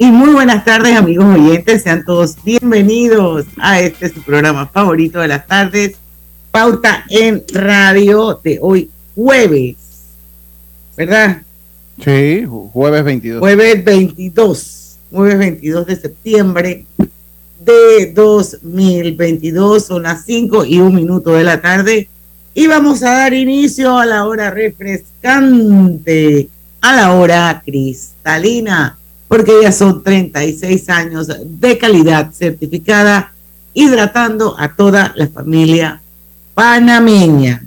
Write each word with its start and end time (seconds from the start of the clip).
Y 0.00 0.12
muy 0.12 0.30
buenas 0.30 0.64
tardes 0.64 0.96
amigos 0.96 1.24
oyentes, 1.24 1.82
sean 1.82 2.04
todos 2.04 2.36
bienvenidos 2.44 3.46
a 3.56 3.80
este 3.80 4.08
su 4.08 4.22
programa 4.22 4.68
favorito 4.68 5.18
de 5.18 5.26
las 5.26 5.44
tardes, 5.44 5.96
Pauta 6.52 7.04
en 7.10 7.42
Radio 7.52 8.40
de 8.44 8.60
hoy 8.62 8.90
jueves, 9.16 9.74
¿verdad? 10.96 11.42
Sí, 12.00 12.46
jueves 12.72 13.02
22. 13.02 13.40
Jueves 13.40 13.84
22, 13.84 14.98
jueves 15.10 15.36
22 15.36 15.86
de 15.86 15.96
septiembre 15.96 16.86
de 17.58 18.12
2022, 18.14 19.84
son 19.84 20.04
las 20.04 20.24
5 20.24 20.64
y 20.64 20.78
un 20.78 20.94
minuto 20.94 21.32
de 21.32 21.42
la 21.42 21.60
tarde 21.60 22.08
y 22.54 22.68
vamos 22.68 23.02
a 23.02 23.10
dar 23.10 23.34
inicio 23.34 23.98
a 23.98 24.06
la 24.06 24.26
hora 24.26 24.52
refrescante, 24.52 26.48
a 26.82 26.94
la 26.94 27.14
hora 27.14 27.60
cristalina 27.66 28.96
porque 29.28 29.52
ya 29.62 29.70
son 29.70 30.02
36 30.02 30.88
años 30.88 31.28
de 31.44 31.78
calidad 31.78 32.32
certificada, 32.32 33.32
hidratando 33.74 34.56
a 34.58 34.74
toda 34.74 35.12
la 35.14 35.28
familia 35.28 36.00
panameña. 36.54 37.62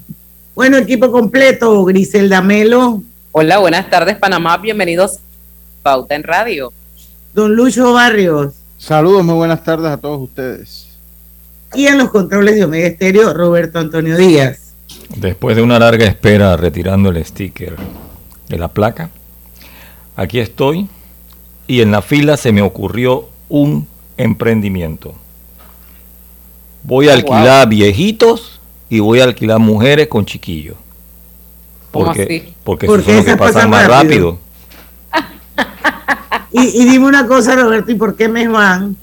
Bueno, 0.55 0.77
equipo 0.77 1.11
completo, 1.11 1.85
Griselda 1.85 2.41
Melo. 2.41 3.03
Hola, 3.31 3.59
buenas 3.59 3.89
tardes 3.89 4.17
Panamá, 4.17 4.57
bienvenidos 4.57 5.17
a 5.17 5.19
Pauta 5.83 6.15
en 6.15 6.23
Radio. 6.23 6.73
Don 7.33 7.55
Lucho 7.55 7.93
Barrios. 7.93 8.53
Saludos, 8.77 9.23
muy 9.23 9.35
buenas 9.35 9.63
tardes 9.63 9.91
a 9.91 9.97
todos 9.97 10.19
ustedes. 10.19 10.87
Y 11.73 11.85
en 11.85 11.99
los 11.99 12.09
controles 12.09 12.55
de 12.55 12.65
Omega 12.65 12.87
Estéreo, 12.87 13.33
Roberto 13.33 13.79
Antonio 13.79 14.17
Díaz. 14.17 14.73
Después 15.15 15.55
de 15.55 15.61
una 15.61 15.79
larga 15.79 16.05
espera 16.05 16.57
retirando 16.57 17.09
el 17.09 17.23
sticker 17.23 17.77
de 18.49 18.57
la 18.57 18.67
placa, 18.67 19.09
aquí 20.17 20.39
estoy 20.39 20.89
y 21.72 21.80
en 21.80 21.89
la 21.89 22.02
fila 22.02 22.36
se 22.36 22.52
me 22.52 22.61
ocurrió 22.61 23.30
un 23.47 23.88
emprendimiento. 24.17 25.16
Voy 26.83 27.08
a 27.08 27.13
alquilar 27.13 27.69
viejitos 27.69 28.59
y 28.89 29.00
voy 29.00 29.22
a 29.22 29.23
alquilar 29.23 29.58
mujeres 29.59 30.09
con 30.09 30.25
chiquillos. 30.25 30.75
Porque, 31.91 32.51
porque, 32.66 32.88
eso 32.88 32.97
es 32.97 33.07
lo 33.07 33.23
que 33.23 33.38
pasa 33.38 33.69
más 33.69 33.88
rápido. 33.88 34.38
y, 36.51 36.84
dime 36.84 37.06
una 37.06 37.25
cosa, 37.25 37.56
Roberto, 37.56 37.90
¿y 37.90 37.95
por 37.95 38.18
qué 38.18 38.28
me 38.28 38.50
van? 38.50 38.97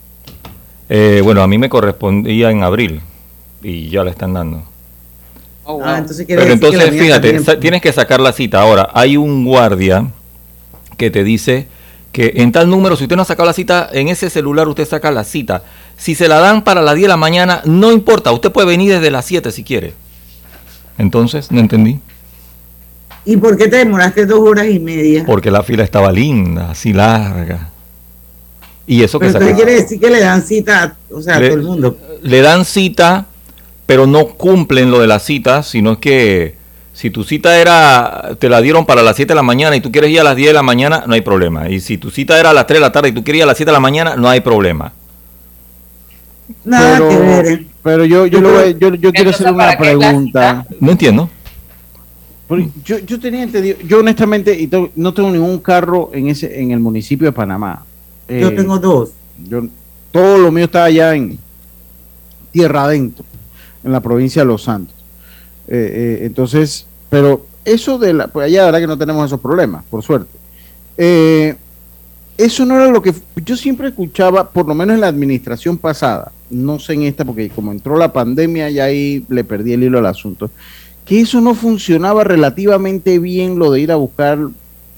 Eh, 0.90 1.22
bueno, 1.24 1.40
a 1.40 1.48
mí 1.48 1.56
me 1.56 1.70
correspondía 1.70 2.50
en 2.50 2.64
abril 2.64 3.00
y 3.62 3.88
ya 3.88 4.04
la 4.04 4.10
están 4.10 4.34
dando. 4.34 4.62
Oh, 5.64 5.80
ah, 5.82 5.96
entonces 5.96 6.26
Pero 6.28 6.42
entonces, 6.42 6.90
fíjate, 6.90 7.56
tienes 7.56 7.80
que 7.80 7.94
sacar 7.94 8.20
la 8.20 8.32
cita. 8.32 8.60
Ahora, 8.60 8.90
hay 8.92 9.16
un 9.16 9.46
guardia 9.46 10.06
que 10.98 11.10
te 11.10 11.24
dice 11.24 11.66
que 12.12 12.32
en 12.36 12.52
tal 12.52 12.68
número, 12.70 12.96
si 12.96 13.04
usted 13.04 13.16
no 13.16 13.22
ha 13.22 13.26
sacado 13.26 13.46
la 13.46 13.52
cita, 13.52 13.88
en 13.92 14.08
ese 14.08 14.30
celular 14.30 14.68
usted 14.68 14.86
saca 14.86 15.10
la 15.10 15.24
cita. 15.24 15.62
Si 15.96 16.14
se 16.14 16.28
la 16.28 16.38
dan 16.38 16.64
para 16.64 16.82
las 16.82 16.94
10 16.94 17.04
de 17.04 17.08
la 17.08 17.16
mañana, 17.16 17.62
no 17.64 17.92
importa, 17.92 18.32
usted 18.32 18.50
puede 18.50 18.66
venir 18.66 18.92
desde 18.92 19.10
las 19.10 19.24
7 19.24 19.50
si 19.52 19.64
quiere. 19.64 19.94
Entonces, 20.96 21.50
no 21.52 21.60
entendí. 21.60 22.00
¿Y 23.24 23.36
por 23.36 23.56
qué 23.56 23.68
te 23.68 23.76
demoraste 23.76 24.26
dos 24.26 24.40
horas 24.40 24.66
y 24.68 24.78
media? 24.78 25.24
Porque 25.26 25.50
la 25.50 25.62
fila 25.62 25.84
estaba 25.84 26.10
linda, 26.10 26.70
así 26.70 26.92
larga. 26.92 27.70
Y 28.86 29.02
eso 29.02 29.18
que 29.20 29.30
¿Qué 29.30 29.52
quiere 29.52 29.74
decir 29.74 30.00
que 30.00 30.08
le 30.10 30.20
dan 30.20 30.42
cita 30.42 30.96
o 31.10 31.20
sea, 31.20 31.36
a 31.36 31.40
todo 31.40 31.52
el 31.52 31.62
mundo? 31.62 31.98
Le 32.22 32.40
dan 32.40 32.64
cita, 32.64 33.26
pero 33.84 34.06
no 34.06 34.28
cumplen 34.28 34.90
lo 34.90 34.98
de 35.00 35.06
la 35.06 35.18
cita, 35.18 35.62
sino 35.62 36.00
que 36.00 36.57
si 36.98 37.10
tu 37.10 37.22
cita 37.22 37.60
era, 37.60 38.34
te 38.40 38.48
la 38.48 38.60
dieron 38.60 38.84
para 38.84 39.04
las 39.04 39.14
7 39.14 39.30
de 39.30 39.36
la 39.36 39.44
mañana 39.44 39.76
y 39.76 39.80
tú 39.80 39.92
quieres 39.92 40.10
ir 40.10 40.18
a 40.18 40.24
las 40.24 40.34
10 40.34 40.48
de 40.48 40.54
la 40.54 40.64
mañana, 40.64 41.04
no 41.06 41.14
hay 41.14 41.20
problema. 41.20 41.70
Y 41.70 41.78
si 41.78 41.96
tu 41.96 42.10
cita 42.10 42.40
era 42.40 42.50
a 42.50 42.52
las 42.52 42.66
3 42.66 42.78
de 42.78 42.80
la 42.80 42.90
tarde 42.90 43.10
y 43.10 43.12
tú 43.12 43.22
quieres 43.22 43.38
ir 43.38 43.42
a 43.44 43.46
las 43.46 43.56
7 43.56 43.70
de 43.70 43.72
la 43.72 43.78
mañana, 43.78 44.16
no 44.16 44.28
hay 44.28 44.40
problema. 44.40 44.92
Nada 46.64 46.98
pero, 46.98 47.08
que 47.08 47.16
ver. 47.16 47.66
Pero 47.84 48.04
yo, 48.04 48.26
yo, 48.26 48.70
yo, 48.70 48.94
yo 48.96 49.12
quiero 49.12 49.30
hacer 49.30 49.52
una 49.52 49.78
pregunta. 49.78 50.66
No 50.80 50.90
entiendo. 50.90 51.30
Yo, 52.84 52.98
yo 52.98 53.20
tenía 53.20 53.44
entendido, 53.44 53.78
yo 53.86 54.00
honestamente 54.00 54.60
y 54.60 54.68
no 54.96 55.14
tengo 55.14 55.30
ningún 55.30 55.60
carro 55.60 56.10
en 56.12 56.26
ese 56.26 56.60
en 56.60 56.72
el 56.72 56.80
municipio 56.80 57.26
de 57.26 57.32
Panamá. 57.32 57.84
yo 58.28 58.48
eh, 58.48 58.50
tengo 58.50 58.76
dos. 58.80 59.10
Yo, 59.48 59.68
todo 60.10 60.36
lo 60.36 60.50
mío 60.50 60.64
está 60.64 60.82
allá 60.82 61.14
en 61.14 61.38
tierra 62.50 62.86
adentro, 62.86 63.24
en 63.84 63.92
la 63.92 64.00
provincia 64.00 64.42
de 64.42 64.46
Los 64.46 64.64
Santos. 64.64 64.98
Eh, 65.68 66.20
eh, 66.22 66.26
entonces, 66.26 66.87
pero 67.08 67.46
eso 67.64 67.98
de 67.98 68.12
la, 68.14 68.28
pues 68.28 68.46
allá 68.46 68.60
la 68.60 68.66
verdad 68.66 68.80
que 68.80 68.86
no 68.86 68.98
tenemos 68.98 69.26
esos 69.26 69.40
problemas, 69.40 69.84
por 69.90 70.02
suerte. 70.02 70.36
Eh, 70.96 71.54
eso 72.36 72.64
no 72.64 72.76
era 72.76 72.88
lo 72.90 73.02
que 73.02 73.12
yo 73.44 73.56
siempre 73.56 73.88
escuchaba, 73.88 74.48
por 74.48 74.66
lo 74.66 74.74
menos 74.74 74.94
en 74.94 75.00
la 75.00 75.08
administración 75.08 75.76
pasada, 75.76 76.30
no 76.50 76.78
sé 76.78 76.94
en 76.94 77.02
esta, 77.02 77.24
porque 77.24 77.50
como 77.50 77.72
entró 77.72 77.96
la 77.96 78.12
pandemia, 78.12 78.70
ya 78.70 78.84
ahí 78.84 79.24
le 79.28 79.44
perdí 79.44 79.72
el 79.72 79.82
hilo 79.82 79.98
al 79.98 80.06
asunto, 80.06 80.50
que 81.04 81.20
eso 81.20 81.40
no 81.40 81.54
funcionaba 81.54 82.22
relativamente 82.22 83.18
bien, 83.18 83.58
lo 83.58 83.72
de 83.72 83.80
ir 83.80 83.92
a 83.92 83.96
buscar 83.96 84.38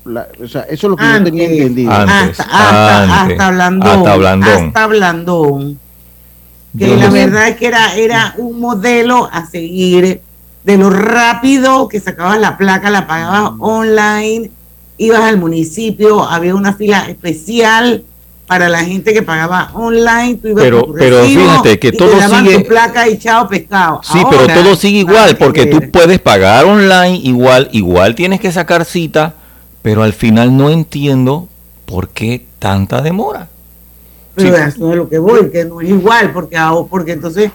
o 0.04 0.49
sea, 0.49 0.62
eso 0.62 0.87
es 0.87 0.91
lo 0.91 0.97
que 0.97 1.04
yo 1.04 1.25
tenía 1.25 1.44
entendido. 1.44 1.91
hasta, 1.93 2.31
hasta, 2.31 3.26
hasta, 3.26 3.47
hablando, 4.82 5.75
Que 6.76 6.97
la 6.97 7.10
verdad 7.10 7.49
es 7.49 7.56
que 7.56 7.66
era, 7.66 7.94
era 7.97 8.34
un 8.38 8.60
modelo 8.60 9.28
a 9.31 9.47
seguir 9.47 10.22
de 10.65 10.76
lo 10.76 10.91
rápido 10.91 11.88
que 11.88 12.00
sacabas 12.00 12.38
la 12.38 12.56
placa, 12.56 12.91
la 12.91 13.06
pagabas 13.06 13.53
online, 13.59 14.50
ibas 14.98 15.21
al 15.22 15.38
municipio, 15.38 16.25
había 16.25 16.54
una 16.54 16.75
fila 16.75 17.09
especial 17.09 18.04
para 18.47 18.69
la 18.69 18.84
gente 18.84 19.12
que 19.12 19.22
pagaba 19.22 19.70
online, 19.75 20.34
tú 20.43 20.49
ibas 20.49 20.65
pero, 20.65 20.93
pero 20.93 21.25
fíjate 21.25 21.78
que 21.78 21.93
todo 21.93 22.20
sigue 22.20 22.60
placa 22.60 23.09
y 23.09 23.16
chao 23.16 23.49
pescado. 23.49 24.00
Sí, 24.03 24.19
pero 24.28 24.47
todo 24.49 24.75
sigue 24.76 24.99
igual 24.99 25.37
porque 25.37 25.66
tú 25.66 25.91
puedes 25.91 26.19
pagar 26.19 26.65
online 26.65 27.20
igual, 27.22 27.69
igual 27.72 28.15
tienes 28.15 28.41
que 28.41 28.50
sacar 28.53 28.84
cita, 28.84 29.34
pero 29.82 30.03
al 30.03 30.12
final 30.12 30.56
no 30.56 30.69
entiendo 30.69 31.49
por 31.87 32.09
qué 32.09 32.44
tanta 32.59 33.03
demora. 33.03 33.49
Pero 34.34 34.56
eso 34.56 34.91
es 34.91 34.97
lo 34.97 35.09
que 35.09 35.19
voy, 35.19 35.50
que 35.50 35.65
no 35.65 35.81
es 35.81 35.88
igual, 35.88 36.32
porque, 36.32 36.58
porque 36.90 37.12
entonces 37.12 37.50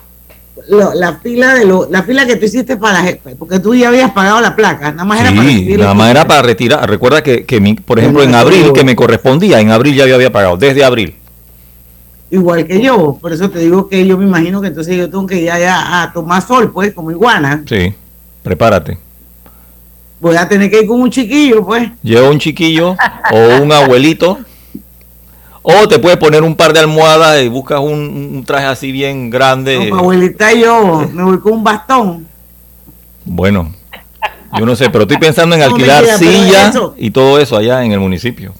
la 0.68 1.19
fila 1.22 1.54
de 1.54 1.66
lo, 1.66 1.88
la 1.90 2.04
fila 2.04 2.25
que 2.25 2.38
tú 2.38 2.46
hiciste 2.46 2.78
para 2.78 3.04
porque 3.38 3.60
tú 3.60 3.75
ya 3.75 3.90
habías 3.90 4.12
pagado 4.12 4.40
la 4.42 4.56
placa, 4.56 4.92
nada 4.92 5.04
más 5.04 5.19
era 5.19 5.30
para 5.30 5.44
nada 5.78 5.94
más 5.94 6.12
era 6.12 6.28
para 6.28 6.42
retirar. 6.42 6.90
Recuerda 6.90 7.22
que, 7.22 7.46
que 7.46 7.75
por 7.86 8.00
ejemplo, 8.00 8.24
en 8.24 8.34
abril 8.34 8.72
que 8.74 8.84
me 8.84 8.96
correspondía, 8.96 9.60
en 9.60 9.72
abril 9.72 9.96
ya 9.96 10.04
había 10.04 10.31
pagado, 10.31 10.57
desde 10.57 10.84
abril. 10.84 11.16
Igual 12.31 12.66
que 12.66 12.81
yo, 12.81 13.18
por 13.22 13.31
eso 13.34 13.50
te 13.50 13.60
digo 13.60 13.88
que 13.88 14.06
yo 14.06 14.18
me 14.18 14.25
imagino 14.25 14.60
que 14.60 14.68
entonces 14.68 14.98
yo 14.98 15.10
tengo 15.10 15.28
que 15.28 15.40
ir 15.42 15.52
allá 15.52 16.02
a 16.02 16.12
tomar 16.12 16.42
sol, 16.42 16.72
pues, 16.72 16.94
como 16.94 17.12
iguana. 17.12 17.63
Sí, 17.68 17.94
prepárate. 18.42 18.98
Voy 20.19 20.36
a 20.36 20.48
tener 20.48 20.72
que 20.72 20.81
ir 20.81 20.88
con 20.88 21.02
un 21.02 21.12
chiquillo, 21.12 21.63
pues. 21.63 21.92
Llevo 22.02 22.31
un 22.31 22.40
chiquillo 22.40 22.96
o 23.31 23.62
un 23.62 23.72
abuelito 23.72 24.40
o 25.67 25.88
te 25.88 25.97
puedes 25.97 26.19
poner 26.19 26.44
un 26.44 26.56
par 26.56 26.73
de 26.73 26.79
almohadas 26.79 27.41
y 27.41 27.47
buscas 27.47 27.79
un, 27.79 28.44
traje 28.45 28.65
así 28.67 28.91
bien 28.91 29.31
grande. 29.31 29.89
No, 29.89 29.97
abuelita 29.97 30.53
yo 30.53 31.09
me 31.12 31.23
voy 31.23 31.39
con 31.39 31.53
un 31.53 31.63
bastón. 31.63 32.27
Bueno, 33.25 33.73
yo 34.59 34.63
no 34.65 34.75
sé, 34.75 34.91
pero 34.91 35.06
estoy 35.06 35.17
pensando 35.17 35.56
en 35.56 35.63
alquilar 35.63 36.06
sillas 36.19 36.77
y 36.97 37.09
todo 37.09 37.39
eso 37.39 37.57
allá 37.57 37.83
en 37.83 37.91
el 37.91 38.00
municipio. 38.00 38.53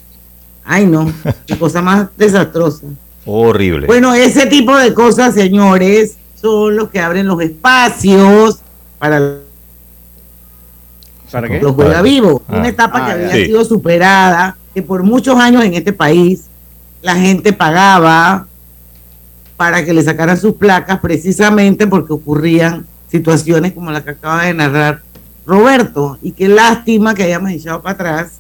Ay, 0.64 0.88
no, 0.88 1.12
qué 1.46 1.56
cosa 1.60 1.80
más 1.80 2.08
desastrosa. 2.18 2.88
Horrible. 3.24 3.86
Bueno, 3.86 4.16
ese 4.16 4.48
tipo 4.48 4.76
de 4.76 4.92
cosas, 4.96 5.36
señores, 5.36 6.18
son 6.42 6.76
los 6.76 6.90
que 6.90 7.00
abren 7.00 7.28
los 7.28 7.40
espacios 7.40 8.62
para 8.98 9.38
¿Para 11.32 11.48
qué? 11.48 11.60
los 11.62 11.76
juega 11.76 12.02
vivos. 12.02 12.42
Ah. 12.48 12.58
Una 12.58 12.68
etapa 12.70 13.06
que 13.06 13.12
Ah, 13.12 13.14
había. 13.14 13.32
Sí. 13.32 13.46
sido 13.46 13.64
superada, 13.64 14.58
que 14.74 14.82
por 14.82 15.04
muchos 15.04 15.38
años 15.38 15.64
en 15.64 15.76
este 15.76 15.94
país 15.94 16.46
la 17.06 17.16
gente 17.16 17.54
pagaba 17.54 18.48
para 19.58 19.86
que 19.86 19.94
le 19.94 20.02
sacaran 20.02 20.38
sus 20.38 20.56
placas 20.56 21.00
precisamente 21.00 21.86
porque 21.86 22.12
ocurrían 22.14 22.84
situaciones 23.12 23.74
como 23.74 23.92
la 23.92 24.04
que 24.04 24.10
acaba 24.10 24.44
de 24.46 24.56
narrar 24.56 25.04
Roberto. 25.46 26.18
Y 26.24 26.32
qué 26.32 26.48
lástima 26.48 27.14
que 27.14 27.22
hayamos 27.22 27.52
echado 27.52 27.84
para 27.84 27.94
atrás, 27.94 28.32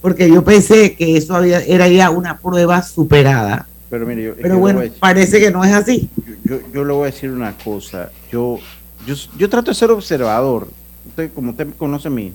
porque 0.00 0.30
yo 0.30 0.44
pensé 0.44 0.94
que 0.94 1.16
eso 1.16 1.34
había, 1.34 1.58
era 1.64 1.88
ya 1.88 2.10
una 2.10 2.38
prueba 2.38 2.80
superada. 2.82 3.66
Pero 3.90 4.06
mire, 4.06 4.22
yo, 4.22 4.34
Pero 4.40 4.56
bueno, 4.58 4.80
decir- 4.80 4.98
parece 5.00 5.40
que 5.40 5.50
no 5.50 5.64
es 5.64 5.72
así. 5.72 6.08
yo, 6.44 6.54
yo- 6.60 6.60
yo 6.72 6.84
le 6.84 6.92
voy 6.92 7.02
a 7.08 7.10
decir 7.12 7.28
una 7.28 7.52
cosa. 7.58 8.10
Yo, 8.30 8.60
yo, 9.04 9.16
yo 9.36 9.50
trato 9.50 9.72
de 9.72 9.74
ser 9.74 9.90
observador. 9.90 10.68
Usted, 11.08 11.32
como 11.34 11.50
usted 11.50 11.66
conoce 11.76 12.08
mí, 12.08 12.32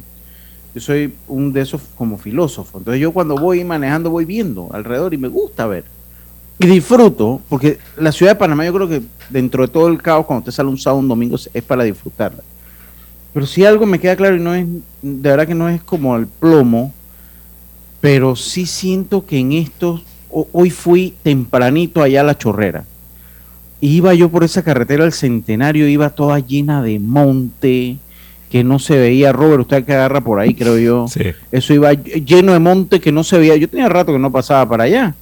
yo 0.77 0.81
soy 0.81 1.13
un 1.27 1.51
de 1.53 1.61
esos 1.61 1.81
como 1.97 2.17
filósofo. 2.17 2.77
Entonces 2.77 3.01
yo 3.01 3.11
cuando 3.11 3.35
voy 3.35 3.63
manejando 3.63 4.11
voy 4.11 4.25
viendo 4.25 4.69
alrededor 4.71 5.13
y 5.13 5.17
me 5.17 5.27
gusta 5.27 5.65
ver. 5.65 5.85
Y 6.59 6.67
disfruto, 6.67 7.41
porque 7.49 7.79
la 7.97 8.11
ciudad 8.11 8.33
de 8.33 8.35
Panamá 8.35 8.65
yo 8.65 8.73
creo 8.73 8.87
que 8.87 9.01
dentro 9.29 9.65
de 9.65 9.71
todo 9.71 9.87
el 9.87 10.01
caos, 10.01 10.25
cuando 10.25 10.41
usted 10.41 10.51
sale 10.51 10.69
un 10.69 10.77
sábado, 10.77 10.99
un 10.99 11.07
domingo, 11.07 11.35
es 11.35 11.63
para 11.63 11.83
disfrutarla. 11.83 12.43
Pero 13.33 13.45
si 13.45 13.65
algo 13.65 13.85
me 13.85 13.99
queda 13.99 14.15
claro 14.15 14.35
y 14.35 14.39
no 14.39 14.53
es, 14.53 14.67
de 15.01 15.29
verdad 15.29 15.47
que 15.47 15.55
no 15.55 15.69
es 15.69 15.81
como 15.83 16.15
el 16.15 16.27
plomo, 16.27 16.93
pero 18.01 18.35
sí 18.35 18.65
siento 18.65 19.25
que 19.25 19.37
en 19.39 19.53
estos, 19.53 20.03
ho- 20.29 20.47
hoy 20.51 20.69
fui 20.69 21.13
tempranito 21.23 22.01
allá 22.01 22.21
a 22.21 22.23
la 22.25 22.37
chorrera. 22.37 22.85
Iba 23.81 24.13
yo 24.13 24.29
por 24.29 24.43
esa 24.43 24.63
carretera 24.63 25.03
al 25.03 25.13
centenario, 25.13 25.87
iba 25.87 26.09
toda 26.09 26.39
llena 26.39 26.81
de 26.81 26.99
monte, 26.99 27.97
que 28.49 28.63
no 28.63 28.79
se 28.79 28.97
veía, 28.97 29.31
Robert, 29.33 29.61
usted 29.61 29.83
que 29.85 29.93
agarra 29.93 30.21
por 30.21 30.39
ahí, 30.39 30.53
creo 30.53 30.77
yo. 30.77 31.07
Sí. 31.07 31.21
Eso 31.51 31.73
iba 31.73 31.93
lleno 31.93 32.53
de 32.53 32.59
monte 32.59 32.99
que 33.01 33.11
no 33.11 33.23
se 33.23 33.37
veía. 33.37 33.55
Yo 33.57 33.67
tenía 33.69 33.89
rato 33.89 34.13
que 34.13 34.19
no 34.19 34.31
pasaba 34.31 34.67
para 34.69 34.85
allá. 34.85 35.15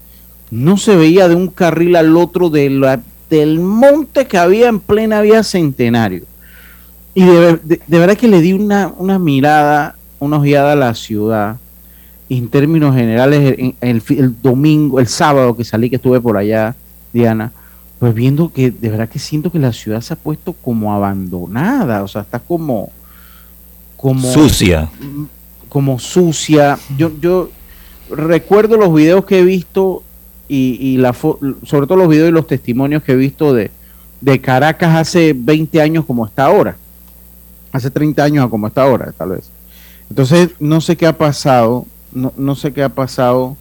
No 0.52 0.78
se 0.78 0.96
veía 0.96 1.28
de 1.28 1.36
un 1.36 1.48
carril 1.48 1.96
al 1.96 2.16
otro 2.18 2.50
de 2.50 2.70
la- 2.70 3.02
del 3.30 3.60
monte 3.60 4.28
que 4.28 4.38
había 4.38 4.68
en 4.70 4.80
plena 4.80 5.22
vía 5.22 5.42
centenario. 5.44 6.24
Y 7.16 7.24
de, 7.26 7.58
de- 7.64 7.82
de 7.88 8.00
verdad 8.00 8.16
que 8.18 8.28
le 8.28 8.42
di 8.42 8.54
una, 8.54 8.92
una 8.98 9.18
mirada, 9.18 9.96
una 10.20 10.38
ojeada 10.38 10.74
a 10.74 10.76
la 10.76 10.94
ciudad. 10.94 11.58
En 12.30 12.48
términos 12.48 12.96
generales, 12.96 13.56
en- 13.58 13.76
en 13.82 13.90
el, 13.90 14.02
fi- 14.02 14.20
el 14.20 14.40
domingo, 14.42 15.00
el 15.00 15.08
sábado 15.08 15.56
que 15.58 15.64
salí, 15.64 15.90
que 15.90 15.96
estuve 15.96 16.20
por 16.22 16.38
allá, 16.38 16.76
Diana, 17.14 17.52
pues 18.00 18.14
viendo 18.14 18.52
que 18.52 18.70
de 18.72 18.90
verdad 18.90 19.08
que 19.10 19.20
siento 19.20 19.52
que 19.52 19.58
la 19.60 19.72
ciudad 19.74 20.02
se 20.02 20.14
ha 20.14 20.18
puesto 20.18 20.54
como 20.54 20.94
abandonada. 20.94 22.04
O 22.04 22.08
sea, 22.08 22.22
está 22.22 22.40
como. 22.40 22.92
Como 23.98 24.32
Sucia. 24.32 24.90
como 25.70 26.00
sucia. 26.00 26.78
Yo, 26.98 27.12
yo 27.20 27.50
recuerdo 28.10 28.78
los 28.78 28.94
videos 28.94 29.26
que 29.26 29.40
he 29.40 29.44
visto 29.44 30.04
y, 30.48 30.78
y 30.80 30.98
la 30.98 31.14
sobre 31.14 31.88
todo 31.88 31.96
los 31.96 32.10
videos 32.10 32.30
y 32.30 32.32
los 32.32 32.48
testimonios 32.48 33.04
que 33.04 33.14
he 33.14 33.16
visto 33.16 33.54
de, 33.54 33.72
de 34.22 34.40
Caracas 34.42 34.96
hace 34.96 35.34
20 35.36 35.82
años 35.82 36.06
como 36.06 36.26
está 36.26 36.46
ahora. 36.46 36.76
Hace 37.72 37.92
30 37.92 38.24
años 38.24 38.46
a 38.46 38.50
como 38.50 38.68
está 38.68 38.84
ahora, 38.84 39.12
tal 39.18 39.30
vez. 39.30 39.50
Entonces, 40.10 40.52
no 40.60 40.80
sé 40.82 40.96
qué 40.96 41.08
ha 41.08 41.18
pasado, 41.18 41.86
no, 42.14 42.32
no 42.38 42.56
sé 42.56 42.72
qué 42.72 42.84
ha 42.84 42.90
pasado 42.90 43.58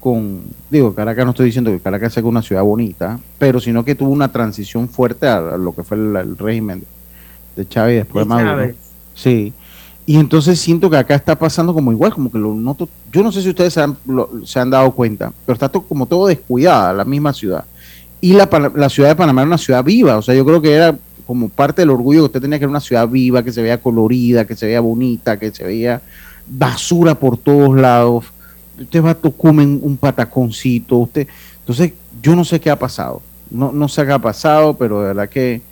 con, 0.00 0.40
digo, 0.68 0.94
Caracas 0.94 1.24
no 1.24 1.30
estoy 1.30 1.46
diciendo 1.46 1.70
que 1.70 1.78
Caracas 1.78 2.12
sea 2.12 2.24
una 2.24 2.42
ciudad 2.42 2.62
bonita, 2.64 3.20
pero 3.38 3.60
sino 3.60 3.84
que 3.84 3.94
tuvo 3.94 4.10
una 4.10 4.32
transición 4.32 4.88
fuerte 4.88 5.28
a, 5.28 5.36
a 5.36 5.56
lo 5.56 5.72
que 5.74 5.84
fue 5.84 5.96
el, 5.96 6.16
el 6.16 6.36
régimen 6.36 6.82
de 7.54 7.68
Chávez 7.68 7.94
y 7.94 7.96
después 7.98 8.24
De 8.24 8.28
Maduro. 8.28 8.50
Chávez. 8.50 8.76
Sí. 9.14 9.52
Y 10.12 10.18
entonces 10.18 10.60
siento 10.60 10.90
que 10.90 10.98
acá 10.98 11.14
está 11.14 11.38
pasando 11.38 11.72
como 11.72 11.90
igual, 11.90 12.12
como 12.12 12.30
que 12.30 12.36
lo 12.36 12.52
noto. 12.52 12.86
Yo 13.10 13.22
no 13.22 13.32
sé 13.32 13.40
si 13.40 13.48
ustedes 13.48 13.72
se 13.72 13.80
han, 13.80 13.96
lo- 14.04 14.28
se 14.44 14.60
han 14.60 14.68
dado 14.68 14.90
cuenta, 14.92 15.32
pero 15.46 15.54
está 15.54 15.70
to- 15.70 15.80
como 15.84 16.04
todo 16.04 16.26
descuidada 16.26 16.92
la 16.92 17.06
misma 17.06 17.32
ciudad. 17.32 17.64
Y 18.20 18.34
la, 18.34 18.46
la 18.76 18.90
ciudad 18.90 19.08
de 19.08 19.16
Panamá 19.16 19.40
era 19.40 19.46
una 19.48 19.56
ciudad 19.56 19.82
viva, 19.82 20.18
o 20.18 20.20
sea, 20.20 20.34
yo 20.34 20.44
creo 20.44 20.60
que 20.60 20.70
era 20.74 20.94
como 21.26 21.48
parte 21.48 21.80
del 21.80 21.88
orgullo 21.88 22.20
que 22.20 22.26
usted 22.26 22.42
tenía 22.42 22.58
que 22.58 22.64
era 22.66 22.70
una 22.70 22.80
ciudad 22.80 23.08
viva, 23.08 23.42
que 23.42 23.54
se 23.54 23.62
veía 23.62 23.80
colorida, 23.80 24.44
que 24.44 24.54
se 24.54 24.66
veía 24.66 24.80
bonita, 24.80 25.38
que 25.38 25.50
se 25.50 25.64
veía 25.64 26.02
basura 26.46 27.14
por 27.14 27.38
todos 27.38 27.74
lados. 27.74 28.26
Usted 28.78 29.02
va 29.02 29.12
a 29.12 29.14
Tocumen, 29.14 29.80
un 29.82 29.96
pataconcito, 29.96 30.98
usted. 30.98 31.26
Entonces, 31.60 31.94
yo 32.22 32.36
no 32.36 32.44
sé 32.44 32.60
qué 32.60 32.68
ha 32.68 32.78
pasado. 32.78 33.22
No, 33.50 33.72
no 33.72 33.88
sé 33.88 34.04
qué 34.04 34.12
ha 34.12 34.18
pasado, 34.18 34.74
pero 34.74 35.00
de 35.00 35.06
verdad 35.06 35.30
que 35.30 35.62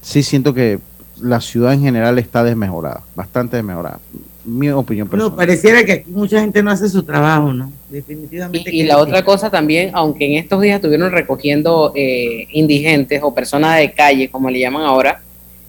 sí 0.00 0.22
siento 0.22 0.54
que 0.54 0.78
la 1.22 1.40
ciudad 1.40 1.72
en 1.72 1.82
general 1.82 2.18
está 2.18 2.44
desmejorada, 2.44 3.02
bastante 3.14 3.56
desmejorada. 3.56 4.00
Mi 4.44 4.70
opinión 4.70 5.06
personal. 5.06 5.36
pareciera 5.36 5.84
que 5.84 5.92
aquí 5.92 6.10
mucha 6.10 6.40
gente 6.40 6.62
no 6.62 6.70
hace 6.70 6.88
su 6.88 7.02
trabajo, 7.02 7.52
¿no? 7.52 7.72
Definitivamente. 7.88 8.74
y 8.74 8.84
la 8.84 8.94
sí. 8.94 9.00
otra 9.00 9.24
cosa 9.24 9.50
también, 9.50 9.90
aunque 9.92 10.26
en 10.26 10.38
estos 10.38 10.60
días 10.62 10.76
estuvieron 10.76 11.12
recogiendo 11.12 11.92
eh, 11.94 12.46
indigentes 12.52 13.20
o 13.22 13.34
personas 13.34 13.78
de 13.78 13.92
calle, 13.92 14.30
como 14.30 14.50
le 14.50 14.60
llaman 14.60 14.82
ahora, 14.82 15.20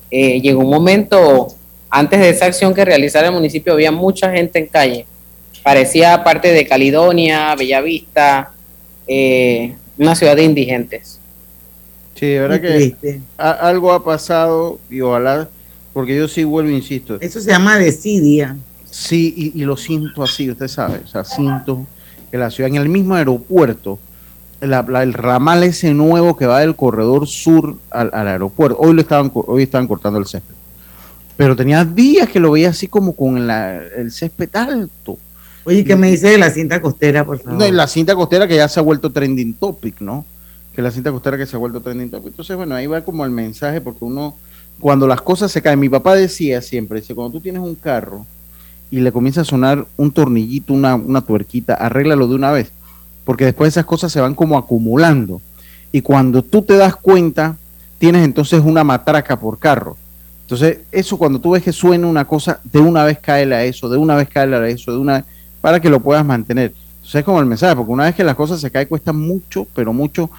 eh, 0.09 0.41
llegó 0.41 0.61
un 0.61 0.69
momento, 0.69 1.47
antes 1.89 2.19
de 2.19 2.29
esa 2.29 2.45
acción 2.45 2.73
que 2.73 2.83
realizara 2.85 3.27
el 3.27 3.33
municipio, 3.33 3.73
había 3.73 3.91
mucha 3.91 4.31
gente 4.31 4.59
en 4.59 4.67
calle. 4.67 5.05
Parecía 5.63 6.23
parte 6.23 6.51
de 6.51 6.65
Caledonia, 6.65 7.55
Bellavista, 7.55 8.51
eh, 9.07 9.75
una 9.97 10.15
ciudad 10.15 10.35
de 10.35 10.43
indigentes. 10.43 11.20
Sí, 12.21 12.27
de 12.27 12.39
verdad 12.39 12.61
Muy 12.61 12.91
que 13.01 13.21
a- 13.39 13.49
algo 13.67 13.91
ha 13.91 14.03
pasado 14.05 14.79
y 14.91 15.01
ojalá, 15.01 15.49
porque 15.91 16.15
yo 16.15 16.27
sí 16.27 16.43
vuelvo, 16.43 16.69
insisto, 16.69 17.17
Eso 17.19 17.41
se 17.41 17.49
llama 17.49 17.79
desidia. 17.79 18.55
sí, 18.85 19.33
y, 19.35 19.59
y 19.59 19.65
lo 19.65 19.75
siento 19.75 20.21
así, 20.21 20.51
usted 20.51 20.67
sabe, 20.67 21.01
o 21.03 21.07
sea, 21.07 21.23
siento 21.23 21.87
que 22.29 22.37
la 22.37 22.51
ciudad, 22.51 22.69
en 22.69 22.75
el 22.75 22.89
mismo 22.89 23.15
aeropuerto, 23.15 23.97
la- 24.59 24.85
la- 24.87 25.01
el 25.01 25.13
ramal 25.13 25.63
ese 25.63 25.95
nuevo 25.95 26.37
que 26.37 26.45
va 26.45 26.59
del 26.59 26.75
corredor 26.75 27.25
sur 27.27 27.77
al, 27.89 28.11
al 28.13 28.27
aeropuerto, 28.27 28.77
hoy 28.79 28.93
lo 28.93 29.01
estaban, 29.01 29.31
hoy 29.33 29.63
estaban 29.63 29.87
cortando 29.87 30.19
el 30.19 30.27
césped, 30.27 30.53
pero 31.35 31.55
tenía 31.55 31.83
días 31.83 32.29
que 32.29 32.39
lo 32.39 32.51
veía 32.51 32.69
así 32.69 32.87
como 32.87 33.15
con 33.15 33.47
la- 33.47 33.77
el 33.97 34.11
césped 34.11 34.55
alto. 34.55 35.17
Oye, 35.63 35.83
¿qué 35.83 35.95
me 35.95 36.11
dice 36.11 36.27
de 36.29 36.37
la 36.37 36.51
cinta 36.51 36.79
costera, 36.83 37.25
por 37.25 37.39
favor? 37.39 37.59
No, 37.59 37.71
la 37.71 37.87
cinta 37.87 38.13
costera 38.13 38.47
que 38.47 38.55
ya 38.57 38.67
se 38.69 38.79
ha 38.79 38.83
vuelto 38.83 39.09
trending 39.11 39.55
topic, 39.55 39.99
¿no? 40.01 40.23
Que 40.73 40.81
la 40.81 40.91
cinta 40.91 41.11
costera 41.11 41.37
que 41.37 41.45
se 41.45 41.55
ha 41.55 41.59
vuelto 41.59 41.81
trending 41.81 42.09
topic. 42.09 42.29
Entonces, 42.29 42.55
bueno, 42.55 42.75
ahí 42.75 42.87
va 42.87 43.01
como 43.01 43.25
el 43.25 43.31
mensaje, 43.31 43.81
porque 43.81 44.05
uno, 44.05 44.35
cuando 44.79 45.07
las 45.07 45.21
cosas 45.21 45.51
se 45.51 45.61
caen, 45.61 45.79
mi 45.79 45.89
papá 45.89 46.15
decía 46.15 46.61
siempre, 46.61 47.01
dice, 47.01 47.13
cuando 47.13 47.33
tú 47.33 47.41
tienes 47.41 47.61
un 47.61 47.75
carro 47.75 48.25
y 48.89 48.99
le 48.99 49.11
comienza 49.11 49.41
a 49.41 49.45
sonar 49.45 49.85
un 49.97 50.11
tornillito, 50.11 50.73
una, 50.73 50.95
una 50.95 51.21
tuerquita, 51.21 51.75
arréglalo 51.75 52.27
de 52.27 52.35
una 52.35 52.51
vez, 52.51 52.71
porque 53.25 53.45
después 53.45 53.69
esas 53.69 53.85
cosas 53.85 54.11
se 54.11 54.21
van 54.21 54.35
como 54.35 54.57
acumulando. 54.57 55.41
Y 55.91 56.01
cuando 56.01 56.41
tú 56.41 56.61
te 56.61 56.77
das 56.77 56.95
cuenta, 56.95 57.57
tienes 57.97 58.23
entonces 58.23 58.61
una 58.63 58.83
matraca 58.83 59.39
por 59.39 59.59
carro. 59.59 59.97
Entonces, 60.43 60.79
eso 60.91 61.17
cuando 61.17 61.39
tú 61.39 61.51
ves 61.51 61.63
que 61.63 61.71
suena 61.71 62.07
una 62.07 62.25
cosa, 62.25 62.59
de 62.63 62.79
una 62.79 63.05
vez 63.05 63.19
cae 63.19 63.53
a 63.53 63.63
eso, 63.63 63.87
de 63.87 63.97
una 63.97 64.15
vez 64.15 64.27
cae 64.27 64.53
a 64.53 64.67
eso, 64.67 64.91
de 64.91 64.97
una 64.97 65.25
para 65.61 65.79
que 65.79 65.89
lo 65.89 65.99
puedas 65.99 66.25
mantener. 66.25 66.73
Entonces 66.95 67.15
es 67.15 67.23
como 67.23 67.39
el 67.39 67.45
mensaje, 67.45 67.75
porque 67.75 67.91
una 67.91 68.03
vez 68.05 68.15
que 68.15 68.23
las 68.23 68.35
cosas 68.35 68.59
se 68.59 68.69
caen 68.69 68.87
cuesta 68.87 69.13
mucho, 69.13 69.65
pero 69.73 69.93
mucho 69.93 70.29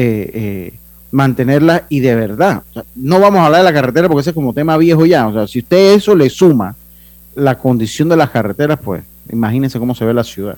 eh, 0.00 0.30
eh, 0.32 0.74
mantenerlas 1.10 1.82
y 1.88 1.98
de 1.98 2.14
verdad. 2.14 2.62
No 2.94 3.18
vamos 3.18 3.40
a 3.40 3.46
hablar 3.46 3.62
de 3.62 3.64
la 3.64 3.72
carretera 3.72 4.06
porque 4.06 4.20
ese 4.20 4.30
es 4.30 4.34
como 4.34 4.54
tema 4.54 4.76
viejo 4.76 5.04
ya. 5.04 5.26
O 5.26 5.32
sea, 5.32 5.48
si 5.48 5.58
usted 5.58 5.94
eso 5.94 6.14
le 6.14 6.30
suma 6.30 6.76
la 7.34 7.58
condición 7.58 8.08
de 8.08 8.16
las 8.16 8.30
carreteras, 8.30 8.78
pues 8.78 9.02
imagínense 9.28 9.76
cómo 9.80 9.96
se 9.96 10.04
ve 10.04 10.14
la 10.14 10.22
ciudad. 10.22 10.56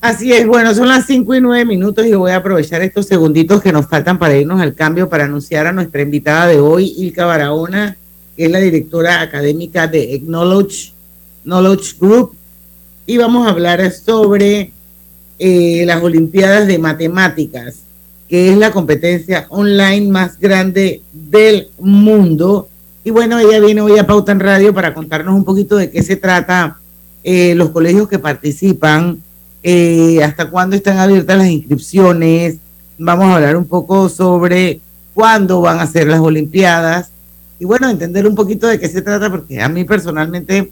Así 0.00 0.32
es, 0.32 0.46
bueno, 0.46 0.74
son 0.74 0.88
las 0.88 1.04
5 1.04 1.34
y 1.34 1.40
9 1.42 1.66
minutos 1.66 2.06
y 2.06 2.14
voy 2.14 2.30
a 2.30 2.36
aprovechar 2.36 2.80
estos 2.80 3.04
segunditos 3.06 3.60
que 3.60 3.70
nos 3.70 3.86
faltan 3.86 4.18
para 4.18 4.34
irnos 4.34 4.58
al 4.62 4.72
cambio 4.72 5.10
para 5.10 5.24
anunciar 5.24 5.66
a 5.66 5.72
nuestra 5.72 6.00
invitada 6.00 6.46
de 6.46 6.58
hoy, 6.58 6.94
Ilka 6.96 7.26
Barahona, 7.26 7.98
que 8.34 8.46
es 8.46 8.50
la 8.50 8.60
directora 8.60 9.20
académica 9.20 9.86
de 9.86 10.22
Knowledge, 10.24 10.94
Knowledge 11.44 11.96
Group. 12.00 12.34
Y 13.04 13.18
vamos 13.18 13.46
a 13.46 13.50
hablar 13.50 13.92
sobre 13.92 14.72
eh, 15.38 15.84
las 15.86 16.02
Olimpiadas 16.02 16.66
de 16.66 16.78
Matemáticas, 16.78 17.76
que 18.28 18.50
es 18.50 18.58
la 18.58 18.72
competencia 18.72 19.46
online 19.50 20.08
más 20.10 20.38
grande 20.38 21.02
del 21.12 21.68
mundo. 21.78 22.68
Y 23.04 23.10
bueno, 23.10 23.38
ella 23.38 23.60
viene 23.60 23.80
hoy 23.80 23.98
a 23.98 24.06
Pauta 24.06 24.32
en 24.32 24.40
Radio 24.40 24.74
para 24.74 24.94
contarnos 24.94 25.34
un 25.34 25.44
poquito 25.44 25.76
de 25.76 25.90
qué 25.90 26.02
se 26.02 26.16
trata, 26.16 26.78
eh, 27.22 27.54
los 27.54 27.70
colegios 27.70 28.08
que 28.08 28.18
participan, 28.18 29.20
eh, 29.62 30.22
hasta 30.22 30.50
cuándo 30.50 30.76
están 30.76 30.98
abiertas 30.98 31.38
las 31.38 31.48
inscripciones. 31.48 32.56
Vamos 32.98 33.26
a 33.26 33.36
hablar 33.36 33.56
un 33.56 33.66
poco 33.66 34.08
sobre 34.08 34.80
cuándo 35.14 35.60
van 35.60 35.80
a 35.80 35.86
ser 35.86 36.06
las 36.08 36.20
Olimpiadas 36.20 37.10
y 37.58 37.64
bueno, 37.64 37.88
entender 37.88 38.26
un 38.26 38.34
poquito 38.34 38.66
de 38.66 38.78
qué 38.78 38.88
se 38.88 39.02
trata, 39.02 39.30
porque 39.30 39.62
a 39.62 39.68
mí 39.68 39.84
personalmente 39.84 40.70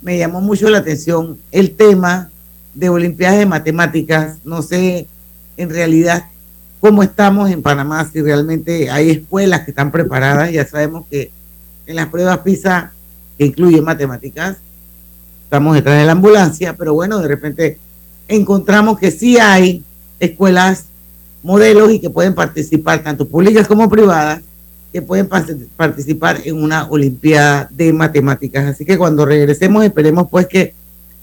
me 0.00 0.18
llamó 0.18 0.40
mucho 0.40 0.68
la 0.70 0.78
atención 0.78 1.38
el 1.50 1.72
tema 1.72 2.30
de 2.74 2.88
Olimpiadas 2.88 3.38
de 3.38 3.46
Matemáticas. 3.46 4.38
No 4.44 4.62
sé 4.62 5.06
en 5.56 5.70
realidad 5.70 6.24
cómo 6.80 7.02
estamos 7.02 7.50
en 7.50 7.62
Panamá, 7.62 8.08
si 8.12 8.20
realmente 8.20 8.90
hay 8.90 9.10
escuelas 9.10 9.60
que 9.60 9.70
están 9.70 9.92
preparadas. 9.92 10.50
Ya 10.50 10.66
sabemos 10.66 11.04
que 11.10 11.30
en 11.86 11.96
las 11.96 12.08
pruebas 12.08 12.38
PISA, 12.38 12.92
que 13.38 13.46
incluyen 13.46 13.84
matemáticas, 13.84 14.56
estamos 15.44 15.74
detrás 15.74 15.98
de 15.98 16.06
la 16.06 16.12
ambulancia, 16.12 16.74
pero 16.76 16.94
bueno, 16.94 17.18
de 17.20 17.28
repente 17.28 17.78
encontramos 18.28 18.98
que 18.98 19.10
sí 19.10 19.38
hay 19.38 19.84
escuelas 20.18 20.86
modelos 21.42 21.92
y 21.92 22.00
que 22.00 22.10
pueden 22.10 22.34
participar, 22.34 23.02
tanto 23.02 23.26
públicas 23.26 23.66
como 23.66 23.88
privadas, 23.90 24.40
que 24.92 25.02
pueden 25.02 25.28
participar 25.76 26.40
en 26.44 26.62
una 26.62 26.86
Olimpiada 26.88 27.68
de 27.70 27.92
Matemáticas. 27.92 28.66
Así 28.66 28.84
que 28.84 28.98
cuando 28.98 29.24
regresemos 29.24 29.84
esperemos 29.84 30.28
pues 30.30 30.46
que 30.46 30.74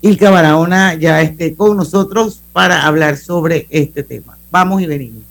Ilka 0.02 0.30
Barahona 0.30 0.94
ya 0.94 1.22
esté 1.22 1.56
con 1.56 1.76
nosotros 1.76 2.42
para 2.54 2.86
hablar 2.86 3.18
sobre 3.18 3.68
este 3.70 4.04
tema. 4.04 4.38
Vamos 4.50 4.82
y 4.82 4.86
venimos. 4.86 5.24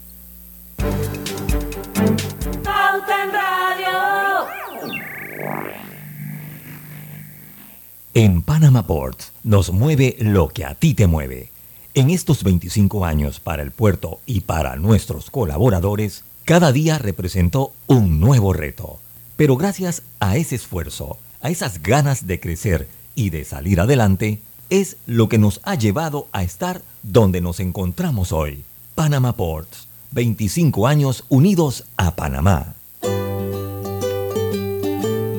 En 8.13 8.43
Panama 8.43 8.87
Ports 8.87 9.33
nos 9.43 9.73
mueve 9.73 10.17
lo 10.19 10.49
que 10.49 10.65
a 10.65 10.75
ti 10.75 10.93
te 10.93 11.07
mueve. 11.07 11.51
En 11.95 12.11
estos 12.11 12.45
25 12.45 13.07
años 13.07 13.41
para 13.41 13.63
el 13.63 13.71
puerto 13.71 14.21
y 14.27 14.41
para 14.41 14.77
nuestros 14.77 15.31
colaboradores, 15.31 16.25
cada 16.45 16.73
día 16.73 16.99
representó 16.99 17.73
un 17.87 18.21
nuevo 18.21 18.53
reto. 18.53 18.99
Pero 19.37 19.57
gracias 19.57 20.03
a 20.21 20.37
ese 20.37 20.57
esfuerzo, 20.57 21.17
a 21.41 21.49
esas 21.49 21.83
ganas 21.83 22.27
de 22.27 22.39
crecer 22.41 22.89
y 23.15 23.31
de 23.31 23.45
salir 23.45 23.81
adelante, 23.81 24.41
es 24.71 24.97
lo 25.07 25.29
que 25.29 25.39
nos 25.39 25.61
ha 25.65 25.75
llevado 25.75 26.29
a 26.33 26.43
estar 26.43 26.83
donde 27.03 27.41
nos 27.41 27.61
encontramos 27.61 28.33
hoy. 28.33 28.65
Panama 28.95 29.35
Ports, 29.35 29.87
25 30.13 30.87
años 30.87 31.25
unidos 31.29 31.85
a 31.97 32.15
Panamá. 32.17 32.75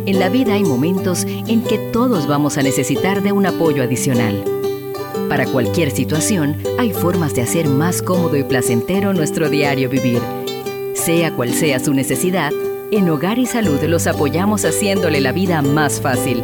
En 0.06 0.18
la 0.18 0.30
vida 0.30 0.54
hay 0.54 0.64
momentos 0.64 1.26
en 1.26 1.62
que 1.62 1.78
todos 1.78 2.26
vamos 2.26 2.58
a 2.58 2.64
necesitar 2.64 3.22
de 3.22 3.32
un 3.32 3.46
apoyo 3.46 3.84
adicional. 3.84 4.44
Para 5.28 5.46
cualquier 5.46 5.92
situación, 5.92 6.58
hay 6.80 6.94
formas 6.94 7.36
de 7.36 7.44
hacer 7.44 7.68
más 7.68 8.02
cómodo 8.02 8.36
y 8.36 8.44
placentero 8.44 9.14
nuestro 9.14 9.50
diario 9.50 9.88
vivir. 9.88 10.22
Sea 10.96 11.36
cual 11.36 11.54
sea 11.54 11.80
su 11.80 11.94
necesidad, 11.94 12.52
en 12.92 13.08
Hogar 13.08 13.38
y 13.38 13.46
Salud 13.46 13.80
los 13.84 14.08
apoyamos 14.08 14.66
haciéndole 14.66 15.22
la 15.22 15.32
vida 15.32 15.62
más 15.62 16.02
fácil, 16.02 16.44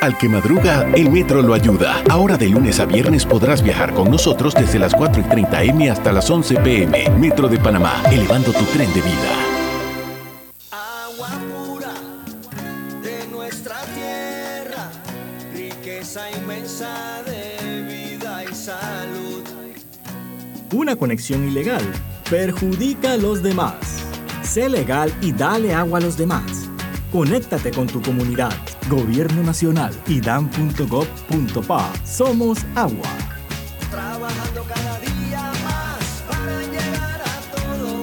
Al 0.00 0.18
que 0.18 0.28
madruga, 0.28 0.88
el 0.94 1.10
metro 1.10 1.42
lo 1.42 1.54
ayuda. 1.54 2.02
Ahora 2.10 2.36
de 2.36 2.48
lunes 2.48 2.80
a 2.80 2.86
viernes 2.86 3.24
podrás 3.24 3.62
viajar 3.62 3.94
con 3.94 4.10
nosotros 4.10 4.54
desde 4.54 4.78
las 4.78 4.94
4 4.94 5.22
y 5.22 5.24
30 5.24 5.62
M 5.62 5.90
hasta 5.90 6.12
las 6.12 6.28
11 6.28 6.56
PM. 6.56 7.10
Metro 7.18 7.48
de 7.48 7.58
Panamá, 7.58 8.02
elevando 8.10 8.52
tu 8.52 8.64
tren 8.64 8.92
de 8.92 9.00
vida. 9.00 9.52
Una 20.72 20.96
conexión 20.96 21.46
ilegal 21.48 21.82
perjudica 22.30 23.12
a 23.12 23.16
los 23.18 23.42
demás. 23.42 23.76
Sé 24.42 24.68
legal 24.68 25.12
y 25.20 25.32
dale 25.32 25.74
agua 25.74 25.98
a 25.98 26.02
los 26.02 26.16
demás. 26.16 26.61
Conéctate 27.12 27.70
con 27.72 27.86
tu 27.86 28.00
comunidad. 28.00 28.54
Gobierno 28.88 29.42
Nacional 29.42 29.94
y 30.06 30.18
dan.gov.pa. 30.22 31.92
Somos 32.06 32.64
agua. 32.74 33.02
Trabajando 33.90 34.64
cada 34.66 34.98
día 34.98 35.52
más 35.62 36.24
para 36.26 36.62
llegar 36.62 37.20
a 37.20 37.54
todo 37.54 38.02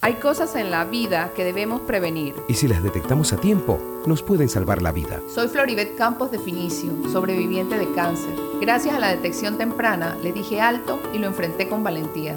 Hay 0.00 0.14
cosas 0.14 0.54
en 0.54 0.70
la 0.70 0.84
vida 0.84 1.32
que 1.34 1.42
debemos 1.42 1.80
prevenir. 1.80 2.36
Y 2.48 2.54
si 2.54 2.68
las 2.68 2.84
detectamos 2.84 3.32
a 3.32 3.38
tiempo, 3.38 3.80
nos 4.06 4.22
pueden 4.22 4.48
salvar 4.48 4.80
la 4.80 4.92
vida. 4.92 5.20
Soy 5.34 5.48
Floribet 5.48 5.96
Campos 5.96 6.30
de 6.30 6.38
Finicio, 6.38 6.92
sobreviviente 7.10 7.76
de 7.76 7.92
cáncer. 7.94 8.32
Gracias 8.60 8.94
a 8.94 9.00
la 9.00 9.08
detección 9.08 9.58
temprana, 9.58 10.16
le 10.22 10.32
dije 10.32 10.60
alto 10.60 11.00
y 11.12 11.18
lo 11.18 11.26
enfrenté 11.26 11.68
con 11.68 11.82
valentía. 11.82 12.36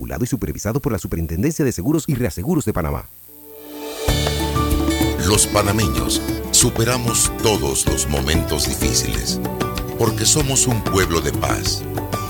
Regulado 0.00 0.24
y 0.24 0.28
supervisado 0.28 0.80
por 0.80 0.92
la 0.92 0.98
Superintendencia 0.98 1.62
de 1.62 1.72
Seguros 1.72 2.04
y 2.06 2.14
Reaseguros 2.14 2.64
de 2.64 2.72
Panamá. 2.72 3.04
Los 5.26 5.46
panameños 5.46 6.22
superamos 6.52 7.30
todos 7.42 7.84
los 7.84 8.08
momentos 8.08 8.66
difíciles 8.66 9.38
porque 9.98 10.24
somos 10.24 10.66
un 10.66 10.82
pueblo 10.84 11.20
de 11.20 11.32
paz, 11.32 11.82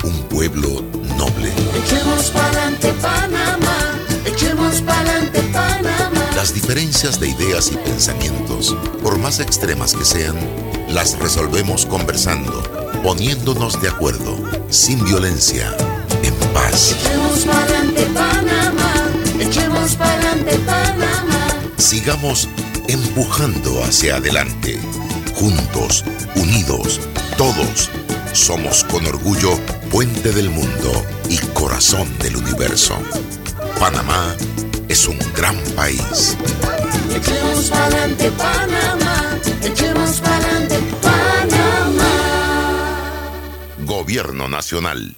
un 0.03 0.21
pueblo 0.23 0.81
noble. 1.17 1.53
Echemos 1.85 2.31
pa'lante 2.31 2.91
Panamá, 3.01 3.97
echemos 4.25 4.81
pa'lante 4.81 5.41
Panamá. 5.53 6.29
Las 6.35 6.53
diferencias 6.53 7.21
de 7.21 7.29
ideas 7.29 7.71
y 7.71 7.77
pensamientos, 7.77 8.75
por 9.01 9.17
más 9.17 9.39
extremas 9.39 9.93
que 9.93 10.03
sean, 10.03 10.35
las 10.89 11.17
resolvemos 11.19 11.85
conversando, 11.85 12.63
poniéndonos 13.01 13.81
de 13.81 13.87
acuerdo, 13.87 14.37
sin 14.69 15.01
violencia, 15.05 15.73
en 15.79 15.90
paz. 16.53 16.95
Echemos 16.99 17.45
pa'lante 17.45 18.03
Panamá, 18.13 18.93
echemos 19.39 19.95
pa'lante 19.95 20.57
Panamá. 20.59 21.47
Sigamos 21.77 22.47
empujando 22.87 23.83
hacia 23.83 24.15
adelante, 24.17 24.79
juntos, 25.35 26.03
unidos, 26.35 26.99
todos. 27.37 27.89
Somos 28.33 28.83
con 28.85 29.05
orgullo 29.05 29.59
puente 29.91 30.31
del 30.31 30.49
mundo 30.49 31.05
y 31.29 31.37
corazón 31.53 32.07
del 32.19 32.37
universo. 32.37 32.95
Panamá 33.79 34.35
es 34.87 35.07
un 35.07 35.19
gran 35.35 35.57
país. 35.75 36.37
Echemos 37.13 37.71
adelante 37.71 38.31
Panamá, 38.31 39.37
echemos 39.63 40.21
adelante 40.21 40.79
Panamá. 41.01 42.05
Gobierno 43.79 44.47
Nacional. 44.47 45.17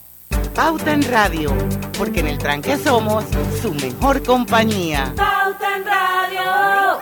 Pauta 0.55 0.93
en 0.93 1.03
Radio, 1.03 1.53
porque 1.97 2.19
en 2.19 2.27
el 2.27 2.37
tranque 2.37 2.77
somos 2.77 3.23
su 3.61 3.73
mejor 3.73 4.21
compañía. 4.23 5.13
Pauta 5.15 5.77
en 5.77 5.85
Radio. 5.85 6.99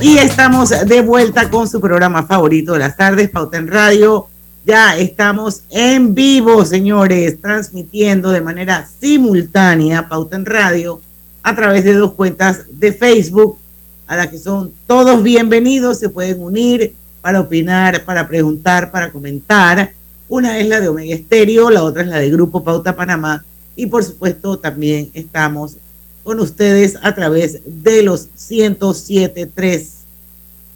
Y 0.00 0.18
estamos 0.18 0.70
de 0.70 1.02
vuelta 1.02 1.50
con 1.50 1.68
su 1.68 1.80
programa 1.80 2.22
favorito 2.22 2.72
de 2.72 2.78
las 2.78 2.96
tardes, 2.96 3.28
Pauta 3.30 3.58
en 3.58 3.68
Radio. 3.68 4.28
Ya 4.64 4.96
estamos 4.96 5.62
en 5.70 6.14
vivo, 6.14 6.64
señores, 6.64 7.40
transmitiendo 7.40 8.30
de 8.30 8.40
manera 8.40 8.88
simultánea 9.00 10.08
Pauta 10.08 10.36
en 10.36 10.46
Radio 10.46 11.00
a 11.42 11.54
través 11.54 11.84
de 11.84 11.94
dos 11.94 12.12
cuentas 12.12 12.64
de 12.70 12.92
Facebook, 12.92 13.58
a 14.06 14.16
las 14.16 14.28
que 14.28 14.38
son 14.38 14.72
todos 14.86 15.22
bienvenidos, 15.22 15.98
se 15.98 16.08
pueden 16.08 16.42
unir 16.42 16.94
para 17.20 17.40
opinar, 17.40 18.04
para 18.04 18.26
preguntar, 18.28 18.90
para 18.90 19.10
comentar. 19.10 19.92
Una 20.28 20.58
es 20.58 20.68
la 20.68 20.80
de 20.80 20.88
Omega 20.88 21.14
Estéreo, 21.14 21.70
la 21.70 21.82
otra 21.82 22.02
es 22.02 22.08
la 22.08 22.18
de 22.18 22.30
Grupo 22.30 22.62
Pauta 22.62 22.94
Panamá 22.94 23.44
y 23.76 23.86
por 23.86 24.04
supuesto 24.04 24.58
también 24.58 25.10
estamos 25.14 25.76
con 26.22 26.38
ustedes 26.40 26.96
a 27.02 27.14
través 27.14 27.60
de 27.64 28.02
los 28.02 28.28
107.3 28.36 29.86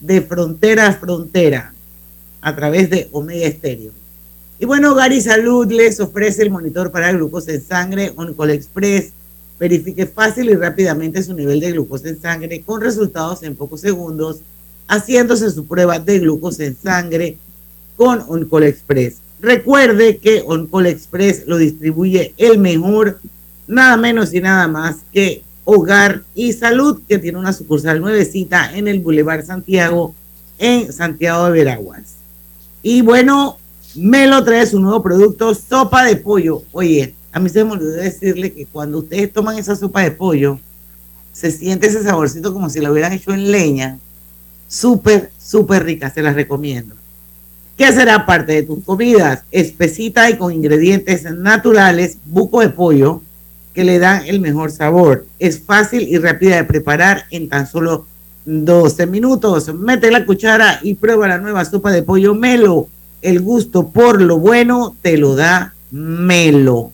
de 0.01 0.23
frontera 0.23 0.89
a 0.89 0.93
frontera 0.95 1.73
a 2.41 2.57
través 2.57 2.91
de 2.91 3.09
Omega 3.13 3.47
Estéreo. 3.47 3.93
Y 4.59 4.67
bueno, 4.67 4.95
Gary 4.95 5.21
Salud 5.21 5.71
les 5.71 5.99
ofrece 6.01 6.43
el 6.43 6.51
monitor 6.51 6.91
para 6.91 7.13
glucosa 7.13 7.53
en 7.53 7.63
sangre 7.63 8.13
Oncol 8.17 8.51
Express. 8.51 9.13
Verifique 9.59 10.07
fácil 10.07 10.51
y 10.51 10.55
rápidamente 10.55 11.23
su 11.23 11.35
nivel 11.35 11.61
de 11.61 11.73
glucosa 11.73 12.09
en 12.09 12.21
sangre 12.21 12.63
con 12.63 12.81
resultados 12.81 13.43
en 13.43 13.57
pocos 13.57 13.81
segundos, 13.81 14.41
haciéndose 14.89 15.51
su 15.51 15.67
prueba 15.67 15.99
de 15.99 16.19
glucosa 16.19 16.65
en 16.65 16.77
sangre 16.77 17.39
con 17.97 18.25
Oncol 18.29 18.65
Express. 18.65 19.17
Recuerde 19.41 20.19
que 20.19 20.43
Oncol 20.47 20.87
Express 20.87 21.45
lo 21.47 21.59
distribuye 21.59 22.35
el 22.37 22.59
mejor, 22.59 23.21
nada 23.67 23.97
menos 23.97 24.33
y 24.33 24.41
nada 24.41 24.69
más 24.69 24.97
que 25.13 25.43
Hogar 25.65 26.23
y 26.35 26.53
Salud, 26.53 27.01
que 27.09 27.19
tiene 27.19 27.39
una 27.39 27.53
sucursal 27.53 28.01
nuevecita 28.01 28.77
en 28.77 28.89
el 28.89 29.01
Boulevard 29.01 29.45
Santiago, 29.45 30.15
en 30.59 30.93
Santiago 30.93 31.47
de 31.47 31.53
Veraguas. 31.53 32.17
Y 32.83 33.01
bueno, 33.01 33.59
Melo 33.95 34.45
trae 34.45 34.67
su 34.67 34.81
nuevo 34.81 35.03
producto, 35.03 35.55
sopa 35.55 36.05
de 36.05 36.17
pollo. 36.17 36.63
Oye, 36.73 37.15
a 37.33 37.41
mí 37.41 37.49
se 37.49 37.65
me 37.65 37.73
olvidó 37.73 37.93
decirle 37.93 38.53
que 38.53 38.67
cuando 38.67 38.99
ustedes 38.99 39.33
toman 39.33 39.57
esa 39.57 39.75
sopa 39.75 40.03
de 40.03 40.11
pollo, 40.11 40.59
se 41.33 41.51
siente 41.51 41.87
ese 41.87 42.03
saborcito 42.03 42.53
como 42.53 42.69
si 42.71 42.81
lo 42.81 42.93
hubieran 42.93 43.13
hecho 43.13 43.33
en 43.33 43.51
leña. 43.51 43.99
Súper, 44.75 45.31
súper 45.39 45.85
rica, 45.85 46.11
se 46.11 46.21
las 46.21 46.35
recomiendo. 46.35 46.97
¿Qué 47.79 47.93
será 47.93 48.27
parte 48.27 48.55
de 48.55 48.63
tus 48.65 48.83
comidas? 48.83 49.45
Espesita 49.53 50.29
y 50.29 50.37
con 50.37 50.53
ingredientes 50.53 51.23
naturales, 51.23 52.19
buco 52.25 52.61
de 52.61 52.71
pollo, 52.71 53.23
que 53.73 53.85
le 53.85 54.01
dan 54.01 54.27
el 54.27 54.41
mejor 54.41 54.73
sabor. 54.73 55.27
Es 55.39 55.61
fácil 55.61 56.09
y 56.09 56.19
rápida 56.19 56.57
de 56.57 56.65
preparar 56.65 57.25
en 57.31 57.49
tan 57.49 57.69
solo 57.69 58.07
12 58.47 59.07
minutos. 59.07 59.73
Mete 59.73 60.11
la 60.11 60.27
cuchara 60.27 60.81
y 60.83 60.95
prueba 60.95 61.29
la 61.29 61.39
nueva 61.39 61.65
sopa 61.65 61.93
de 61.93 62.03
pollo 62.03 62.35
Melo. 62.35 62.89
El 63.23 63.43
gusto 63.43 63.91
por 63.91 64.21
lo 64.21 64.41
bueno 64.41 64.97
te 65.03 65.17
lo 65.19 65.37
da 65.37 65.73
Melo. 65.93 66.91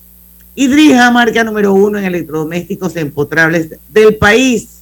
Hidrija, 0.53 1.09
marca 1.09 1.43
número 1.43 1.73
uno 1.73 1.97
en 1.97 2.05
electrodomésticos 2.05 2.95
empotrables 2.95 3.69
del 3.89 4.17
país. 4.17 4.80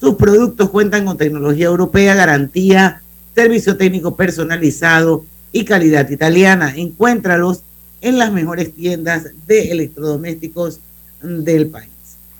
Sus 0.00 0.14
productos 0.16 0.70
cuentan 0.70 1.06
con 1.06 1.16
tecnología 1.16 1.66
europea, 1.66 2.14
garantía, 2.14 3.02
servicio 3.34 3.76
técnico 3.76 4.14
personalizado 4.14 5.24
y 5.52 5.64
calidad 5.64 6.08
italiana. 6.10 6.74
Encuéntralos 6.76 7.62
en 8.00 8.18
las 8.18 8.32
mejores 8.32 8.74
tiendas 8.74 9.28
de 9.46 9.72
electrodomésticos 9.72 10.80
del 11.22 11.68
país. 11.68 11.90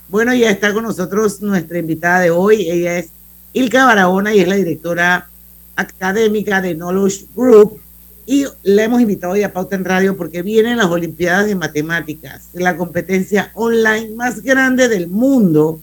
Bueno, 0.09 0.35
ya 0.35 0.51
está 0.51 0.73
con 0.73 0.85
nosotros 0.85 1.41
nuestra 1.43 1.79
invitada 1.79 2.21
de 2.21 2.31
hoy. 2.31 2.71
Ella 2.71 2.99
es 2.99 3.09
Ilka 3.53 3.87
Barahona 3.87 4.35
y 4.35 4.41
es 4.41 4.49
la 4.49 4.57
directora 4.57 5.29
académica 5.75 6.61
de 6.61 6.75
Knowledge 6.75 7.27
Group. 7.35 7.81
Y 8.27 8.45
la 8.63 8.85
hemos 8.85 9.01
invitado 9.01 9.33
hoy 9.33 9.43
a 9.43 9.53
Pauta 9.53 9.77
en 9.77 9.85
Radio 9.85 10.17
porque 10.17 10.43
vienen 10.43 10.79
las 10.79 10.87
Olimpiadas 10.87 11.47
de 11.47 11.55
Matemáticas, 11.55 12.49
la 12.53 12.77
competencia 12.77 13.51
online 13.55 14.11
más 14.15 14.43
grande 14.43 14.89
del 14.89 15.09
mundo. 15.09 15.81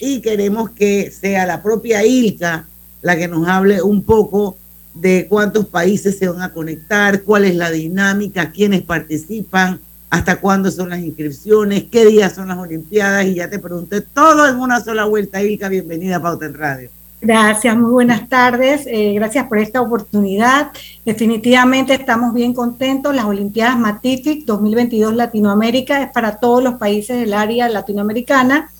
Y 0.00 0.20
queremos 0.20 0.70
que 0.70 1.10
sea 1.10 1.46
la 1.46 1.62
propia 1.62 2.04
Ilka 2.04 2.66
la 3.04 3.16
que 3.18 3.28
nos 3.28 3.46
hable 3.46 3.82
un 3.82 4.02
poco 4.02 4.56
de 4.94 5.26
cuántos 5.28 5.66
países 5.66 6.18
se 6.18 6.28
van 6.28 6.40
a 6.40 6.52
conectar, 6.52 7.22
cuál 7.22 7.44
es 7.44 7.54
la 7.54 7.70
dinámica, 7.70 8.50
quiénes 8.50 8.80
participan, 8.82 9.78
hasta 10.08 10.36
cuándo 10.36 10.70
son 10.70 10.88
las 10.88 11.00
inscripciones, 11.00 11.84
qué 11.90 12.06
días 12.06 12.34
son 12.34 12.48
las 12.48 12.56
Olimpiadas 12.56 13.26
y 13.26 13.34
ya 13.34 13.50
te 13.50 13.58
pregunté 13.58 14.00
todo 14.00 14.48
en 14.48 14.58
una 14.58 14.80
sola 14.80 15.04
vuelta. 15.04 15.42
Ilka, 15.42 15.68
bienvenida 15.68 16.16
a 16.16 16.22
Pauta 16.22 16.46
en 16.46 16.54
Radio. 16.54 16.90
Gracias, 17.20 17.76
muy 17.76 17.90
buenas 17.90 18.28
tardes. 18.28 18.86
Eh, 18.86 19.12
gracias 19.14 19.46
por 19.48 19.58
esta 19.58 19.80
oportunidad. 19.80 20.70
Definitivamente 21.04 21.94
estamos 21.94 22.32
bien 22.32 22.54
contentos. 22.54 23.14
Las 23.14 23.24
Olimpiadas 23.24 23.78
Matific 23.78 24.44
2022 24.44 25.14
Latinoamérica 25.14 26.02
es 26.02 26.12
para 26.12 26.36
todos 26.36 26.62
los 26.62 26.74
países 26.74 27.18
del 27.18 27.34
área 27.34 27.68
latinoamericana. 27.68 28.70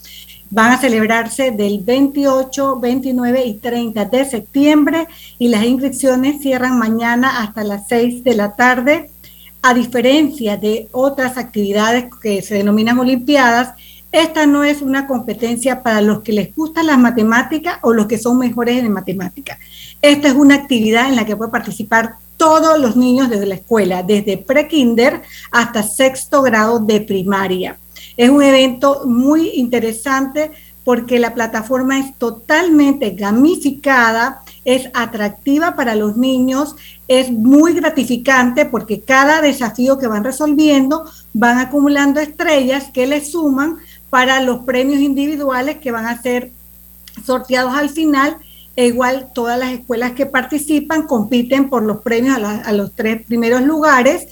Van 0.50 0.72
a 0.72 0.78
celebrarse 0.78 1.50
del 1.50 1.80
28, 1.80 2.78
29 2.78 3.44
y 3.46 3.54
30 3.54 4.04
de 4.04 4.24
septiembre 4.24 5.07
y 5.38 5.48
las 5.48 5.64
inscripciones 5.64 6.40
cierran 6.40 6.78
mañana 6.78 7.42
hasta 7.42 7.64
las 7.64 7.88
6 7.88 8.22
de 8.24 8.35
la 8.35 8.54
tarde 8.54 9.11
a 9.66 9.72
diferencia 9.72 10.59
de 10.59 10.88
otras 10.92 11.38
actividades 11.38 12.04
que 12.20 12.42
se 12.42 12.57
denominan 12.57 12.98
Olimpiadas, 12.98 13.72
esta 14.12 14.44
no 14.44 14.62
es 14.62 14.83
una 14.83 15.07
competencia 15.07 15.83
para 15.83 16.02
los 16.02 16.20
que 16.20 16.33
les 16.33 16.54
gustan 16.54 16.87
las 16.87 16.98
matemáticas 16.98 17.78
o 17.80 17.94
los 17.94 18.07
que 18.07 18.18
son 18.18 18.38
mejores 18.38 18.76
en 18.78 18.92
matemáticas. 18.92 19.59
Esta 20.02 20.28
es 20.28 20.35
una 20.35 20.57
actividad 20.57 21.09
en 21.09 21.16
la 21.16 21.24
que 21.24 21.35
pueden 21.35 21.50
participar 21.50 22.16
todos 22.37 22.78
los 22.78 22.94
niños 22.94 23.30
desde 23.30 23.46
la 23.46 23.54
escuela, 23.54 24.02
desde 24.02 24.37
pre-kinder 24.37 25.22
hasta 25.50 25.83
sexto 25.83 26.42
grado 26.42 26.78
de 26.78 27.00
primaria. 27.00 27.78
Es 28.16 28.31
un 28.31 28.42
evento 28.42 29.03
muy 29.07 29.50
interesante 29.55 30.53
porque 30.85 31.18
la 31.18 31.35
plataforma 31.35 31.98
es 31.98 32.16
totalmente 32.18 33.11
gamificada, 33.11 34.42
es 34.64 34.90
atractiva 34.92 35.74
para 35.74 35.94
los 35.94 36.16
niños, 36.16 36.77
es 37.09 37.31
muy 37.31 37.72
gratificante 37.72 38.66
porque 38.66 39.00
cada 39.00 39.40
desafío 39.40 39.98
que 39.98 40.07
van 40.07 40.24
resolviendo 40.24 41.05
van 41.33 41.59
acumulando 41.59 42.20
estrellas 42.20 42.90
que 42.92 43.07
les 43.07 43.33
suman 43.33 43.79
para 44.11 44.40
los 44.42 44.61
premios 44.61 45.00
individuales 45.00 45.79
que 45.79 45.90
van 45.90 46.07
a 46.07 46.20
ser 46.20 46.53
sorteados 47.24 47.74
al 47.74 47.88
final. 47.88 48.37
E 48.77 48.88
igual 48.88 49.29
todas 49.33 49.57
las 49.57 49.72
escuelas 49.72 50.12
que 50.12 50.27
participan 50.27 51.07
compiten 51.07 51.70
por 51.70 51.85
los 51.85 51.98
premios 51.98 52.37
a, 52.38 52.61
a 52.61 52.72
los 52.72 52.92
tres 52.92 53.22
primeros 53.24 53.62
lugares 53.62 54.27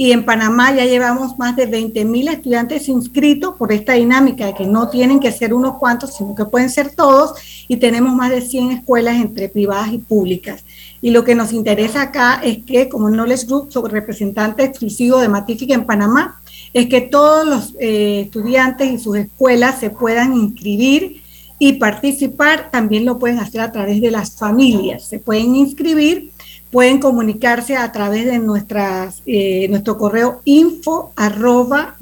y 0.00 0.12
en 0.12 0.24
Panamá 0.24 0.74
ya 0.74 0.86
llevamos 0.86 1.38
más 1.38 1.54
de 1.56 1.66
20 1.66 2.06
mil 2.06 2.28
estudiantes 2.28 2.88
inscritos 2.88 3.54
por 3.56 3.70
esta 3.70 3.92
dinámica 3.92 4.46
de 4.46 4.54
que 4.54 4.64
no 4.64 4.88
tienen 4.88 5.20
que 5.20 5.30
ser 5.30 5.52
unos 5.52 5.76
cuantos, 5.76 6.16
sino 6.16 6.34
que 6.34 6.46
pueden 6.46 6.70
ser 6.70 6.94
todos, 6.94 7.34
y 7.68 7.76
tenemos 7.76 8.14
más 8.14 8.30
de 8.30 8.40
100 8.40 8.70
escuelas 8.70 9.16
entre 9.16 9.50
privadas 9.50 9.92
y 9.92 9.98
públicas. 9.98 10.64
Y 11.02 11.10
lo 11.10 11.22
que 11.22 11.34
nos 11.34 11.52
interesa 11.52 12.00
acá 12.00 12.40
es 12.42 12.64
que, 12.64 12.88
como 12.88 13.10
Knowledge 13.10 13.44
Group, 13.44 13.68
representante 13.88 14.64
exclusivo 14.64 15.18
de 15.18 15.28
Matific 15.28 15.70
en 15.72 15.84
Panamá, 15.84 16.40
es 16.72 16.86
que 16.86 17.02
todos 17.02 17.46
los 17.46 17.74
eh, 17.78 18.22
estudiantes 18.22 18.90
y 18.90 18.98
sus 18.98 19.18
escuelas 19.18 19.80
se 19.80 19.90
puedan 19.90 20.34
inscribir 20.34 21.20
y 21.58 21.74
participar. 21.74 22.70
También 22.70 23.04
lo 23.04 23.18
pueden 23.18 23.38
hacer 23.38 23.60
a 23.60 23.70
través 23.70 24.00
de 24.00 24.10
las 24.10 24.34
familias. 24.34 25.04
Se 25.04 25.18
pueden 25.18 25.56
inscribir 25.56 26.29
pueden 26.70 27.00
comunicarse 27.00 27.76
a 27.76 27.92
través 27.92 28.24
de 28.26 28.38
nuestras, 28.38 29.22
eh, 29.26 29.66
nuestro 29.68 29.98
correo 29.98 30.40
info 30.44 31.10
arroba 31.16 31.96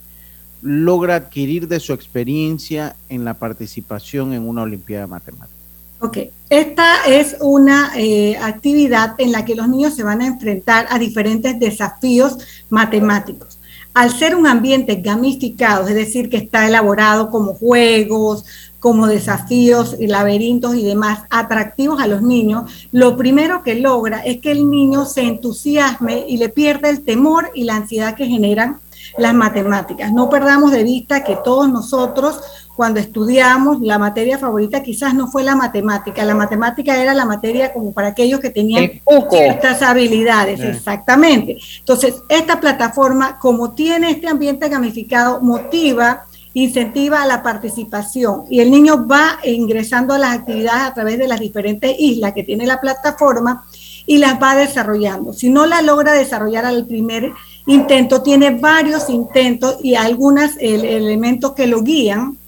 logra 0.62 1.16
adquirir 1.16 1.68
de 1.68 1.80
su 1.80 1.92
experiencia 1.92 2.96
en 3.08 3.24
la 3.24 3.34
participación 3.34 4.32
en 4.32 4.48
una 4.48 4.62
Olimpiada 4.62 5.02
de 5.06 5.10
Matemáticas? 5.10 5.56
Ok, 6.00 6.18
esta 6.50 7.06
es 7.06 7.36
una 7.40 7.92
eh, 7.96 8.36
actividad 8.36 9.14
en 9.18 9.32
la 9.32 9.44
que 9.44 9.54
los 9.54 9.66
niños 9.68 9.94
se 9.94 10.02
van 10.02 10.20
a 10.20 10.26
enfrentar 10.26 10.86
a 10.90 10.98
diferentes 10.98 11.58
desafíos 11.58 12.38
matemáticos. 12.68 13.58
Al 13.94 14.10
ser 14.10 14.36
un 14.36 14.46
ambiente 14.46 14.96
gamificado, 14.96 15.88
es 15.88 15.94
decir, 15.94 16.28
que 16.28 16.36
está 16.36 16.68
elaborado 16.68 17.30
como 17.30 17.54
juegos, 17.54 18.44
como 18.80 19.06
desafíos 19.06 19.96
y 19.98 20.06
laberintos 20.06 20.74
y 20.76 20.84
demás 20.84 21.20
atractivos 21.30 22.00
a 22.00 22.06
los 22.06 22.22
niños, 22.22 22.70
lo 22.92 23.16
primero 23.16 23.62
que 23.62 23.74
logra 23.74 24.20
es 24.20 24.40
que 24.40 24.52
el 24.52 24.70
niño 24.70 25.04
se 25.06 25.22
entusiasme 25.22 26.24
y 26.28 26.36
le 26.36 26.48
pierda 26.48 26.88
el 26.88 27.02
temor 27.04 27.50
y 27.54 27.64
la 27.64 27.76
ansiedad 27.76 28.14
que 28.14 28.26
generan 28.26 28.78
las 29.18 29.34
matemáticas. 29.34 30.12
No 30.12 30.28
perdamos 30.28 30.72
de 30.72 30.84
vista 30.84 31.24
que 31.24 31.36
todos 31.42 31.70
nosotros 31.70 32.40
cuando 32.76 33.00
estudiamos 33.00 33.80
la 33.80 33.98
materia 33.98 34.38
favorita 34.38 34.82
quizás 34.82 35.14
no 35.14 35.28
fue 35.28 35.42
la 35.42 35.56
matemática, 35.56 36.22
la 36.24 36.34
matemática 36.34 37.00
era 37.02 37.14
la 37.14 37.24
materia 37.24 37.72
como 37.72 37.92
para 37.92 38.08
aquellos 38.08 38.38
que 38.38 38.50
tenían 38.50 39.00
ciertas 39.30 39.80
habilidades, 39.80 40.60
Eh. 40.60 40.70
exactamente. 40.76 41.56
Entonces, 41.78 42.22
esta 42.28 42.60
plataforma, 42.60 43.38
como 43.38 43.72
tiene 43.72 44.10
este 44.10 44.28
ambiente 44.28 44.68
gamificado, 44.68 45.40
motiva, 45.40 46.26
incentiva 46.56 47.22
a 47.22 47.26
la 47.26 47.42
participación 47.42 48.44
y 48.48 48.60
el 48.60 48.70
niño 48.70 49.06
va 49.06 49.40
ingresando 49.44 50.14
a 50.14 50.18
las 50.18 50.38
actividades 50.38 50.84
a 50.84 50.94
través 50.94 51.18
de 51.18 51.28
las 51.28 51.38
diferentes 51.38 51.94
islas 51.98 52.32
que 52.32 52.44
tiene 52.44 52.64
la 52.64 52.80
plataforma 52.80 53.66
y 54.06 54.16
las 54.16 54.42
va 54.42 54.56
desarrollando. 54.56 55.34
Si 55.34 55.50
no 55.50 55.66
la 55.66 55.82
logra 55.82 56.14
desarrollar 56.14 56.64
al 56.64 56.86
primer 56.86 57.30
intento, 57.66 58.22
tiene 58.22 58.52
varios 58.52 59.10
intentos 59.10 59.76
y 59.82 59.96
algunos 59.96 60.52
elementos 60.58 61.52
que 61.52 61.66
lo 61.66 61.82
guían 61.82 62.38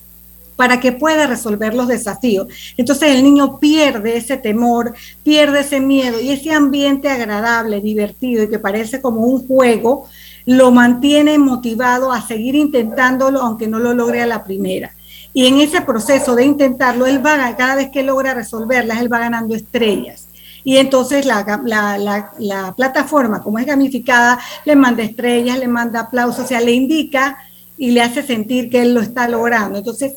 para 0.57 0.81
que 0.81 0.93
pueda 0.93 1.27
resolver 1.27 1.75
los 1.75 1.87
desafíos. 1.87 2.49
Entonces 2.79 3.11
el 3.11 3.23
niño 3.23 3.59
pierde 3.59 4.17
ese 4.17 4.39
temor, 4.39 4.95
pierde 5.23 5.61
ese 5.61 5.81
miedo 5.81 6.19
y 6.19 6.31
ese 6.31 6.51
ambiente 6.53 7.11
agradable, 7.11 7.83
divertido 7.83 8.43
y 8.43 8.49
que 8.49 8.59
parece 8.59 9.03
como 9.03 9.21
un 9.21 9.47
juego, 9.47 10.09
lo 10.51 10.71
mantiene 10.73 11.37
motivado 11.39 12.11
a 12.11 12.27
seguir 12.27 12.55
intentándolo 12.55 13.43
aunque 13.43 13.69
no 13.69 13.79
lo 13.79 13.93
logre 13.93 14.23
a 14.23 14.27
la 14.27 14.45
primera. 14.45 14.93
Y 15.35 15.45
en 15.47 15.59
ese 15.61 15.83
proceso 15.83 16.35
de 16.35 16.47
intentarlo, 16.47 17.05
él 17.05 17.25
va, 17.25 17.55
cada 17.55 17.75
vez 17.75 17.91
que 17.91 18.03
logra 18.03 18.33
resolverlas, 18.33 19.03
él 19.03 19.13
va 19.13 19.19
ganando 19.19 19.55
estrellas. 19.55 20.29
Y 20.65 20.79
entonces 20.79 21.27
la, 21.27 21.45
la- 21.67 21.99
la- 21.99 22.31
la 22.39 22.73
plataforma, 22.75 23.43
como 23.43 23.59
es 23.59 23.67
gamificada, 23.67 24.39
le 24.65 24.75
manda 24.75 25.03
estrellas, 25.03 25.59
le 25.59 25.69
manda 25.69 26.01
aplausos, 26.01 26.47
o 26.47 26.49
sea, 26.49 26.63
le 26.63 26.73
indica 26.73 27.37
y 27.77 27.91
le 27.91 28.01
hace 28.01 28.23
sentir 28.23 28.71
que 28.71 28.81
él 28.81 28.95
lo 28.95 29.03
está 29.03 29.29
logrando. 29.29 29.77
Entonces, 29.79 30.15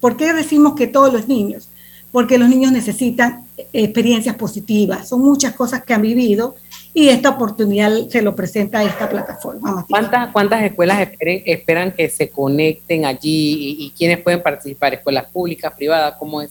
¿por 0.00 0.16
qué 0.16 0.32
decimos 0.32 0.74
que 0.76 0.86
todos 0.86 1.12
los 1.12 1.28
niños? 1.28 1.68
Porque 2.10 2.38
los 2.38 2.48
niños 2.48 2.72
necesitan 2.72 3.44
experiencias 3.74 4.36
positivas, 4.36 5.08
son 5.10 5.20
muchas 5.20 5.52
cosas 5.54 5.84
que 5.84 5.92
han 5.92 6.00
vivido 6.02 6.54
y 6.96 7.08
esta 7.08 7.30
oportunidad 7.30 7.90
se 8.08 8.22
lo 8.22 8.36
presenta 8.36 8.78
a 8.78 8.84
esta 8.84 9.08
plataforma. 9.08 9.72
Matilde. 9.72 9.86
¿Cuántas, 9.88 10.32
cuántas 10.32 10.62
escuelas 10.62 11.00
esperen- 11.00 11.42
esperan 11.44 11.92
que 11.92 12.08
se 12.08 12.28
conecten 12.30 13.04
allí 13.04 13.76
y, 13.80 13.86
y 13.86 13.90
quiénes 13.90 14.18
pueden 14.18 14.40
participar? 14.42 14.94
¿Escuelas 14.94 15.26
públicas, 15.26 15.72
privadas? 15.76 16.14
¿Cómo 16.18 16.40
es? 16.40 16.50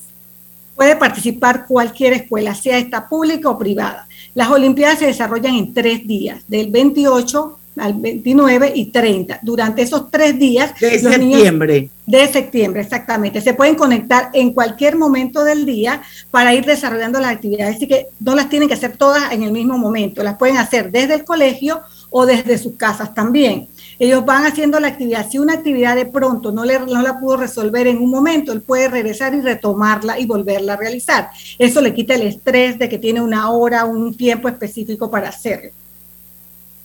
Puede 0.75 0.95
participar 0.97 1.65
cualquier 1.67 2.13
escuela, 2.13 2.53
sea 2.56 2.77
esta 2.77 3.08
pública 3.08 3.49
o 3.49 3.58
privada. 3.58 4.08
Las 4.34 4.49
Olimpiadas 4.49 4.99
se 4.99 5.06
desarrollan 5.06 5.56
en 5.56 5.73
tres 5.73 6.06
días, 6.06 6.43
del 6.47 6.71
28 6.71 7.60
al 7.77 7.93
29 7.93 8.71
y 8.75 8.86
30. 8.86 9.39
Durante 9.41 9.81
esos 9.81 10.09
tres 10.12 10.38
días... 10.38 10.73
De 10.79 10.99
niños- 11.17 11.39
septiembre. 11.39 11.89
de 12.05 12.27
septiembre, 12.27 12.81
exactamente. 12.81 13.41
Se 13.41 13.53
pueden 13.53 13.75
conectar 13.75 14.29
en 14.33 14.53
cualquier 14.53 14.95
momento 14.97 15.43
del 15.43 15.65
día 15.65 16.01
para 16.31 16.53
ir 16.53 16.65
desarrollando 16.65 17.19
las 17.19 17.31
actividades. 17.31 17.77
Así 17.77 17.88
que 17.88 18.07
no 18.19 18.36
las 18.36 18.49
tienen 18.49 18.67
que 18.67 18.75
hacer 18.75 18.97
todas 18.97 19.31
en 19.31 19.43
el 19.43 19.51
mismo 19.51 19.77
momento. 19.77 20.21
Las 20.23 20.38
pueden 20.38 20.57
hacer 20.57 20.91
desde 20.91 21.15
el 21.15 21.23
colegio 21.23 21.81
o 22.09 22.25
desde 22.25 22.57
sus 22.57 22.75
casas 22.75 23.13
también. 23.13 23.67
Ellos 23.99 24.25
van 24.25 24.45
haciendo 24.45 24.79
la 24.79 24.89
actividad. 24.89 25.27
Si 25.29 25.39
una 25.39 25.53
actividad 25.53 25.95
de 25.95 26.05
pronto 26.05 26.51
no, 26.51 26.65
le, 26.65 26.79
no 26.79 27.01
la 27.01 27.19
pudo 27.19 27.38
resolver 27.38 27.88
en 27.88 27.97
un 27.99 28.09
momento, 28.09 28.51
él 28.51 28.62
puede 28.62 28.88
regresar 28.89 29.33
y 29.33 29.41
retomarla 29.41 30.19
y 30.19 30.25
volverla 30.25 30.73
a 30.73 30.77
realizar. 30.77 31.29
Eso 31.57 31.79
le 31.81 31.93
quita 31.93 32.15
el 32.15 32.23
estrés 32.23 32.77
de 32.77 32.89
que 32.89 32.97
tiene 32.99 33.21
una 33.21 33.49
hora, 33.49 33.86
un 33.86 34.15
tiempo 34.15 34.47
específico 34.49 35.09
para 35.09 35.29
hacerlo. 35.29 35.69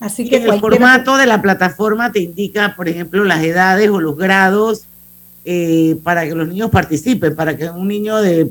Así 0.01 0.29
que 0.29 0.37
el 0.37 0.47
cualquiera- 0.47 0.77
formato 0.77 1.17
de 1.17 1.27
la 1.27 1.43
plataforma 1.43 2.13
te 2.13 2.21
indica, 2.21 2.75
por 2.77 2.89
ejemplo, 2.89 3.25
las 3.25 3.43
edades 3.43 3.89
o 3.91 4.01
los 4.01 4.17
grados 4.17 4.85
eh, 5.45 5.97
para 6.05 6.25
que 6.27 6.35
los 6.35 6.47
niños 6.47 6.71
participen, 6.71 7.35
para 7.35 7.57
que 7.57 7.69
un 7.71 7.89
niño 7.89 8.19
de 8.19 8.51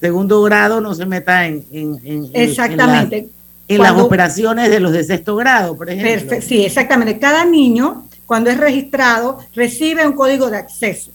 segundo 0.00 0.40
grado 0.42 0.80
no 0.80 0.94
se 0.94 1.04
meta 1.04 1.46
en, 1.46 1.64
en- 1.72 2.00
en- 2.04 2.24
en- 2.26 2.30
Exactamente. 2.32 3.28
en, 3.66 3.78
las- 3.82 3.92
en 3.92 3.98
operaciones 4.00 4.70
de 4.70 4.80
los 4.80 4.92
de 4.92 5.04
sexto 5.04 5.34
grado, 5.36 5.76
por 5.76 5.90
ejemplo. 5.90 6.10
Perfecto, 6.28 6.46
sí, 6.48 6.64
exactamente. 6.64 7.18
Cada 7.18 7.44
niño, 7.44 8.06
cuando 8.24 8.50
es 8.50 8.56
registrado, 8.58 9.38
recibe 9.54 10.06
un 10.06 10.12
código 10.14 10.48
de 10.48 10.58
acceso. 10.58 11.10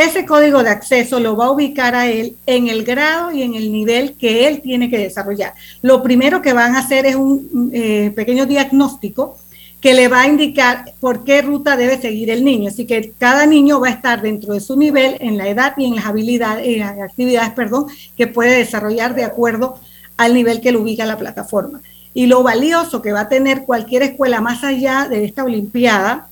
Ese 0.00 0.24
código 0.24 0.62
de 0.62 0.70
acceso 0.70 1.20
lo 1.20 1.36
va 1.36 1.46
a 1.46 1.50
ubicar 1.50 1.94
a 1.94 2.08
él 2.08 2.34
en 2.46 2.68
el 2.68 2.84
grado 2.84 3.32
y 3.32 3.42
en 3.42 3.54
el 3.54 3.70
nivel 3.70 4.14
que 4.14 4.48
él 4.48 4.62
tiene 4.62 4.88
que 4.88 4.96
desarrollar. 4.96 5.52
Lo 5.82 6.02
primero 6.02 6.40
que 6.40 6.54
van 6.54 6.74
a 6.74 6.78
hacer 6.78 7.04
es 7.04 7.16
un 7.16 7.70
eh, 7.74 8.10
pequeño 8.16 8.46
diagnóstico 8.46 9.36
que 9.78 9.92
le 9.92 10.08
va 10.08 10.22
a 10.22 10.26
indicar 10.26 10.94
por 11.00 11.22
qué 11.22 11.42
ruta 11.42 11.76
debe 11.76 12.00
seguir 12.00 12.30
el 12.30 12.46
niño. 12.46 12.70
Así 12.70 12.86
que 12.86 13.12
cada 13.18 13.44
niño 13.44 13.78
va 13.78 13.88
a 13.88 13.90
estar 13.90 14.22
dentro 14.22 14.54
de 14.54 14.60
su 14.60 14.74
nivel, 14.74 15.18
en 15.20 15.36
la 15.36 15.48
edad 15.48 15.74
y 15.76 15.84
en 15.84 15.96
las 15.96 16.06
habilidades, 16.06 16.66
en 16.66 16.78
las 16.78 16.98
actividades, 16.98 17.50
perdón, 17.50 17.88
que 18.16 18.26
puede 18.26 18.56
desarrollar 18.56 19.14
de 19.14 19.24
acuerdo 19.24 19.78
al 20.16 20.32
nivel 20.32 20.62
que 20.62 20.72
lo 20.72 20.80
ubica 20.80 21.04
la 21.04 21.18
plataforma. 21.18 21.82
Y 22.14 22.24
lo 22.24 22.42
valioso 22.42 23.02
que 23.02 23.12
va 23.12 23.20
a 23.20 23.28
tener 23.28 23.64
cualquier 23.64 24.02
escuela 24.04 24.40
más 24.40 24.64
allá 24.64 25.08
de 25.10 25.26
esta 25.26 25.44
Olimpiada 25.44 26.29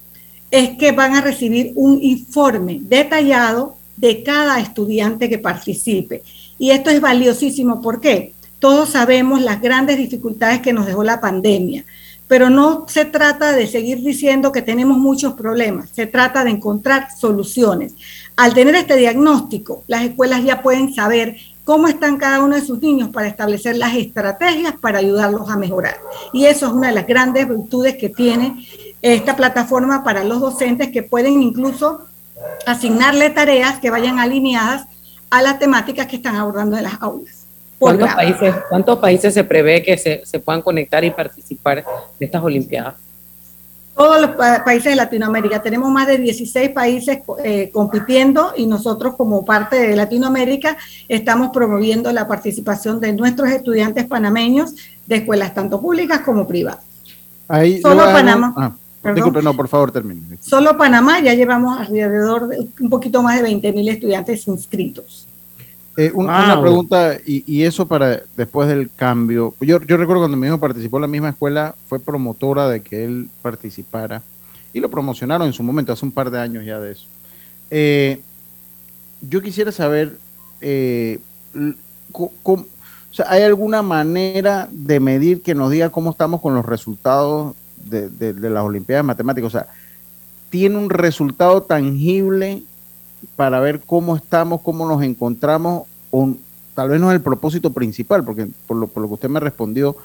es 0.50 0.76
que 0.76 0.92
van 0.92 1.14
a 1.14 1.20
recibir 1.20 1.72
un 1.74 2.02
informe 2.02 2.78
detallado 2.82 3.76
de 3.96 4.22
cada 4.22 4.60
estudiante 4.60 5.28
que 5.28 5.38
participe. 5.38 6.22
Y 6.58 6.70
esto 6.70 6.90
es 6.90 7.00
valiosísimo. 7.00 7.82
¿Por 7.82 8.00
qué? 8.00 8.32
Todos 8.58 8.90
sabemos 8.90 9.42
las 9.42 9.60
grandes 9.60 9.98
dificultades 9.98 10.60
que 10.60 10.72
nos 10.72 10.86
dejó 10.86 11.04
la 11.04 11.20
pandemia, 11.20 11.84
pero 12.26 12.50
no 12.50 12.86
se 12.88 13.04
trata 13.04 13.52
de 13.52 13.66
seguir 13.66 14.02
diciendo 14.02 14.50
que 14.50 14.62
tenemos 14.62 14.98
muchos 14.98 15.34
problemas, 15.34 15.90
se 15.90 16.06
trata 16.06 16.42
de 16.42 16.50
encontrar 16.50 17.08
soluciones. 17.16 17.94
Al 18.36 18.54
tener 18.54 18.74
este 18.74 18.96
diagnóstico, 18.96 19.84
las 19.86 20.04
escuelas 20.04 20.44
ya 20.44 20.60
pueden 20.60 20.92
saber 20.92 21.36
cómo 21.64 21.86
están 21.86 22.16
cada 22.16 22.42
uno 22.42 22.56
de 22.56 22.62
sus 22.64 22.80
niños 22.80 23.10
para 23.10 23.28
establecer 23.28 23.76
las 23.76 23.94
estrategias 23.94 24.74
para 24.80 24.98
ayudarlos 24.98 25.48
a 25.50 25.56
mejorar. 25.56 25.98
Y 26.32 26.46
eso 26.46 26.66
es 26.66 26.72
una 26.72 26.88
de 26.88 26.94
las 26.94 27.06
grandes 27.06 27.48
virtudes 27.48 27.96
que 27.96 28.08
tiene 28.08 28.66
esta 29.02 29.36
plataforma 29.36 30.02
para 30.04 30.24
los 30.24 30.40
docentes 30.40 30.88
que 30.90 31.02
pueden 31.02 31.42
incluso 31.42 32.06
asignarle 32.66 33.30
tareas 33.30 33.78
que 33.78 33.90
vayan 33.90 34.18
alineadas 34.18 34.86
a 35.30 35.42
las 35.42 35.58
temáticas 35.58 36.06
que 36.06 36.16
están 36.16 36.36
abordando 36.36 36.76
en 36.76 36.84
las 36.84 37.00
aulas. 37.00 37.44
¿Cuántos 37.78 38.04
grado. 38.08 38.16
países, 38.16 38.54
¿Cuántos 38.68 38.98
países 38.98 39.34
se 39.34 39.44
prevé 39.44 39.82
que 39.82 39.96
se, 39.96 40.22
se 40.24 40.40
puedan 40.40 40.62
conectar 40.62 41.04
y 41.04 41.10
participar 41.10 41.84
de 42.18 42.26
estas 42.26 42.42
Olimpiadas? 42.42 42.94
Todos 43.94 44.20
los 44.20 44.30
pa- 44.32 44.62
países 44.64 44.90
de 44.92 44.96
Latinoamérica, 44.96 45.60
tenemos 45.62 45.90
más 45.90 46.06
de 46.06 46.18
16 46.18 46.70
países 46.70 47.18
eh, 47.44 47.70
compitiendo 47.72 48.52
y 48.56 48.66
nosotros 48.66 49.14
como 49.16 49.44
parte 49.44 49.76
de 49.76 49.96
Latinoamérica 49.96 50.76
estamos 51.08 51.50
promoviendo 51.52 52.12
la 52.12 52.26
participación 52.28 53.00
de 53.00 53.12
nuestros 53.12 53.48
estudiantes 53.50 54.06
panameños 54.06 54.74
de 55.06 55.16
escuelas 55.16 55.54
tanto 55.54 55.80
públicas 55.80 56.20
como 56.20 56.46
privadas. 56.46 56.80
Ahí 57.48 57.80
Solo 57.80 58.04
Panamá. 58.04 58.54
ah, 58.56 58.72
Perdón. 59.02 59.14
disculpe, 59.16 59.42
no, 59.42 59.54
por 59.54 59.68
favor, 59.68 59.90
termine. 59.92 60.36
Solo 60.40 60.76
Panamá 60.76 61.20
ya 61.20 61.34
llevamos 61.34 61.78
alrededor 61.78 62.48
de 62.48 62.68
un 62.80 62.90
poquito 62.90 63.22
más 63.22 63.36
de 63.36 63.42
20 63.42 63.72
mil 63.72 63.88
estudiantes 63.88 64.46
inscritos. 64.48 65.26
Eh, 65.96 66.10
un- 66.14 66.26
Wow. 66.26 66.34
Una 66.34 66.60
pregunta, 66.60 67.16
y, 67.26 67.42
y 67.46 67.62
eso 67.64 67.86
para 67.88 68.22
después 68.36 68.68
del 68.68 68.90
cambio. 68.94 69.54
Yo, 69.60 69.80
yo 69.82 69.96
recuerdo 69.96 70.22
cuando 70.22 70.36
mi 70.36 70.46
hijo 70.46 70.58
participó 70.58 70.98
en 70.98 71.02
la 71.02 71.08
misma 71.08 71.30
escuela, 71.30 71.74
fue 71.88 71.98
promotora 72.00 72.68
de 72.68 72.82
que 72.82 73.04
él 73.04 73.28
participara 73.42 74.22
y 74.72 74.80
lo 74.80 74.88
promocionaron 74.90 75.46
en 75.46 75.52
su 75.52 75.62
momento, 75.62 75.92
hace 75.92 76.04
un 76.04 76.12
par 76.12 76.30
de 76.30 76.38
años 76.40 76.64
ya 76.64 76.78
de 76.78 76.92
eso. 76.92 77.06
Eh, 77.70 78.20
yo 79.20 79.42
quisiera 79.42 79.72
saber, 79.72 80.16
eh, 80.60 81.18
l- 81.54 81.74
co- 82.12 82.32
cómo- 82.42 82.62
o 83.10 83.14
sea, 83.14 83.26
¿hay 83.28 83.42
alguna 83.42 83.82
manera 83.82 84.68
de 84.70 85.00
medir 85.00 85.42
que 85.42 85.54
nos 85.54 85.70
diga 85.70 85.90
cómo 85.90 86.10
estamos 86.10 86.40
con 86.40 86.54
los 86.54 86.64
resultados 86.64 87.54
de, 87.84 88.08
de- 88.08 88.32
de 88.34 88.50
las 88.50 88.62
Olimpiadas 88.64 89.04
Matemáticas? 89.04 89.46
O 89.48 89.50
sea, 89.58 89.66
¿tiene 90.50 90.76
un 90.76 90.90
resultado 90.90 91.62
tangible 91.62 92.62
para 93.36 93.60
ver 93.60 93.80
cómo 93.84 94.16
estamos, 94.16 94.60
cómo 94.62 94.86
nos 94.88 95.02
encontramos, 95.02 95.82
o 96.10 96.34
tal 96.74 96.88
vez 96.88 97.00
no 97.00 97.10
es 97.10 97.16
el 97.16 97.22
propósito 97.22 97.70
principal, 97.72 98.24
porque 98.24 98.46
por 98.66 98.76
lo, 98.76 98.86
por 98.86 99.02
lo 99.02 99.08
que 99.08 99.14
usted 99.14 99.28
me 99.28 99.40
respondió, 99.40 99.96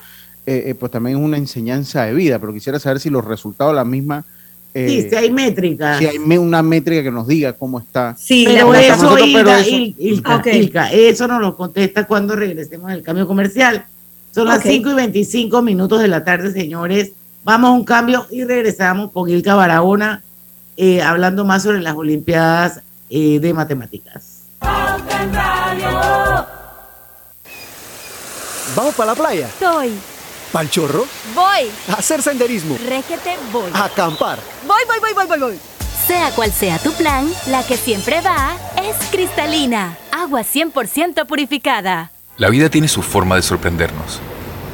eh, 0.46 0.64
eh, 0.68 0.76
pues 0.76 0.92
también 0.92 1.18
es 1.18 1.24
una 1.24 1.38
enseñanza 1.38 2.04
de 2.06 2.14
vida, 2.14 2.40
pero 2.40 2.52
quisiera 2.54 2.80
saber 2.80 3.00
si 3.00 3.10
los 3.10 3.24
resultados 3.24 3.74
la 3.74 3.86
misma... 3.86 4.26
eh, 4.74 4.88
Sí, 5.04 5.10
si 5.10 5.16
hay 5.16 5.32
métricas. 5.32 6.00
Si 6.00 6.06
hay 6.08 6.18
una 6.18 6.62
métrica 6.64 7.04
que 7.04 7.12
nos 7.12 7.28
diga 7.28 7.54
cómo 7.54 7.80
está. 7.80 8.16
Sí, 8.18 8.44
pero 8.48 8.74
eso, 8.74 8.96
nosotros, 9.04 9.30
pero 9.32 9.50
Ilka, 9.50 9.60
eso- 9.62 9.70
Il- 9.70 9.96
Ilka, 10.00 10.36
Ok. 10.38 10.48
Ilka, 10.48 10.92
eso 10.92 11.28
nos 11.28 11.40
lo 11.42 11.56
contesta 11.56 12.06
cuando 12.06 12.36
regresemos 12.36 12.90
del 12.92 13.04
cambio 13.04 13.26
comercial. 13.28 13.86
Son 14.34 14.48
las 14.48 14.58
Ok. 14.60 14.66
5 14.66 14.90
y 14.90 14.94
25 14.96 15.62
minutos 15.62 16.02
de 16.02 16.08
la 16.08 16.24
tarde, 16.26 16.52
señores. 16.52 17.12
Vamos 17.44 17.70
a 17.70 17.74
un 17.74 17.84
cambio 17.84 18.26
y 18.32 18.44
regresamos 18.46 19.12
con 19.12 19.30
Ilka 19.30 19.56
Barahona 19.56 20.24
eh, 20.78 21.02
hablando 21.02 21.44
más 21.44 21.64
sobre 21.64 21.82
las 21.82 21.96
Olimpiadas 21.96 22.82
eh, 23.10 23.40
de 23.40 23.54
Matemáticas. 23.54 24.44
¿Vamos 28.76 28.96
para 28.96 29.12
la 29.12 29.16
playa? 29.16 29.50
Soy. 29.60 29.94
¿Pal 30.52 30.70
chorro? 30.70 31.06
Voy. 31.36 31.70
¿A 31.90 31.94
hacer 31.94 32.22
senderismo? 32.22 32.78
Régete, 32.88 33.36
voy. 33.52 33.70
¿A 33.74 33.86
acampar? 33.86 34.40
Voy, 34.66 34.82
voy, 34.88 35.00
voy, 35.02 35.14
voy, 35.14 35.26
voy, 35.28 35.40
voy. 35.40 35.60
Sea 36.08 36.32
cual 36.32 36.52
sea 36.52 36.80
tu 36.80 36.92
plan, 36.94 37.30
la 37.48 37.64
que 37.64 37.76
siempre 37.76 38.22
va 38.22 38.56
es 38.82 38.96
cristalina. 39.10 39.98
Agua 40.12 40.42
100% 40.42 41.26
purificada. 41.26 42.12
La 42.38 42.50
vida 42.50 42.70
tiene 42.70 42.88
su 42.88 43.02
forma 43.02 43.36
de 43.36 43.42
sorprendernos, 43.42 44.20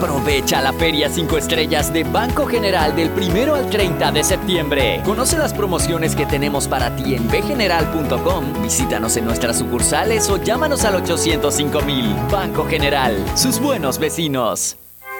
Aprovecha 0.00 0.62
la 0.62 0.72
Feria 0.72 1.10
5 1.10 1.36
Estrellas 1.36 1.92
de 1.92 2.04
Banco 2.04 2.46
General 2.46 2.96
del 2.96 3.10
1 3.10 3.54
al 3.54 3.68
30 3.68 4.12
de 4.12 4.24
septiembre. 4.24 5.02
Conoce 5.04 5.36
las 5.36 5.52
promociones 5.52 6.16
que 6.16 6.24
tenemos 6.24 6.66
para 6.66 6.96
ti 6.96 7.16
en 7.16 7.28
bgeneral.com. 7.28 8.62
Visítanos 8.62 9.18
en 9.18 9.26
nuestras 9.26 9.58
sucursales 9.58 10.30
o 10.30 10.42
llámanos 10.42 10.86
al 10.86 10.94
805 10.94 11.82
mil. 11.82 12.14
Banco 12.32 12.64
General, 12.64 13.14
sus 13.34 13.60
buenos 13.60 13.98
vecinos. 13.98 14.78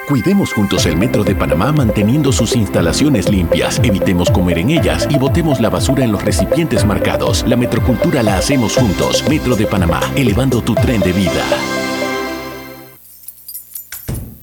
Cuidemos 0.08 0.50
juntos 0.54 0.86
el 0.86 0.96
Metro 0.96 1.24
de 1.24 1.34
Panamá 1.34 1.72
manteniendo 1.72 2.32
sus 2.32 2.56
instalaciones 2.56 3.28
limpias, 3.28 3.78
evitemos 3.84 4.30
comer 4.30 4.60
en 4.60 4.70
ellas 4.70 5.06
y 5.10 5.18
botemos 5.18 5.60
la 5.60 5.68
basura 5.68 6.04
en 6.04 6.12
los 6.12 6.24
recipientes 6.24 6.86
marcados. 6.86 7.44
La 7.46 7.56
metrocultura 7.56 8.22
la 8.22 8.38
hacemos 8.38 8.76
juntos. 8.76 9.22
Metro 9.28 9.56
de 9.56 9.66
Panamá, 9.66 10.00
elevando 10.16 10.62
tu 10.62 10.74
tren 10.74 11.00
de 11.00 11.12
vida. 11.12 11.44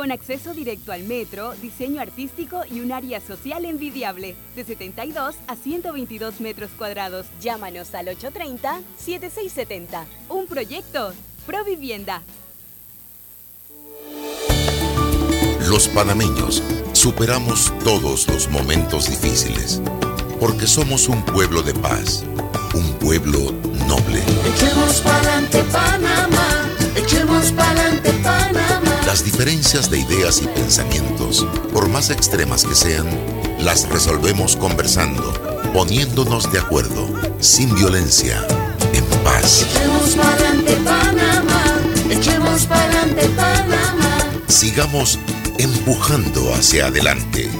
con 0.00 0.12
acceso 0.12 0.54
directo 0.54 0.92
al 0.92 1.02
metro, 1.02 1.52
diseño 1.60 2.00
artístico 2.00 2.62
y 2.70 2.80
un 2.80 2.90
área 2.90 3.20
social 3.20 3.66
envidiable, 3.66 4.34
de 4.56 4.64
72 4.64 5.34
a 5.46 5.56
122 5.56 6.40
metros 6.40 6.70
cuadrados. 6.78 7.26
Llámanos 7.42 7.94
al 7.94 8.06
830-7670. 8.06 10.06
Un 10.30 10.46
proyecto, 10.46 11.12
Provivienda. 11.44 12.22
Los 15.68 15.86
panameños 15.88 16.62
superamos 16.94 17.70
todos 17.84 18.26
los 18.28 18.48
momentos 18.48 19.10
difíciles 19.10 19.82
porque 20.40 20.66
somos 20.66 21.08
un 21.08 21.22
pueblo 21.26 21.62
de 21.62 21.74
paz, 21.74 22.24
un 22.72 22.90
pueblo 22.94 23.52
noble. 23.86 24.22
Echemos 24.46 25.02
pa'lante 25.02 25.62
Panamá, 25.64 26.70
echemos 26.96 27.52
pa'lante 27.52 28.12
Panamá. 28.12 28.39
Las 29.10 29.24
diferencias 29.24 29.90
de 29.90 29.98
ideas 29.98 30.40
y 30.40 30.46
pensamientos, 30.46 31.44
por 31.72 31.88
más 31.88 32.10
extremas 32.10 32.64
que 32.64 32.76
sean, 32.76 33.08
las 33.58 33.88
resolvemos 33.88 34.54
conversando, 34.54 35.32
poniéndonos 35.72 36.52
de 36.52 36.60
acuerdo, 36.60 37.08
sin 37.40 37.74
violencia, 37.74 38.46
en 38.92 39.04
paz. 39.24 39.66
Echemos 39.68 40.14
pa'lante 40.14 40.76
Panamá, 40.84 41.64
echemos 42.08 42.66
pa'lante 42.66 43.28
Panamá. 43.30 44.30
Sigamos 44.46 45.18
empujando 45.58 46.54
hacia 46.54 46.86
adelante, 46.86 47.50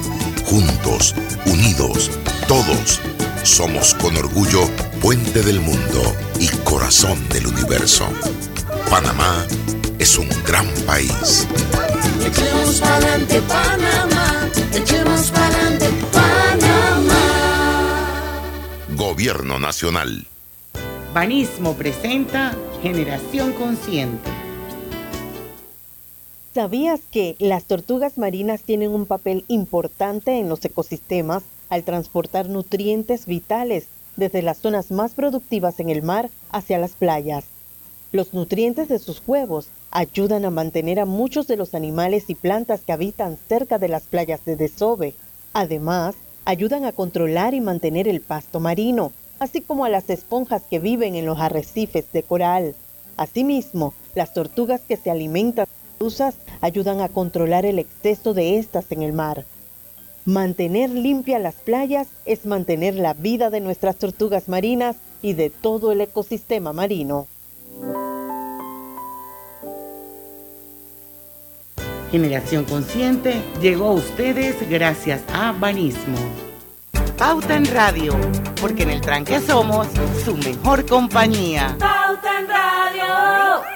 juntos, 0.45 1.17
unidos, 1.47 2.13
todos. 2.47 3.01
Somos 3.43 3.95
con 3.95 4.17
orgullo 4.17 4.71
puente 5.01 5.43
del 5.43 5.59
mundo 5.59 6.15
y 6.39 6.47
corazón 6.63 7.29
del 7.29 7.49
universo. 7.49 8.07
Panamá 8.89 9.45
es 10.01 10.17
un 10.17 10.29
gran 10.47 10.67
país. 10.87 11.47
Echemos 12.25 12.81
pa'lante 12.81 13.43
Panamá, 13.43 14.51
echemos 14.75 15.31
pa'lante 15.31 15.91
Panamá. 16.11 17.21
Gobierno 18.97 19.59
Nacional. 19.59 20.27
Banismo 21.13 21.75
presenta 21.75 22.57
Generación 22.83 23.53
Consciente. 23.53 24.31
¿Sabías 26.55 27.01
que 27.13 27.37
las 27.39 27.65
tortugas 27.65 28.17
marinas 28.17 28.63
tienen 28.63 28.93
un 28.93 29.05
papel 29.05 29.45
importante 29.49 30.39
en 30.39 30.49
los 30.49 30.65
ecosistemas 30.65 31.43
al 31.69 31.85
transportar 31.85 32.49
nutrientes 32.49 33.27
vitales 33.27 33.85
desde 34.17 34.41
las 34.41 34.59
zonas 34.59 34.91
más 34.91 35.13
productivas 35.13 35.79
en 35.79 35.91
el 35.91 36.03
mar 36.03 36.31
hacia 36.51 36.79
las 36.79 36.93
playas? 36.93 37.50
Los 38.13 38.35
nutrientes 38.35 38.89
de 38.89 38.99
sus 38.99 39.23
huevos 39.25 39.69
ayudan 39.93 40.45
a 40.45 40.51
mantener 40.51 40.99
a 40.99 41.05
muchos 41.05 41.47
de 41.47 41.57
los 41.57 41.75
animales 41.77 42.25
y 42.27 42.35
plantas 42.35 42.81
que 42.81 42.93
habitan 42.93 43.39
cerca 43.49 43.79
de 43.79 43.87
las 43.87 44.03
playas 44.03 44.45
de 44.45 44.57
desove. 44.57 45.15
Además, 45.53 46.17
ayudan 46.45 46.85
a 46.85 46.93
controlar 46.93 47.55
y 47.55 47.61
mantener 47.61 48.09
el 48.09 48.21
pasto 48.21 48.59
marino, 48.59 49.13
así 49.39 49.61
como 49.61 49.85
a 49.85 49.89
las 49.89 50.11
esponjas 50.11 50.63
que 50.69 50.81
viven 50.81 51.15
en 51.15 51.25
los 51.25 51.39
arrecifes 51.39 52.11
de 52.11 52.25
coral. 52.25 52.75
Asimismo, 53.17 53.95
las 54.17 54.35
tortugas 54.35 54.81
que 54.81 54.97
se 54.97 55.13
alimentan 55.13 55.67
de 55.67 55.95
medusas 56.01 56.35
ayudan 56.63 57.01
a 57.03 57.11
controlar 57.11 57.65
el 57.65 57.79
exceso 57.79 58.35
de 58.35 58.59
estas 58.59 58.91
en 58.91 59.03
el 59.03 59.13
mar. 59.13 59.45
Mantener 60.25 60.91
limpias 60.91 61.41
las 61.41 61.55
playas 61.55 62.09
es 62.25 62.45
mantener 62.45 62.97
la 62.97 63.15
vida 63.15 63.51
de 63.51 63.61
nuestras 63.61 63.95
tortugas 63.95 64.49
marinas 64.49 64.97
y 65.23 65.35
de 65.35 65.49
todo 65.49 65.93
el 65.93 66.01
ecosistema 66.01 66.73
marino. 66.73 67.29
Generación 72.11 72.65
Consciente 72.65 73.41
llegó 73.61 73.91
a 73.91 73.93
ustedes 73.93 74.69
gracias 74.69 75.23
a 75.33 75.53
Banismo. 75.53 76.19
Pauta 77.17 77.55
en 77.55 77.67
Radio, 77.67 78.19
porque 78.61 78.83
en 78.83 78.91
el 78.91 79.01
tranque 79.01 79.41
somos 79.41 79.87
su 80.25 80.37
mejor 80.37 80.87
compañía. 80.87 81.77
Pauta 81.79 82.41
en 82.41 82.49
Radio. 82.49 83.71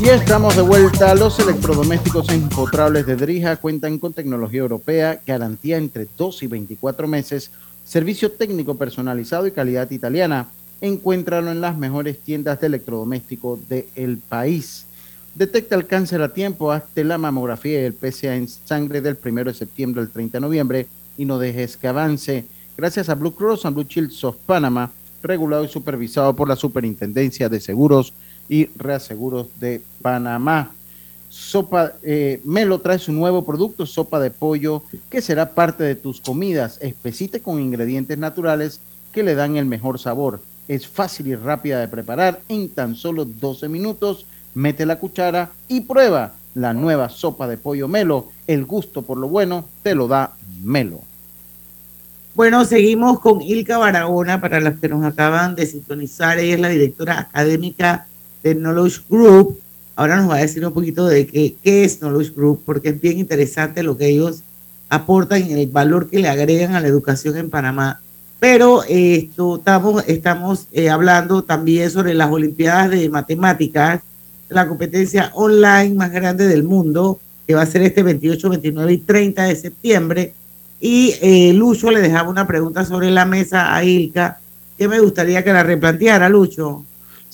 Y 0.00 0.08
estamos 0.08 0.56
de 0.56 0.62
vuelta. 0.62 1.14
Los 1.14 1.38
electrodomésticos 1.38 2.28
empotrables 2.30 3.06
de 3.06 3.16
Drija 3.16 3.56
cuentan 3.56 3.98
con 3.98 4.12
tecnología 4.12 4.60
europea, 4.60 5.20
garantía 5.26 5.76
entre 5.76 6.06
2 6.16 6.42
y 6.42 6.46
24 6.46 7.08
meses, 7.08 7.50
servicio 7.84 8.32
técnico 8.32 8.76
personalizado 8.76 9.46
y 9.46 9.52
calidad 9.52 9.90
italiana. 9.90 10.48
Encuéntralo 10.80 11.50
en 11.50 11.60
las 11.60 11.76
mejores 11.78 12.18
tiendas 12.18 12.60
de 12.60 12.66
electrodomésticos 12.66 13.60
del 13.68 14.18
país. 14.28 14.86
Detecta 15.34 15.74
el 15.74 15.86
cáncer 15.86 16.22
a 16.22 16.32
tiempo, 16.32 16.70
hazte 16.70 17.02
la 17.04 17.18
mamografía 17.18 17.82
y 17.82 17.84
el 17.84 17.94
PSA 17.94 18.36
en 18.36 18.48
sangre 18.48 19.00
del 19.00 19.18
1 19.22 19.44
de 19.44 19.54
septiembre 19.54 20.00
al 20.00 20.10
30 20.10 20.38
de 20.38 20.40
noviembre 20.40 20.86
y 21.16 21.24
no 21.24 21.38
dejes 21.38 21.76
que 21.76 21.88
avance. 21.88 22.44
Gracias 22.76 23.08
a 23.08 23.14
Blue 23.14 23.34
Cross 23.34 23.66
and 23.66 23.74
Blue 23.74 23.86
Shields 23.88 24.22
of 24.24 24.36
Panama, 24.46 24.90
regulado 25.22 25.64
y 25.64 25.68
supervisado 25.68 26.34
por 26.34 26.48
la 26.48 26.56
Superintendencia 26.56 27.48
de 27.48 27.60
Seguros 27.60 28.12
y 28.48 28.66
Reaseguros 28.76 29.48
de 29.58 29.82
Panamá. 30.02 30.72
Sopa 31.34 31.94
eh, 32.04 32.40
Melo 32.44 32.80
trae 32.80 33.00
su 33.00 33.12
nuevo 33.12 33.44
producto, 33.44 33.86
sopa 33.86 34.20
de 34.20 34.30
pollo, 34.30 34.84
que 35.10 35.20
será 35.20 35.50
parte 35.50 35.82
de 35.82 35.96
tus 35.96 36.20
comidas, 36.20 36.78
espesite 36.80 37.40
con 37.40 37.60
ingredientes 37.60 38.16
naturales 38.16 38.78
que 39.10 39.24
le 39.24 39.34
dan 39.34 39.56
el 39.56 39.66
mejor 39.66 39.98
sabor. 39.98 40.40
Es 40.68 40.86
fácil 40.86 41.26
y 41.26 41.34
rápida 41.34 41.80
de 41.80 41.88
preparar 41.88 42.40
en 42.48 42.68
tan 42.68 42.94
solo 42.94 43.24
12 43.24 43.68
minutos. 43.68 44.26
Mete 44.54 44.86
la 44.86 45.00
cuchara 45.00 45.50
y 45.66 45.80
prueba 45.80 46.34
la 46.54 46.72
nueva 46.72 47.08
sopa 47.08 47.48
de 47.48 47.56
pollo 47.56 47.88
Melo. 47.88 48.28
El 48.46 48.64
gusto 48.64 49.02
por 49.02 49.18
lo 49.18 49.28
bueno 49.28 49.64
te 49.82 49.96
lo 49.96 50.06
da 50.06 50.36
Melo. 50.62 51.00
Bueno, 52.36 52.64
seguimos 52.64 53.18
con 53.18 53.42
Ilka 53.42 53.78
Barahona, 53.78 54.40
para 54.40 54.60
las 54.60 54.78
que 54.78 54.88
nos 54.88 55.04
acaban 55.04 55.56
de 55.56 55.66
sintonizar. 55.66 56.38
Ella 56.38 56.54
es 56.54 56.60
la 56.60 56.68
directora 56.68 57.18
académica 57.18 58.06
de 58.44 58.54
Knowledge 58.54 59.00
Group. 59.08 59.63
Ahora 59.96 60.16
nos 60.16 60.30
va 60.30 60.36
a 60.36 60.40
decir 60.40 60.66
un 60.66 60.72
poquito 60.72 61.06
de 61.06 61.26
qué, 61.26 61.84
es 61.84 61.98
Knowledge 62.00 62.32
Group, 62.34 62.62
porque 62.64 62.90
es 62.90 63.00
bien 63.00 63.18
interesante 63.18 63.82
lo 63.82 63.96
que 63.96 64.08
ellos 64.08 64.42
aportan 64.88 65.48
y 65.48 65.52
el 65.52 65.66
valor 65.68 66.08
que 66.08 66.18
le 66.18 66.28
agregan 66.28 66.74
a 66.74 66.80
la 66.80 66.88
educación 66.88 67.36
en 67.36 67.50
Panamá. 67.50 68.00
Pero 68.40 68.82
esto, 68.88 69.56
estamos, 69.56 70.04
estamos 70.06 70.66
eh, 70.72 70.90
hablando 70.90 71.42
también 71.42 71.90
sobre 71.90 72.14
las 72.14 72.30
Olimpiadas 72.30 72.90
de 72.90 73.08
Matemáticas, 73.08 74.00
la 74.48 74.68
competencia 74.68 75.30
online 75.34 75.94
más 75.94 76.12
grande 76.12 76.46
del 76.46 76.64
mundo, 76.64 77.18
que 77.46 77.54
va 77.54 77.62
a 77.62 77.66
ser 77.66 77.82
este 77.82 78.02
28, 78.02 78.50
29 78.50 78.92
y 78.92 78.98
30 78.98 79.44
de 79.44 79.56
septiembre 79.56 80.34
y 80.86 81.14
eh, 81.22 81.54
Lucho 81.54 81.90
le 81.90 82.02
dejaba 82.02 82.28
una 82.28 82.46
pregunta 82.46 82.84
sobre 82.84 83.10
la 83.10 83.24
mesa 83.24 83.74
a 83.74 83.82
Ilka, 83.82 84.38
que 84.76 84.86
me 84.86 85.00
gustaría 85.00 85.42
que 85.42 85.50
la 85.50 85.62
replanteara, 85.62 86.28
Lucho. 86.28 86.84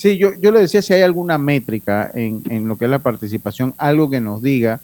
Sí, 0.01 0.17
yo, 0.17 0.31
yo 0.41 0.51
le 0.51 0.61
decía 0.61 0.81
si 0.81 0.95
hay 0.95 1.03
alguna 1.03 1.37
métrica 1.37 2.11
en, 2.15 2.43
en 2.49 2.67
lo 2.67 2.79
que 2.79 2.87
es 2.87 2.91
la 2.91 3.01
participación, 3.01 3.75
algo 3.77 4.09
que 4.09 4.19
nos 4.19 4.41
diga. 4.41 4.81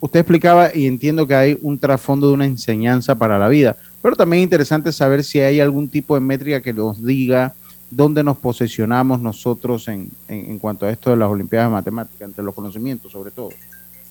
Usted 0.00 0.18
explicaba 0.18 0.74
y 0.74 0.88
entiendo 0.88 1.28
que 1.28 1.36
hay 1.36 1.58
un 1.62 1.78
trasfondo 1.78 2.26
de 2.26 2.32
una 2.32 2.44
enseñanza 2.44 3.14
para 3.14 3.38
la 3.38 3.46
vida, 3.46 3.76
pero 4.02 4.16
también 4.16 4.40
es 4.40 4.46
interesante 4.46 4.90
saber 4.90 5.22
si 5.22 5.38
hay 5.38 5.60
algún 5.60 5.88
tipo 5.88 6.16
de 6.16 6.22
métrica 6.22 6.60
que 6.60 6.72
nos 6.72 7.00
diga 7.00 7.54
dónde 7.88 8.24
nos 8.24 8.36
posicionamos 8.36 9.20
nosotros 9.20 9.86
en, 9.86 10.10
en, 10.26 10.50
en 10.50 10.58
cuanto 10.58 10.86
a 10.86 10.90
esto 10.90 11.10
de 11.10 11.18
las 11.18 11.30
Olimpiadas 11.30 11.68
de 11.68 11.74
Matemáticas, 11.74 12.22
entre 12.22 12.42
los 12.42 12.52
conocimientos 12.52 13.12
sobre 13.12 13.30
todo. 13.30 13.50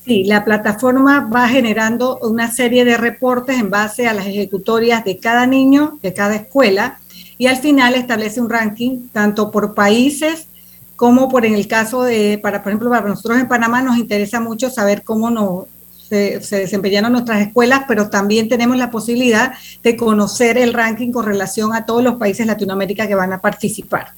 Sí, 0.05 0.23
la 0.23 0.45
plataforma 0.45 1.29
va 1.29 1.49
generando 1.49 2.19
una 2.19 2.49
serie 2.49 2.85
de 2.85 2.95
reportes 2.95 3.59
en 3.59 3.69
base 3.69 4.07
a 4.07 4.13
las 4.13 4.25
ejecutorias 4.27 5.03
de 5.03 5.17
cada 5.17 5.45
niño, 5.45 5.99
de 6.01 6.13
cada 6.13 6.37
escuela, 6.37 6.99
y 7.37 7.47
al 7.47 7.57
final 7.57 7.95
establece 7.95 8.41
un 8.41 8.49
ranking 8.49 9.07
tanto 9.11 9.51
por 9.51 9.73
países 9.73 10.47
como 10.95 11.29
por 11.29 11.45
en 11.45 11.53
el 11.53 11.67
caso 11.67 12.03
de, 12.03 12.39
para 12.41 12.63
por 12.63 12.71
ejemplo, 12.71 12.89
para 12.89 13.07
nosotros 13.07 13.39
en 13.39 13.47
Panamá 13.47 13.81
nos 13.81 13.97
interesa 13.97 14.39
mucho 14.39 14.69
saber 14.69 15.03
cómo 15.03 15.29
nos, 15.29 15.65
se, 16.09 16.41
se 16.41 16.57
desempeñaron 16.57 17.11
nuestras 17.11 17.39
escuelas, 17.45 17.83
pero 17.87 18.09
también 18.09 18.49
tenemos 18.49 18.77
la 18.77 18.89
posibilidad 18.89 19.53
de 19.83 19.95
conocer 19.95 20.57
el 20.57 20.73
ranking 20.73 21.11
con 21.11 21.25
relación 21.25 21.73
a 21.73 21.85
todos 21.85 22.03
los 22.03 22.15
países 22.15 22.39
de 22.39 22.53
Latinoamérica 22.53 23.07
que 23.07 23.13
van 23.13 23.31
a 23.31 23.39
participar. 23.39 24.13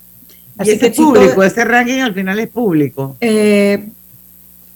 Así 0.57 0.71
y 0.71 0.73
ese 0.75 0.91
que, 0.91 0.95
público, 0.95 1.33
todo, 1.33 1.43
ese 1.43 1.65
ranking 1.65 1.99
al 1.99 2.13
final 2.13 2.39
es 2.39 2.47
público. 2.47 3.17
Eh, 3.19 3.89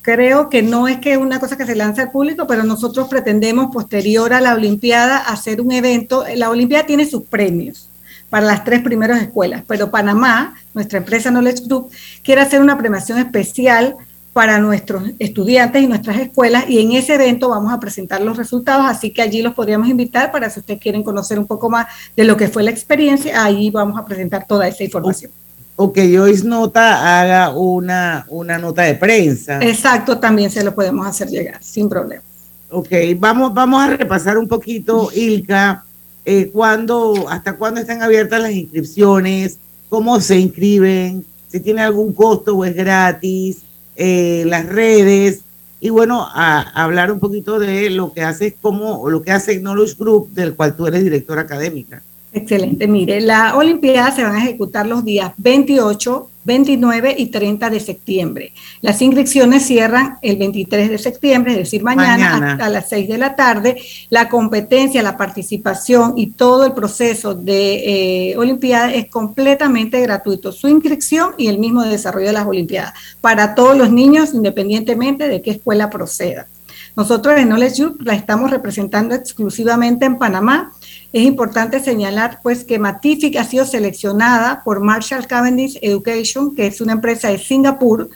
creo 0.01 0.49
que 0.49 0.61
no 0.61 0.89
es 0.89 0.99
que 0.99 1.13
es 1.13 1.17
una 1.17 1.39
cosa 1.39 1.55
que 1.55 1.65
se 1.65 1.75
lanza 1.75 2.01
al 2.01 2.11
público, 2.11 2.45
pero 2.47 2.63
nosotros 2.63 3.07
pretendemos 3.07 3.73
posterior 3.73 4.33
a 4.33 4.41
la 4.41 4.55
Olimpiada 4.55 5.19
hacer 5.19 5.61
un 5.61 5.71
evento. 5.71 6.25
La 6.35 6.49
Olimpiada 6.49 6.85
tiene 6.85 7.05
sus 7.05 7.23
premios 7.23 7.89
para 8.33 8.47
las 8.47 8.63
tres 8.63 8.81
primeras 8.81 9.21
escuelas, 9.21 9.61
pero 9.67 9.91
Panamá, 9.91 10.55
nuestra 10.73 10.97
empresa 10.97 11.29
Knowledge 11.29 11.67
Group, 11.67 11.91
quiere 12.23 12.41
hacer 12.41 12.61
una 12.61 12.75
premiación 12.75 13.19
especial 13.19 13.95
para 14.33 14.57
nuestros 14.57 15.03
estudiantes 15.19 15.83
y 15.83 15.85
nuestras 15.85 16.17
escuelas 16.17 16.67
y 16.67 16.79
en 16.79 16.93
ese 16.93 17.13
evento 17.13 17.49
vamos 17.49 17.71
a 17.71 17.79
presentar 17.79 18.21
los 18.21 18.35
resultados, 18.35 18.87
así 18.87 19.13
que 19.13 19.21
allí 19.21 19.43
los 19.43 19.53
podríamos 19.53 19.87
invitar 19.87 20.31
para 20.31 20.49
si 20.49 20.61
ustedes 20.61 20.81
quieren 20.81 21.03
conocer 21.03 21.37
un 21.37 21.45
poco 21.45 21.69
más 21.69 21.85
de 22.17 22.23
lo 22.23 22.35
que 22.35 22.47
fue 22.47 22.63
la 22.63 22.71
experiencia, 22.71 23.45
ahí 23.45 23.69
vamos 23.69 23.99
a 23.99 24.03
presentar 24.03 24.47
toda 24.47 24.67
esa 24.67 24.83
información 24.83 25.31
o 25.75 25.93
que 25.93 26.17
Joyce 26.17 26.43
Nota 26.43 27.19
haga 27.21 27.55
una, 27.55 28.25
una 28.29 28.57
nota 28.57 28.81
de 28.81 28.95
prensa. 28.95 29.59
Exacto, 29.61 30.17
también 30.17 30.49
se 30.49 30.63
lo 30.63 30.73
podemos 30.73 31.05
hacer 31.05 31.27
llegar, 31.27 31.61
sin 31.61 31.87
problema. 31.87 32.23
Ok, 32.71 32.89
vamos, 33.17 33.53
vamos 33.53 33.83
a 33.83 33.95
repasar 33.95 34.39
un 34.39 34.47
poquito, 34.47 35.11
Ilka, 35.13 35.85
eh, 36.25 36.49
cuándo, 36.51 37.27
hasta 37.29 37.57
cuándo 37.57 37.81
están 37.81 38.01
abiertas 38.01 38.41
las 38.41 38.51
inscripciones, 38.51 39.57
cómo 39.89 40.19
se 40.21 40.39
inscriben, 40.39 41.25
si 41.49 41.59
tiene 41.59 41.81
algún 41.81 42.13
costo 42.13 42.55
o 42.55 42.65
es 42.65 42.75
gratis, 42.75 43.59
eh, 43.95 44.43
las 44.47 44.65
redes, 44.65 45.41
y 45.79 45.89
bueno, 45.89 46.25
hablar 46.33 47.11
un 47.11 47.19
poquito 47.19 47.59
de 47.59 47.89
lo 47.89 48.13
que 48.13 48.21
hace 48.21 48.53
como, 48.53 49.09
lo 49.09 49.21
que 49.21 49.31
hace 49.31 49.59
Knowledge 49.59 49.95
Group, 49.99 50.29
del 50.29 50.55
cual 50.55 50.77
tú 50.77 50.87
eres 50.87 51.03
directora 51.03 51.41
académica. 51.41 52.01
Excelente. 52.33 52.87
Mire, 52.87 53.21
la 53.21 53.55
Olimpiada 53.55 54.11
se 54.11 54.23
van 54.23 54.35
a 54.35 54.43
ejecutar 54.43 54.87
los 54.87 55.05
días 55.05 55.33
28, 55.37 56.29
29 56.43 57.15
y 57.15 57.27
30 57.27 57.69
de 57.69 57.79
septiembre. 57.79 58.53
Las 58.81 59.03
inscripciones 59.03 59.67
cierran 59.67 60.17
el 60.23 60.37
23 60.37 60.89
de 60.89 60.97
septiembre, 60.97 61.51
es 61.51 61.59
decir, 61.59 61.83
mañana, 61.83 62.31
mañana. 62.31 62.51
hasta 62.53 62.69
las 62.69 62.89
6 62.89 63.07
de 63.07 63.17
la 63.19 63.35
tarde. 63.35 63.77
La 64.09 64.29
competencia, 64.29 65.03
la 65.03 65.15
participación 65.15 66.13
y 66.17 66.31
todo 66.31 66.65
el 66.65 66.73
proceso 66.73 67.35
de 67.35 68.31
eh, 68.31 68.37
Olimpiada 68.37 68.91
es 68.91 69.09
completamente 69.11 70.01
gratuito. 70.01 70.51
Su 70.51 70.67
inscripción 70.67 71.35
y 71.37 71.47
el 71.47 71.59
mismo 71.59 71.83
desarrollo 71.83 72.27
de 72.27 72.33
las 72.33 72.47
Olimpiadas 72.47 72.93
para 73.21 73.53
todos 73.53 73.77
los 73.77 73.91
niños, 73.91 74.33
independientemente 74.33 75.27
de 75.27 75.43
qué 75.43 75.51
escuela 75.51 75.91
proceda. 75.91 76.47
Nosotros 76.95 77.39
en 77.39 77.47
Knowledge 77.47 77.81
Group 77.81 78.01
la 78.03 78.13
estamos 78.13 78.51
representando 78.51 79.15
exclusivamente 79.15 80.05
en 80.05 80.17
Panamá 80.17 80.73
es 81.13 81.23
importante 81.23 81.79
señalar 81.79 82.39
pues 82.41 82.63
que 82.63 82.79
Matific 82.79 83.37
ha 83.37 83.43
sido 83.43 83.65
seleccionada 83.65 84.63
por 84.65 84.79
Marshall 84.79 85.27
Cavendish 85.27 85.77
Education, 85.81 86.55
que 86.55 86.65
es 86.65 86.81
una 86.81 86.93
empresa 86.93 87.29
de 87.29 87.37
Singapur. 87.37 88.09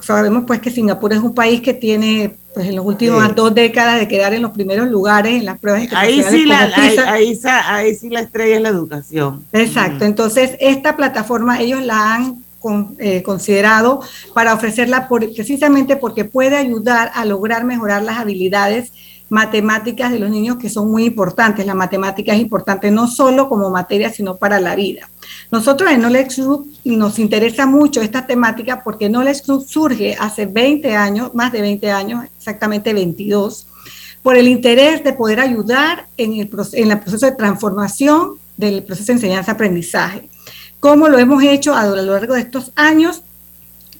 Sabemos 0.00 0.44
pues 0.46 0.60
que 0.60 0.70
Singapur 0.70 1.12
es 1.12 1.20
un 1.20 1.34
país 1.34 1.60
que 1.60 1.74
tiene 1.74 2.34
pues 2.54 2.66
en 2.66 2.76
las 2.76 2.84
últimas 2.84 3.28
sí. 3.28 3.34
dos 3.36 3.54
décadas 3.54 4.00
de 4.00 4.08
quedar 4.08 4.32
en 4.32 4.42
los 4.42 4.50
primeros 4.52 4.88
lugares 4.88 5.34
en 5.34 5.44
las 5.44 5.58
pruebas 5.58 5.88
ahí 5.94 6.22
sí 6.22 6.44
la, 6.44 6.64
ahí, 6.64 6.96
ahí, 7.06 7.40
ahí, 7.44 7.94
sí 7.94 8.10
la 8.10 8.20
estrella 8.20 8.56
es 8.56 8.62
la 8.62 8.68
educación. 8.70 9.44
Exacto, 9.52 10.04
mm. 10.04 10.08
entonces 10.08 10.56
esta 10.58 10.96
plataforma 10.96 11.60
ellos 11.60 11.84
la 11.84 12.14
han 12.14 12.44
con, 12.60 12.96
eh, 12.98 13.22
considerado 13.22 14.00
para 14.34 14.54
ofrecerla 14.54 15.08
por, 15.08 15.20
precisamente 15.34 15.96
porque 15.96 16.24
puede 16.24 16.56
ayudar 16.56 17.10
a 17.14 17.24
lograr 17.24 17.64
mejorar 17.64 18.02
las 18.02 18.18
habilidades 18.18 18.92
matemáticas 19.32 20.12
de 20.12 20.18
los 20.18 20.28
niños 20.28 20.58
que 20.58 20.68
son 20.68 20.90
muy 20.90 21.06
importantes. 21.06 21.64
La 21.64 21.74
matemática 21.74 22.34
es 22.34 22.40
importante 22.40 22.90
no 22.90 23.08
solo 23.08 23.48
como 23.48 23.70
materia, 23.70 24.10
sino 24.10 24.36
para 24.36 24.60
la 24.60 24.76
vida. 24.76 25.08
Nosotros 25.50 25.90
en 25.90 26.00
Knowledge 26.00 26.42
Group 26.42 26.70
nos 26.84 27.18
interesa 27.18 27.64
mucho 27.64 28.02
esta 28.02 28.26
temática 28.26 28.82
porque 28.84 29.08
Knowledge 29.08 29.44
Group 29.46 29.66
surge 29.66 30.14
hace 30.20 30.44
20 30.44 30.94
años, 30.94 31.34
más 31.34 31.50
de 31.50 31.62
20 31.62 31.90
años, 31.90 32.24
exactamente 32.36 32.92
22, 32.92 33.66
por 34.22 34.36
el 34.36 34.48
interés 34.48 35.02
de 35.02 35.14
poder 35.14 35.40
ayudar 35.40 36.08
en 36.18 36.34
el, 36.34 36.50
en 36.74 36.90
el 36.90 37.00
proceso 37.00 37.24
de 37.24 37.32
transformación 37.32 38.34
del 38.58 38.82
proceso 38.82 39.06
de 39.06 39.12
enseñanza-aprendizaje. 39.14 40.28
¿Cómo 40.78 41.08
lo 41.08 41.18
hemos 41.18 41.42
hecho 41.42 41.74
a 41.74 41.86
lo 41.86 41.96
largo 41.96 42.34
de 42.34 42.42
estos 42.42 42.70
años? 42.76 43.22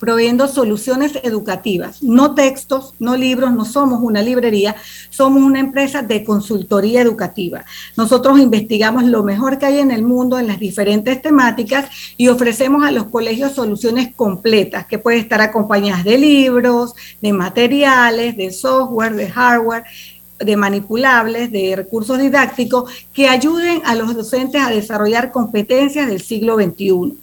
Proveyendo 0.02 0.48
soluciones 0.48 1.12
educativas, 1.22 2.02
no 2.02 2.34
textos, 2.34 2.92
no 2.98 3.16
libros, 3.16 3.52
no 3.52 3.64
somos 3.64 4.00
una 4.02 4.20
librería, 4.20 4.74
somos 5.10 5.44
una 5.44 5.60
empresa 5.60 6.02
de 6.02 6.24
consultoría 6.24 7.00
educativa. 7.00 7.64
Nosotros 7.96 8.40
investigamos 8.40 9.04
lo 9.04 9.22
mejor 9.22 9.58
que 9.58 9.66
hay 9.66 9.78
en 9.78 9.92
el 9.92 10.02
mundo 10.02 10.40
en 10.40 10.48
las 10.48 10.58
diferentes 10.58 11.22
temáticas 11.22 11.88
y 12.16 12.26
ofrecemos 12.26 12.84
a 12.84 12.90
los 12.90 13.04
colegios 13.04 13.52
soluciones 13.52 14.12
completas 14.16 14.86
que 14.86 14.98
pueden 14.98 15.20
estar 15.20 15.40
acompañadas 15.40 16.02
de 16.02 16.18
libros, 16.18 16.94
de 17.20 17.32
materiales, 17.32 18.36
de 18.36 18.50
software, 18.50 19.14
de 19.14 19.30
hardware 19.30 19.84
de 20.40 20.56
manipulables, 20.56 21.52
de 21.52 21.76
recursos 21.76 22.18
didácticos 22.18 22.90
que 23.12 23.28
ayuden 23.28 23.82
a 23.84 23.94
los 23.94 24.16
docentes 24.16 24.60
a 24.60 24.70
desarrollar 24.70 25.30
competencias 25.30 26.08
del 26.08 26.20
siglo 26.20 26.56
XXI. 26.56 27.21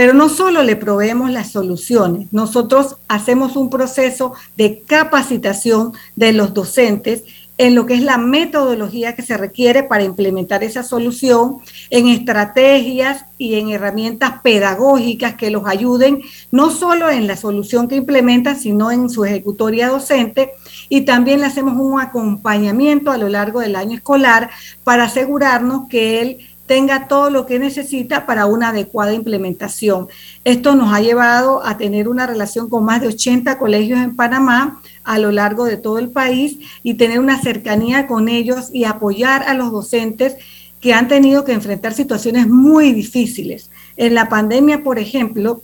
Pero 0.00 0.14
no 0.14 0.30
solo 0.30 0.62
le 0.62 0.76
proveemos 0.76 1.30
las 1.30 1.52
soluciones, 1.52 2.32
nosotros 2.32 2.96
hacemos 3.06 3.54
un 3.54 3.68
proceso 3.68 4.32
de 4.56 4.80
capacitación 4.80 5.92
de 6.16 6.32
los 6.32 6.54
docentes 6.54 7.22
en 7.58 7.74
lo 7.74 7.84
que 7.84 7.92
es 7.92 8.00
la 8.00 8.16
metodología 8.16 9.14
que 9.14 9.20
se 9.20 9.36
requiere 9.36 9.82
para 9.82 10.02
implementar 10.02 10.64
esa 10.64 10.82
solución, 10.82 11.58
en 11.90 12.08
estrategias 12.08 13.26
y 13.36 13.56
en 13.56 13.68
herramientas 13.68 14.40
pedagógicas 14.42 15.34
que 15.34 15.50
los 15.50 15.66
ayuden 15.66 16.22
no 16.50 16.70
solo 16.70 17.10
en 17.10 17.26
la 17.26 17.36
solución 17.36 17.86
que 17.86 17.96
implementan, 17.96 18.58
sino 18.58 18.90
en 18.90 19.10
su 19.10 19.26
ejecutoria 19.26 19.88
docente. 19.88 20.52
Y 20.88 21.02
también 21.02 21.40
le 21.40 21.46
hacemos 21.46 21.74
un 21.76 22.00
acompañamiento 22.00 23.10
a 23.10 23.18
lo 23.18 23.28
largo 23.28 23.60
del 23.60 23.76
año 23.76 23.98
escolar 23.98 24.48
para 24.82 25.04
asegurarnos 25.04 25.86
que 25.90 26.22
él 26.22 26.38
tenga 26.70 27.08
todo 27.08 27.30
lo 27.30 27.46
que 27.46 27.58
necesita 27.58 28.26
para 28.26 28.46
una 28.46 28.68
adecuada 28.68 29.12
implementación. 29.12 30.06
Esto 30.44 30.76
nos 30.76 30.94
ha 30.94 31.00
llevado 31.00 31.66
a 31.66 31.76
tener 31.76 32.06
una 32.06 32.28
relación 32.28 32.68
con 32.68 32.84
más 32.84 33.00
de 33.00 33.08
80 33.08 33.58
colegios 33.58 33.98
en 33.98 34.14
Panamá 34.14 34.80
a 35.02 35.18
lo 35.18 35.32
largo 35.32 35.64
de 35.64 35.78
todo 35.78 35.98
el 35.98 36.10
país 36.10 36.58
y 36.84 36.94
tener 36.94 37.18
una 37.18 37.42
cercanía 37.42 38.06
con 38.06 38.28
ellos 38.28 38.70
y 38.72 38.84
apoyar 38.84 39.42
a 39.48 39.54
los 39.54 39.72
docentes 39.72 40.36
que 40.80 40.94
han 40.94 41.08
tenido 41.08 41.44
que 41.44 41.54
enfrentar 41.54 41.92
situaciones 41.92 42.46
muy 42.46 42.92
difíciles. 42.92 43.68
En 43.96 44.14
la 44.14 44.28
pandemia, 44.28 44.84
por 44.84 45.00
ejemplo, 45.00 45.62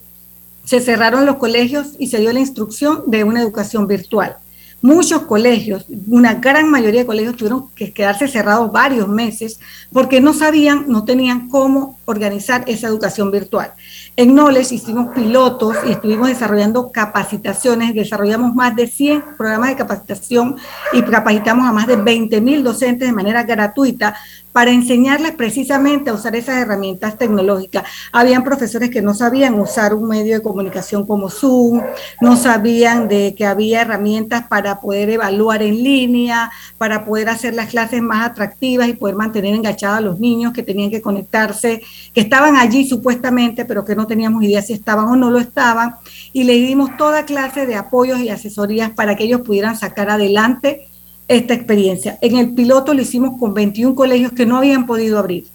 se 0.64 0.80
cerraron 0.80 1.24
los 1.24 1.36
colegios 1.36 1.92
y 2.00 2.08
se 2.08 2.18
dio 2.18 2.32
la 2.32 2.40
instrucción 2.40 3.04
de 3.06 3.22
una 3.22 3.42
educación 3.42 3.86
virtual. 3.86 4.38
Muchos 4.86 5.22
colegios, 5.22 5.84
una 6.06 6.34
gran 6.34 6.70
mayoría 6.70 7.00
de 7.00 7.06
colegios 7.06 7.34
tuvieron 7.34 7.70
que 7.70 7.92
quedarse 7.92 8.28
cerrados 8.28 8.70
varios 8.70 9.08
meses 9.08 9.58
porque 9.92 10.20
no 10.20 10.32
sabían, 10.32 10.84
no 10.86 11.04
tenían 11.04 11.48
cómo 11.48 11.98
organizar 12.04 12.62
esa 12.68 12.86
educación 12.86 13.32
virtual. 13.32 13.72
En 14.18 14.32
Knowledge 14.32 14.74
hicimos 14.74 15.14
pilotos 15.14 15.76
y 15.86 15.90
estuvimos 15.90 16.28
desarrollando 16.28 16.90
capacitaciones, 16.90 17.94
desarrollamos 17.94 18.54
más 18.54 18.74
de 18.74 18.86
100 18.86 19.36
programas 19.36 19.68
de 19.68 19.76
capacitación 19.76 20.56
y 20.94 21.02
capacitamos 21.02 21.68
a 21.68 21.72
más 21.72 21.86
de 21.86 21.96
20 21.96 22.40
mil 22.40 22.64
docentes 22.64 23.06
de 23.06 23.12
manera 23.12 23.42
gratuita 23.42 24.16
para 24.56 24.70
enseñarles 24.70 25.32
precisamente 25.32 26.08
a 26.08 26.14
usar 26.14 26.34
esas 26.34 26.56
herramientas 26.56 27.18
tecnológicas. 27.18 27.82
Habían 28.10 28.42
profesores 28.42 28.88
que 28.88 29.02
no 29.02 29.12
sabían 29.12 29.60
usar 29.60 29.92
un 29.92 30.08
medio 30.08 30.34
de 30.34 30.42
comunicación 30.42 31.06
como 31.06 31.28
Zoom, 31.28 31.82
no 32.22 32.36
sabían 32.38 33.06
de 33.06 33.34
que 33.36 33.44
había 33.44 33.82
herramientas 33.82 34.46
para 34.48 34.80
poder 34.80 35.10
evaluar 35.10 35.62
en 35.62 35.84
línea, 35.84 36.50
para 36.78 37.04
poder 37.04 37.28
hacer 37.28 37.52
las 37.52 37.68
clases 37.68 38.00
más 38.00 38.30
atractivas 38.30 38.88
y 38.88 38.94
poder 38.94 39.14
mantener 39.14 39.54
enganchados 39.54 39.98
a 39.98 40.00
los 40.00 40.18
niños 40.18 40.54
que 40.54 40.62
tenían 40.62 40.90
que 40.90 41.02
conectarse, 41.02 41.82
que 42.14 42.22
estaban 42.22 42.56
allí 42.56 42.88
supuestamente, 42.88 43.66
pero 43.66 43.84
que 43.84 43.94
no 43.94 44.05
teníamos 44.06 44.42
idea 44.44 44.62
si 44.62 44.72
estaban 44.72 45.08
o 45.08 45.16
no 45.16 45.30
lo 45.30 45.38
estaban. 45.38 45.96
Y 46.32 46.44
le 46.44 46.54
dimos 46.54 46.96
toda 46.96 47.24
clase 47.24 47.66
de 47.66 47.76
apoyos 47.76 48.20
y 48.20 48.28
asesorías 48.28 48.90
para 48.90 49.16
que 49.16 49.24
ellos 49.24 49.42
pudieran 49.42 49.76
sacar 49.76 50.10
adelante 50.10 50.88
esta 51.28 51.54
experiencia. 51.54 52.18
En 52.20 52.36
el 52.36 52.54
piloto 52.54 52.94
lo 52.94 53.02
hicimos 53.02 53.38
con 53.38 53.54
21 53.54 53.94
colegios 53.94 54.32
que 54.32 54.46
no 54.46 54.56
habían 54.56 54.86
podido 54.86 55.18
abrir 55.18 55.46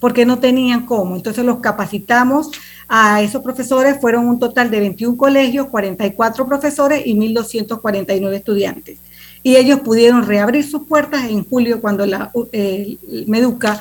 porque 0.00 0.24
no 0.24 0.38
tenían 0.38 0.86
cómo. 0.86 1.16
Entonces 1.16 1.44
los 1.44 1.58
capacitamos 1.58 2.50
a 2.88 3.20
esos 3.20 3.42
profesores, 3.42 4.00
fueron 4.00 4.26
un 4.26 4.38
total 4.38 4.70
de 4.70 4.80
21 4.80 5.16
colegios, 5.16 5.66
44 5.66 6.46
profesores 6.46 7.06
y 7.06 7.14
1.249 7.14 8.34
estudiantes. 8.34 8.98
Y 9.42 9.56
ellos 9.56 9.80
pudieron 9.80 10.26
reabrir 10.26 10.64
sus 10.64 10.86
puertas 10.86 11.24
en 11.24 11.44
julio 11.44 11.80
cuando 11.80 12.06
la 12.06 12.32
eh, 12.52 12.96
Meduca 13.26 13.80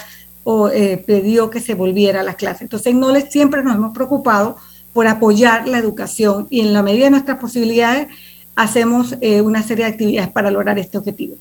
o, 0.49 0.69
eh, 0.69 1.03
pidió 1.05 1.49
que 1.49 1.59
se 1.59 1.73
volviera 1.73 2.21
a 2.21 2.23
las 2.23 2.37
clases. 2.37 2.61
Entonces 2.61 2.93
en 2.93 3.29
siempre 3.29 3.61
nos 3.61 3.75
hemos 3.75 3.93
preocupado 3.93 4.55
por 4.93 5.05
apoyar 5.05 5.67
la 5.67 5.77
educación 5.77 6.47
y 6.49 6.61
en 6.61 6.71
la 6.71 6.81
medida 6.81 7.03
de 7.03 7.11
nuestras 7.11 7.37
posibilidades 7.37 8.07
hacemos 8.55 9.15
eh, 9.19 9.41
una 9.41 9.61
serie 9.61 9.83
de 9.83 9.91
actividades 9.91 10.29
para 10.29 10.49
lograr 10.49 10.79
este 10.79 10.97
objetivo. 10.97 11.35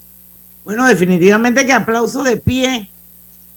Bueno, 0.64 0.88
definitivamente 0.88 1.64
que 1.64 1.72
aplauso 1.72 2.24
de 2.24 2.36
pie. 2.36 2.90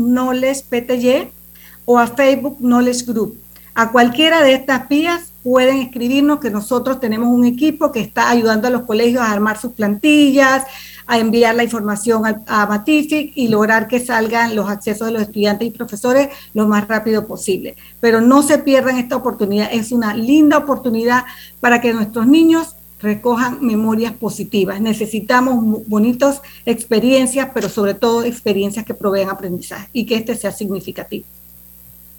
o 1.84 1.98
a 2.00 2.06
Facebook 2.08 2.56
Knowledge 2.58 3.04
Group. 3.06 3.38
A 3.76 3.92
cualquiera 3.92 4.42
de 4.42 4.54
estas 4.54 4.88
vías 4.88 5.32
pueden 5.44 5.78
escribirnos 5.78 6.40
que 6.40 6.50
nosotros 6.50 6.98
tenemos 6.98 7.28
un 7.28 7.44
equipo 7.44 7.92
que 7.92 8.00
está 8.00 8.28
ayudando 8.28 8.66
a 8.66 8.72
los 8.72 8.82
colegios 8.82 9.22
a 9.22 9.30
armar 9.30 9.56
sus 9.56 9.70
plantillas, 9.70 10.64
a 11.06 11.20
enviar 11.20 11.54
la 11.54 11.62
información 11.62 12.26
a, 12.26 12.42
a 12.48 12.66
Matific 12.66 13.30
y 13.36 13.46
lograr 13.46 13.86
que 13.86 14.00
salgan 14.00 14.56
los 14.56 14.68
accesos 14.68 15.06
de 15.06 15.12
los 15.12 15.22
estudiantes 15.22 15.68
y 15.68 15.70
profesores 15.70 16.28
lo 16.54 16.66
más 16.66 16.88
rápido 16.88 17.28
posible. 17.28 17.76
Pero 18.00 18.20
no 18.20 18.42
se 18.42 18.58
pierdan 18.58 18.98
esta 18.98 19.14
oportunidad, 19.14 19.68
es 19.70 19.92
una 19.92 20.12
linda 20.12 20.58
oportunidad 20.58 21.24
para 21.60 21.80
que 21.80 21.94
nuestros 21.94 22.26
niños 22.26 22.74
recojan 23.02 23.58
memorias 23.64 24.12
positivas. 24.12 24.80
Necesitamos 24.80 25.86
bonitas 25.88 26.40
experiencias, 26.64 27.48
pero 27.52 27.68
sobre 27.68 27.94
todo 27.94 28.24
experiencias 28.24 28.84
que 28.86 28.94
proveen 28.94 29.28
aprendizaje 29.28 29.88
y 29.92 30.06
que 30.06 30.14
este 30.16 30.34
sea 30.36 30.52
significativo. 30.52 31.24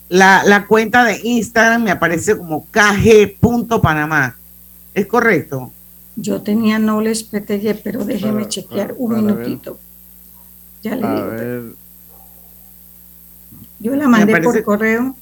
La, 0.10 0.44
la 0.44 0.68
cuenta 0.68 1.04
de 1.06 1.20
Instagram 1.24 1.84
me 1.84 1.92
aparece 1.92 2.38
como 2.38 2.66
kg.panamá. 2.66 4.38
¿Es 4.94 5.08
correcto? 5.08 5.72
Yo 6.16 6.42
tenía 6.42 6.78
Knowledge 6.78 7.26
PTY, 7.32 7.80
pero 7.84 8.06
déjeme 8.06 8.34
Para- 8.42 8.50
chequear 8.50 8.88
para- 8.90 9.00
un 9.00 9.10
para 9.10 9.22
ver. 9.24 9.34
minutito. 9.48 9.80
Ya 10.84 10.96
le 10.96 11.08
A 11.08 11.16
digo. 11.16 11.28
ver, 11.30 11.64
Yo 13.80 13.96
la 13.96 14.08
mandé 14.08 14.40
por 14.42 14.62
correo. 14.64 15.16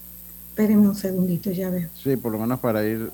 Espérenme 0.50 0.90
un 0.90 0.96
segundito, 0.96 1.50
ya 1.52 1.70
veo. 1.70 1.88
sí, 2.04 2.18
por 2.18 2.32
lo 2.34 2.40
menos 2.40 2.60
para 2.60 2.86
ir, 2.86 3.10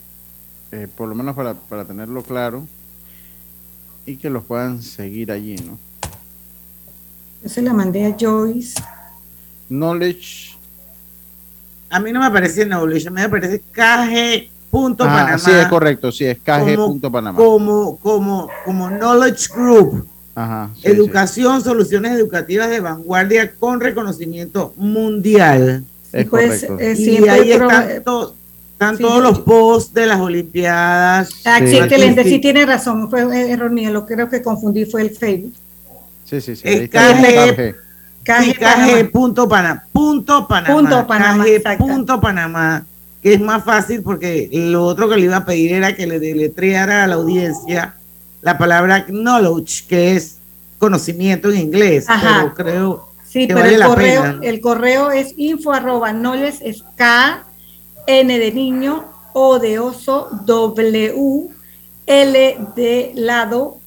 eh, 0.71 0.87
por 0.95 1.07
lo 1.09 1.15
menos 1.15 1.35
para, 1.35 1.53
para 1.53 1.85
tenerlo 1.85 2.23
claro 2.23 2.67
y 4.05 4.15
que 4.17 4.29
los 4.29 4.43
puedan 4.43 4.81
seguir 4.81 5.31
allí, 5.31 5.55
¿no? 5.57 5.77
Yo 7.43 7.49
se 7.49 7.61
la 7.61 7.73
mandé 7.73 8.05
a 8.05 8.15
Joyce. 8.19 8.81
Knowledge. 9.69 10.55
A 11.89 11.99
mí 11.99 12.11
no 12.11 12.19
me 12.19 12.25
aparece 12.25 12.65
Knowledge, 12.65 13.07
a 13.07 13.11
mí 13.11 13.15
me 13.15 13.23
aparece 13.23 13.59
kg.panamá. 13.71 15.33
Ah, 15.33 15.37
sí, 15.37 15.51
es 15.51 15.67
correcto, 15.67 16.11
sí, 16.11 16.25
es 16.25 16.37
kg.panamá. 16.39 17.37
Como, 17.37 17.97
como, 17.97 18.49
como 18.65 18.89
Knowledge 18.89 19.49
Group. 19.53 20.07
Ajá. 20.35 20.69
sí, 20.75 20.81
Educación, 20.87 21.63
soluciones 21.63 22.11
educativas 22.11 22.69
de 22.69 22.79
vanguardia 22.79 23.51
con 23.53 23.79
reconocimiento 23.81 24.73
mundial. 24.77 25.83
es 26.13 26.27
Pues, 26.29 26.65
correcto. 26.65 26.77
eh, 26.79 26.95
y 26.95 27.27
ahí 27.27 27.51
están, 27.53 28.03
to- 28.03 28.35
están 28.77 28.95
sí. 28.97 29.01
todos 29.03 29.23
los 29.23 29.39
posts 29.39 29.91
de 29.95 30.05
las 30.05 30.19
Olimpiadas. 30.19 31.29
Ah, 31.45 31.59
sí, 31.65 31.77
excelente, 31.77 32.23
sí 32.23 32.37
tiene 32.39 32.63
razón, 32.63 33.09
fue 33.09 33.21
error 33.51 33.71
mío, 33.71 33.91
lo 33.91 34.05
creo 34.05 34.29
que 34.29 34.43
confundí, 34.43 34.85
fue 34.85 35.01
el 35.01 35.09
Facebook. 35.09 35.53
sí, 36.25 36.39
sí, 36.41 36.55
sí, 36.55 36.61
es 36.63 36.89
KG. 36.89 36.95
KG. 37.55 37.75
KG 38.23 38.43
Sí, 38.43 38.53
Panamá. 38.59 39.09
Punto 39.11 39.47
Panamá. 39.47 39.83
Punto 39.91 41.07
Panamá, 41.07 41.45
KG 41.45 41.77
punto 41.77 42.21
Panamá, 42.21 42.85
que 43.23 43.33
es 43.33 43.41
más 43.41 43.63
fácil 43.63 44.03
porque 44.03 44.47
lo 44.51 44.83
otro 44.85 45.09
que 45.09 45.15
le 45.17 45.23
iba 45.23 45.37
a 45.37 45.45
pedir 45.45 45.71
era 45.73 45.95
que 45.95 46.05
le 46.05 46.19
deletreara 46.19 47.03
a 47.03 47.07
la 47.07 47.15
audiencia 47.15 47.95
la 48.41 48.57
palabra 48.59 49.05
knowledge, 49.07 49.85
que 49.87 50.15
es 50.15 50.37
conocimiento 50.77 51.49
en 51.49 51.57
inglés. 51.57 52.05
Ajá. 52.07 52.53
Pero 52.53 52.53
creo 52.53 53.07
Sí, 53.27 53.47
que 53.47 53.53
pero 53.55 53.61
vale 53.61 53.73
el 53.73 53.79
la 53.79 53.87
correo, 53.87 54.21
pena. 54.21 54.39
el 54.43 54.61
correo 54.61 55.11
es 55.11 55.33
info 55.37 55.73
arroba 55.73 56.11
knowledge, 56.13 56.59
es 56.61 56.83
K, 56.95 57.43
N 58.07 58.39
de 58.39 58.51
niño, 58.51 59.05
O 59.33 59.59
de 59.59 59.77
oso, 59.77 60.29
W, 60.45 61.49
L 62.07 62.57
de 62.75 63.11
lado, 63.13 63.77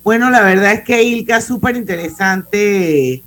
Bueno, 0.03 0.29
la 0.29 0.41
verdad 0.41 0.73
es 0.73 0.83
que 0.83 1.01
Ilka, 1.01 1.41
súper 1.41 1.75
interesante 1.75 3.23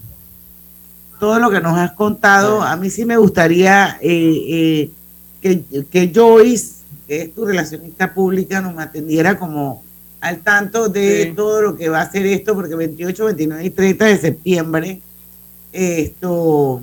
todo 1.19 1.41
lo 1.41 1.51
que 1.51 1.61
nos 1.61 1.77
has 1.77 1.91
contado. 1.93 2.63
A 2.63 2.77
mí 2.77 2.89
sí 2.89 3.05
me 3.05 3.17
gustaría 3.17 3.99
eh, 4.01 4.45
eh, 4.49 4.93
que, 5.41 5.63
que 5.91 6.13
Joyce, 6.15 6.75
que 7.09 7.23
es 7.23 7.35
tu 7.35 7.45
relacionista 7.45 8.13
pública, 8.15 8.61
nos 8.61 8.79
atendiera 8.79 9.39
como 9.39 9.83
al 10.21 10.41
tanto 10.41 10.89
de 10.89 11.25
Sí. 11.29 11.33
todo 11.35 11.63
lo 11.63 11.77
que 11.77 11.89
va 11.89 12.03
a 12.03 12.11
ser 12.11 12.27
esto, 12.27 12.55
porque 12.55 12.75
28, 12.75 13.25
29 13.25 13.65
y 13.65 13.71
30 13.71 14.05
de 14.05 14.19
septiembre, 14.19 15.01
esto, 15.73 16.83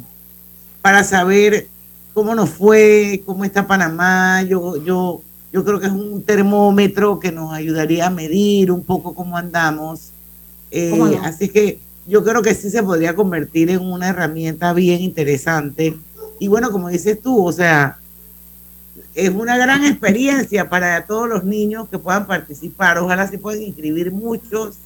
para 0.82 1.04
saber 1.04 1.68
cómo 2.14 2.34
nos 2.34 2.50
fue, 2.50 3.22
cómo 3.26 3.46
está 3.46 3.68
Panamá, 3.68 4.42
yo, 4.44 4.84
yo, 4.84 5.22
yo 5.54 5.64
creo 5.64 5.80
que 5.80 5.88
es 5.88 5.92
un 5.92 6.24
termómetro 6.24 7.20
que 7.20 7.32
nos 7.32 7.54
ayudaría 7.54 8.08
a 8.08 8.10
medir 8.10 8.72
un 8.72 8.84
poco 8.84 9.14
cómo 9.14 9.38
andamos. 9.38 10.10
Eh, 10.72 10.90
¿Cómo 10.92 11.08
no? 11.08 11.22
Así 11.24 11.50
que 11.50 11.80
yo 12.08 12.24
creo 12.24 12.42
que 12.42 12.56
sí 12.56 12.70
se 12.70 12.82
podría 12.84 13.16
convertir 13.16 13.70
en 13.70 13.82
una 13.82 14.10
herramienta 14.10 14.74
bien 14.74 15.02
interesante 15.02 15.96
Y 16.40 16.48
bueno, 16.48 16.72
como 16.72 16.90
dices 16.90 17.22
tú, 17.22 17.46
o 17.46 17.52
sea, 17.52 17.98
es 19.18 19.32
una 19.32 19.58
gran 19.58 19.84
experiencia 19.84 20.70
para 20.70 21.06
todos 21.08 21.28
los 21.28 21.44
niños 21.44 21.90
que 21.90 21.98
puedan 21.98 22.28
participar. 22.28 23.00
Ojalá 23.00 23.28
se 23.28 23.40
puedan 23.40 23.64
inscribir 23.64 24.12
muchos. 24.12 24.78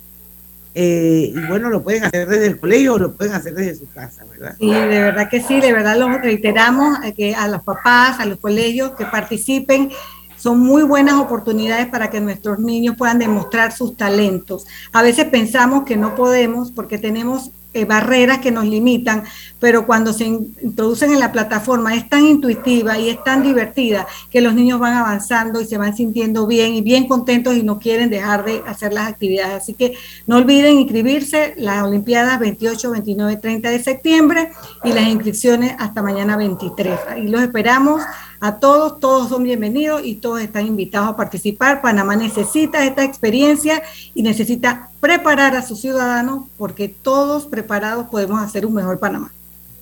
Eh, 0.73 1.33
y 1.35 1.47
bueno, 1.47 1.69
lo 1.69 1.83
pueden 1.83 2.05
hacer 2.05 2.29
desde 2.29 2.47
el 2.47 2.57
colegio 2.57 2.93
o 2.93 2.97
lo 2.97 3.11
pueden 3.11 3.33
hacer 3.33 3.53
desde 3.53 3.75
su 3.75 3.91
casa, 3.91 4.23
¿verdad? 4.23 4.55
Sí, 4.57 4.71
de 4.71 4.87
verdad 5.01 5.29
que 5.29 5.41
sí, 5.41 5.59
de 5.59 5.73
verdad 5.73 5.97
lo 5.97 6.07
reiteramos 6.17 6.97
a 7.03 7.11
que 7.11 7.35
a 7.35 7.49
los 7.49 7.61
papás, 7.61 8.21
a 8.21 8.25
los 8.25 8.39
colegios 8.39 8.91
que 8.91 9.05
participen. 9.05 9.91
Son 10.37 10.59
muy 10.59 10.83
buenas 10.83 11.15
oportunidades 11.15 11.87
para 11.87 12.09
que 12.09 12.21
nuestros 12.21 12.57
niños 12.57 12.95
puedan 12.97 13.19
demostrar 13.19 13.73
sus 13.73 13.97
talentos. 13.97 14.65
A 14.93 15.03
veces 15.03 15.25
pensamos 15.25 15.83
que 15.83 15.97
no 15.97 16.15
podemos 16.15 16.71
porque 16.71 16.97
tenemos 16.97 17.51
eh, 17.73 17.85
barreras 17.85 18.39
que 18.39 18.51
nos 18.51 18.65
limitan, 18.65 19.23
pero 19.59 19.85
cuando 19.85 20.11
se 20.13 20.25
in- 20.25 20.55
introducen 20.61 21.11
en 21.13 21.19
la 21.19 21.31
plataforma 21.31 21.95
es 21.95 22.09
tan 22.09 22.25
intuitiva 22.25 22.97
y 22.99 23.09
es 23.09 23.23
tan 23.23 23.43
divertida 23.43 24.05
que 24.29 24.41
los 24.41 24.53
niños 24.53 24.79
van 24.79 24.93
avanzando 24.93 25.61
y 25.61 25.65
se 25.65 25.77
van 25.77 25.95
sintiendo 25.95 26.47
bien 26.47 26.73
y 26.73 26.81
bien 26.81 27.07
contentos 27.07 27.55
y 27.55 27.63
no 27.63 27.79
quieren 27.79 28.09
dejar 28.09 28.43
de 28.43 28.61
hacer 28.67 28.91
las 28.93 29.07
actividades. 29.07 29.63
Así 29.63 29.73
que 29.73 29.93
no 30.27 30.37
olviden 30.37 30.79
inscribirse 30.79 31.53
las 31.57 31.83
Olimpiadas 31.83 32.39
28, 32.39 32.91
29, 32.91 33.37
30 33.37 33.69
de 33.69 33.83
septiembre 33.83 34.51
y 34.83 34.91
las 34.93 35.07
inscripciones 35.07 35.73
hasta 35.79 36.01
mañana 36.01 36.37
23. 36.37 36.99
Y 37.17 37.27
los 37.27 37.41
esperamos 37.41 38.01
a 38.43 38.55
todos, 38.55 38.99
todos 38.99 39.29
son 39.29 39.43
bienvenidos 39.43 40.01
y 40.03 40.15
todos 40.15 40.41
están 40.41 40.65
invitados 40.65 41.09
a 41.09 41.15
participar. 41.15 41.79
Panamá 41.79 42.15
necesita 42.15 42.83
esta 42.83 43.03
experiencia 43.03 43.83
y 44.15 44.23
necesita 44.23 44.89
preparar 44.99 45.55
a 45.55 45.61
sus 45.61 45.79
ciudadanos 45.79 46.45
porque 46.57 46.89
todos 46.89 47.45
preparados 47.45 48.07
podemos 48.07 48.41
hacer 48.41 48.65
un 48.65 48.73
mejor 48.73 48.97
Panamá. 48.97 49.31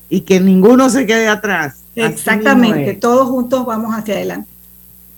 Y 0.10 0.22
que 0.22 0.42
ninguno 0.42 0.90
se 0.90 1.06
quede 1.06 1.30
atrás. 1.30 1.84
Exactamente, 1.96 2.96
todos 2.96 3.30
juntos 3.30 3.66
vamos 3.66 3.96
hacia 3.96 4.16
adelante. 4.16 4.50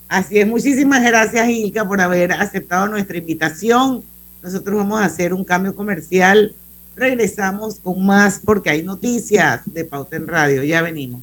Así 0.08 0.38
es, 0.38 0.46
muchísimas 0.46 1.02
gracias 1.02 1.48
Ilka 1.48 1.84
por 1.84 2.00
haber 2.00 2.32
aceptado 2.34 2.86
nuestra 2.86 3.18
invitación. 3.18 4.04
Nosotros 4.40 4.76
vamos 4.76 5.00
a 5.00 5.06
hacer 5.06 5.34
un 5.34 5.42
cambio 5.42 5.74
comercial. 5.74 6.54
Regresamos 6.94 7.80
con 7.80 8.06
más 8.06 8.40
porque 8.44 8.70
hay 8.70 8.84
noticias 8.84 9.62
de 9.66 9.84
Pauta 9.84 10.14
en 10.14 10.28
Radio. 10.28 10.62
Ya 10.62 10.80
venimos. 10.80 11.22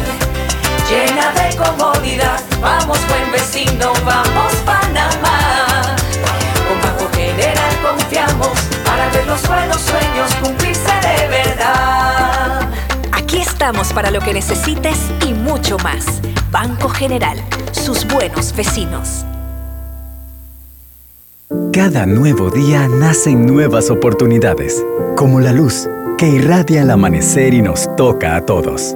llena 0.91 1.31
de 1.31 1.55
comodidad. 1.55 2.39
Vamos, 2.61 2.99
buen 3.07 3.31
vecino, 3.31 3.93
vamos, 4.05 4.53
Panamá. 4.65 5.95
Con 6.67 6.81
Banco 6.81 7.09
General 7.15 7.73
confiamos 7.81 8.59
para 8.85 9.09
ver 9.09 9.25
los 9.25 9.47
buenos 9.47 9.81
sueños 9.81 10.33
cumplirse 10.41 10.91
de 11.07 11.27
verdad. 11.29 12.69
Aquí 13.11 13.39
estamos 13.39 13.93
para 13.93 14.11
lo 14.11 14.19
que 14.19 14.33
necesites 14.33 14.97
y 15.25 15.33
mucho 15.33 15.77
más. 15.79 16.21
Banco 16.51 16.89
General, 16.89 17.37
sus 17.71 18.05
buenos 18.05 18.53
vecinos. 18.53 19.25
Cada 21.71 22.05
nuevo 22.05 22.49
día 22.49 22.87
nacen 22.89 23.45
nuevas 23.45 23.89
oportunidades, 23.89 24.85
como 25.15 25.39
la 25.39 25.53
luz 25.53 25.87
que 26.17 26.27
irradia 26.27 26.81
al 26.81 26.91
amanecer 26.91 27.53
y 27.53 27.61
nos 27.61 27.93
toca 27.95 28.35
a 28.35 28.45
todos. 28.45 28.95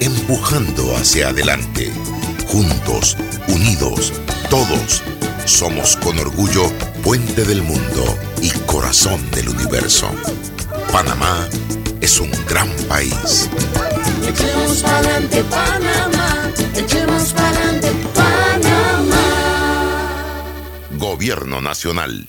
empujando 0.00 0.96
hacia 0.96 1.28
adelante, 1.28 1.92
juntos, 2.46 3.16
unidos, 3.48 4.12
todos. 4.50 5.02
Somos 5.44 5.96
con 5.96 6.18
orgullo 6.18 6.70
puente 7.02 7.44
del 7.44 7.62
mundo 7.62 8.18
y 8.42 8.50
corazón 8.66 9.30
del 9.30 9.48
universo. 9.48 10.10
Panamá 10.92 11.48
es 12.00 12.20
un 12.20 12.30
gran 12.46 12.70
país. 12.88 13.48
Echemos 14.28 14.82
pa'lante 14.82 15.42
Panamá, 15.44 16.52
echemos 16.74 17.32
pa'lante 17.32 17.90
Panamá. 18.14 19.24
Gobierno 20.92 21.60
Nacional. 21.60 22.28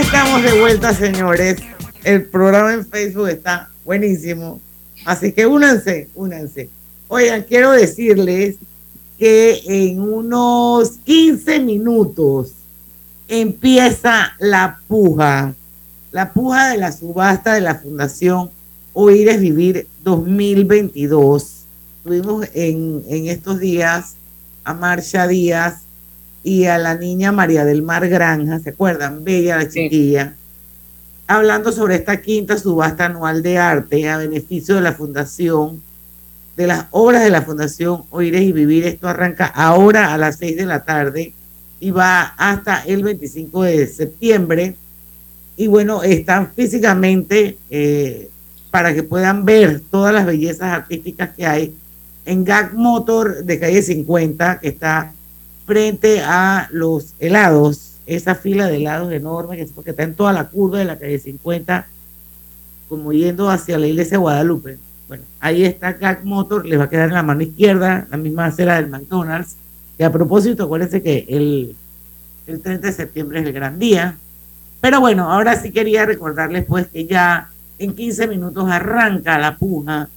Estamos 0.00 0.42
de 0.42 0.60
vuelta, 0.60 0.94
señores. 0.94 1.56
El 2.04 2.26
programa 2.26 2.74
en 2.74 2.86
Facebook 2.86 3.28
está 3.28 3.70
buenísimo. 3.82 4.60
Así 5.06 5.32
que 5.32 5.46
únanse, 5.46 6.10
únanse. 6.14 6.68
Oigan, 7.08 7.42
quiero 7.44 7.70
decirles 7.70 8.56
que 9.18 9.62
en 9.66 10.00
unos 10.00 10.98
15 11.04 11.60
minutos 11.60 12.52
empieza 13.26 14.34
la 14.38 14.80
puja, 14.86 15.54
la 16.12 16.30
puja 16.32 16.72
de 16.72 16.76
la 16.76 16.92
subasta 16.92 17.54
de 17.54 17.62
la 17.62 17.76
Fundación 17.76 18.50
Oír 18.92 19.30
es 19.30 19.40
Vivir 19.40 19.88
2022. 20.04 21.64
Tuvimos 22.04 22.46
en, 22.52 23.02
en 23.08 23.28
estos 23.28 23.60
días 23.60 24.14
a 24.62 24.74
Marcia 24.74 25.26
Díaz 25.26 25.85
y 26.46 26.66
a 26.66 26.78
la 26.78 26.94
niña 26.94 27.32
María 27.32 27.64
del 27.64 27.82
Mar 27.82 28.08
Granja, 28.08 28.60
¿se 28.60 28.70
acuerdan? 28.70 29.24
Bella 29.24 29.56
la 29.56 29.68
chiquilla, 29.68 30.36
hablando 31.26 31.72
sobre 31.72 31.96
esta 31.96 32.22
quinta 32.22 32.56
subasta 32.56 33.06
anual 33.06 33.42
de 33.42 33.58
arte 33.58 34.08
a 34.08 34.18
beneficio 34.18 34.76
de 34.76 34.80
la 34.80 34.92
Fundación, 34.92 35.82
de 36.56 36.68
las 36.68 36.86
obras 36.92 37.24
de 37.24 37.30
la 37.30 37.42
Fundación 37.42 38.04
Oíres 38.10 38.42
y 38.42 38.52
Vivir. 38.52 38.86
Esto 38.86 39.08
arranca 39.08 39.46
ahora 39.46 40.14
a 40.14 40.18
las 40.18 40.36
6 40.36 40.56
de 40.56 40.66
la 40.66 40.84
tarde 40.84 41.32
y 41.80 41.90
va 41.90 42.22
hasta 42.38 42.80
el 42.84 43.02
25 43.02 43.64
de 43.64 43.88
septiembre. 43.88 44.76
Y 45.56 45.66
bueno, 45.66 46.04
están 46.04 46.52
físicamente 46.52 47.58
eh, 47.70 48.30
para 48.70 48.94
que 48.94 49.02
puedan 49.02 49.44
ver 49.44 49.80
todas 49.90 50.14
las 50.14 50.24
bellezas 50.24 50.72
artísticas 50.72 51.30
que 51.34 51.44
hay 51.44 51.74
en 52.24 52.44
Gag 52.44 52.72
Motor 52.74 53.42
de 53.42 53.58
calle 53.58 53.82
50, 53.82 54.60
que 54.60 54.68
está 54.68 55.12
frente 55.66 56.20
a 56.20 56.68
los 56.70 57.14
helados, 57.18 57.96
esa 58.06 58.36
fila 58.36 58.68
de 58.68 58.76
helados 58.76 59.12
enorme 59.12 59.56
que, 59.56 59.66
porque 59.66 59.90
está 59.90 60.04
en 60.04 60.14
toda 60.14 60.32
la 60.32 60.48
curva 60.48 60.78
de 60.78 60.84
la 60.84 60.98
calle 60.98 61.18
50, 61.18 61.88
como 62.88 63.12
yendo 63.12 63.50
hacia 63.50 63.78
la 63.78 63.88
iglesia 63.88 64.12
de 64.12 64.18
Guadalupe. 64.18 64.78
Bueno, 65.08 65.24
ahí 65.40 65.64
está 65.64 65.92
Gag 65.92 66.24
Motor, 66.24 66.66
les 66.66 66.78
va 66.78 66.84
a 66.84 66.88
quedar 66.88 67.08
en 67.08 67.14
la 67.14 67.22
mano 67.22 67.42
izquierda, 67.42 68.06
la 68.10 68.16
misma 68.16 68.46
acera 68.46 68.76
del 68.76 68.88
McDonald's. 68.88 69.56
Y 69.98 70.04
a 70.04 70.12
propósito, 70.12 70.64
acuérdense 70.64 71.02
que 71.02 71.26
el, 71.28 71.74
el 72.46 72.60
30 72.60 72.86
de 72.86 72.92
septiembre 72.92 73.40
es 73.40 73.46
el 73.46 73.52
gran 73.52 73.78
día. 73.78 74.16
Pero 74.80 75.00
bueno, 75.00 75.32
ahora 75.32 75.60
sí 75.60 75.72
quería 75.72 76.06
recordarles 76.06 76.64
pues 76.64 76.86
que 76.88 77.06
ya 77.06 77.50
en 77.78 77.94
15 77.94 78.28
minutos 78.28 78.68
arranca 78.70 79.38
la 79.38 79.56
puja 79.56 80.08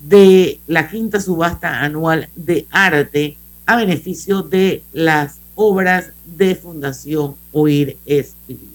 de 0.00 0.60
la 0.66 0.88
quinta 0.88 1.20
subasta 1.20 1.80
anual 1.80 2.28
de 2.36 2.66
arte 2.70 3.36
a 3.68 3.76
beneficio 3.76 4.40
de 4.40 4.82
las 4.94 5.40
obras 5.54 6.12
de 6.24 6.54
Fundación 6.54 7.36
Oír 7.52 7.98
Espíritu. 8.06 8.74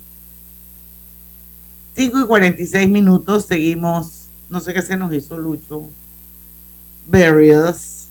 5 1.95 2.21
y 2.21 2.25
46 2.27 2.89
minutos, 2.89 3.45
seguimos, 3.45 4.27
no 4.51 4.59
sé 4.59 4.71
qué 4.71 4.83
se 4.83 4.95
nos 4.95 5.11
hizo 5.11 5.35
Lucho, 5.35 5.89
Various, 7.07 8.09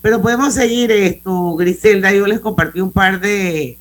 pero 0.00 0.22
podemos 0.22 0.54
seguir 0.54 0.90
esto, 0.90 1.54
Griselda, 1.54 2.10
yo 2.14 2.26
les 2.26 2.40
compartí 2.40 2.80
un 2.80 2.92
par 2.92 3.20
de, 3.20 3.76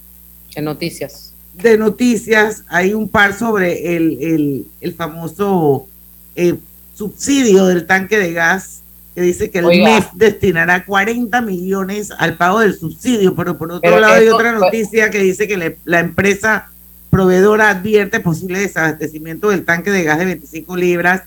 de 0.54 0.62
noticias. 0.62 1.34
De 1.54 1.78
noticias, 1.78 2.66
hay 2.68 2.94
un 2.94 3.08
par 3.08 3.34
sobre 3.34 3.96
el, 3.96 4.18
el, 4.22 4.68
el 4.82 4.94
famoso 4.94 5.88
eh, 6.36 6.56
subsidio 6.96 7.66
del 7.68 7.88
tanque 7.88 8.20
de 8.20 8.34
gas 8.34 8.82
que 9.16 9.22
dice 9.22 9.50
que 9.50 9.60
el 9.60 9.66
Oiga. 9.66 9.86
MEF 9.96 10.08
destinará 10.14 10.84
40 10.86 11.40
millones 11.42 12.12
al 12.18 12.36
pago 12.36 12.60
del 12.60 12.78
subsidio, 12.78 13.34
pero 13.34 13.58
por 13.58 13.70
otro 13.72 13.82
Pero 13.82 14.00
lado 14.00 14.14
hay 14.16 14.28
otra 14.28 14.52
noticia 14.52 15.10
que 15.10 15.20
dice 15.20 15.48
que 15.48 15.56
le- 15.58 15.78
la 15.86 16.02
empresa 16.02 16.70
proveedora 17.10 17.70
advierte 17.70 18.20
posible 18.20 18.60
desabastecimiento 18.60 19.50
del 19.50 19.64
tanque 19.64 19.90
de 19.90 20.04
gas 20.04 20.20
de 20.20 20.26
25 20.26 20.76
libras 20.76 21.24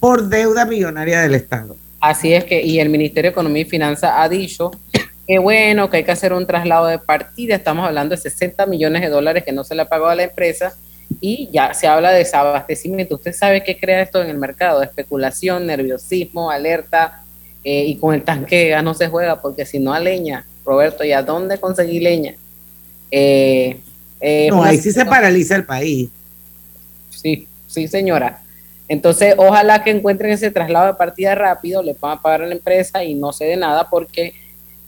por 0.00 0.28
deuda 0.28 0.66
millonaria 0.66 1.22
del 1.22 1.34
Estado. 1.34 1.76
Así 1.98 2.34
es 2.34 2.44
que, 2.44 2.62
y 2.62 2.78
el 2.78 2.90
Ministerio 2.90 3.30
de 3.30 3.32
Economía 3.32 3.62
y 3.62 3.64
Finanzas 3.64 4.12
ha 4.16 4.28
dicho 4.28 4.70
que 5.26 5.38
bueno, 5.38 5.88
que 5.88 5.96
hay 5.98 6.04
que 6.04 6.12
hacer 6.12 6.34
un 6.34 6.46
traslado 6.46 6.86
de 6.86 6.98
partida, 6.98 7.54
estamos 7.54 7.86
hablando 7.86 8.14
de 8.14 8.20
60 8.20 8.66
millones 8.66 9.00
de 9.00 9.08
dólares 9.08 9.44
que 9.44 9.52
no 9.52 9.64
se 9.64 9.74
le 9.74 9.80
ha 9.80 9.88
pagado 9.88 10.10
a 10.10 10.14
la 10.14 10.24
empresa 10.24 10.74
y 11.20 11.48
ya 11.52 11.74
se 11.74 11.86
habla 11.86 12.10
de 12.12 12.18
desabastecimiento. 12.18 13.16
Usted 13.16 13.32
sabe 13.32 13.62
qué 13.62 13.78
crea 13.78 14.02
esto 14.02 14.22
en 14.22 14.30
el 14.30 14.38
mercado, 14.38 14.82
especulación, 14.82 15.66
nerviosismo, 15.66 16.50
alerta, 16.50 17.24
eh, 17.64 17.84
y 17.86 17.96
con 17.96 18.14
el 18.14 18.22
tanque 18.22 18.56
de 18.56 18.68
gas 18.68 18.84
no 18.84 18.92
se 18.92 19.08
juega 19.08 19.40
porque 19.40 19.64
si 19.64 19.78
no 19.78 19.94
a 19.94 20.00
leña, 20.00 20.44
Roberto, 20.66 21.02
¿y 21.02 21.12
a 21.12 21.22
dónde 21.22 21.58
conseguí 21.58 21.98
leña? 21.98 22.34
Eh, 23.10 23.80
eh, 24.20 24.48
No, 24.50 24.62
ahí 24.62 24.76
sí 24.76 24.92
se 24.92 25.06
paraliza 25.06 25.56
el 25.56 25.64
país. 25.64 26.10
Sí, 27.08 27.48
sí, 27.66 27.88
señora. 27.88 28.42
Entonces, 28.86 29.34
ojalá 29.38 29.82
que 29.82 29.90
encuentren 29.90 30.32
ese 30.32 30.50
traslado 30.50 30.88
de 30.88 30.94
partida 30.94 31.34
rápido, 31.34 31.82
le 31.82 31.94
puedan 31.94 32.20
pagar 32.20 32.42
a 32.42 32.46
la 32.46 32.54
empresa 32.54 33.02
y 33.02 33.14
no 33.14 33.32
se 33.32 33.46
dé 33.46 33.56
nada 33.56 33.88
porque 33.88 34.34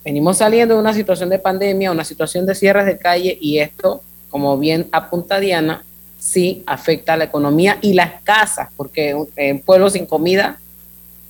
venimos 0.04 0.36
saliendo 0.36 0.74
de 0.74 0.80
una 0.80 0.92
situación 0.92 1.30
de 1.30 1.38
pandemia, 1.38 1.90
una 1.90 2.04
situación 2.04 2.44
de 2.44 2.54
cierres 2.54 2.84
de 2.84 2.98
calle 2.98 3.38
y 3.40 3.58
esto, 3.58 4.02
como 4.28 4.58
bien 4.58 4.86
apunta 4.92 5.40
Diana, 5.40 5.85
sí 6.26 6.64
afecta 6.66 7.12
a 7.12 7.16
la 7.16 7.24
economía 7.24 7.78
y 7.80 7.94
las 7.94 8.20
casas, 8.22 8.68
porque 8.76 9.16
en 9.36 9.60
pueblos 9.60 9.92
sin 9.92 10.06
comida, 10.06 10.58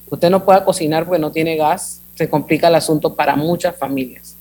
usted 0.08 0.30
no 0.30 0.44
puede 0.44 0.64
cocinar 0.64 1.04
porque 1.04 1.20
no 1.20 1.32
tiene 1.32 1.56
gas, 1.56 2.00
se 2.14 2.30
complica 2.30 2.68
el 2.68 2.76
asunto 2.76 3.14
para 3.14 3.36
muchas 3.36 3.76
familias. 3.76 4.36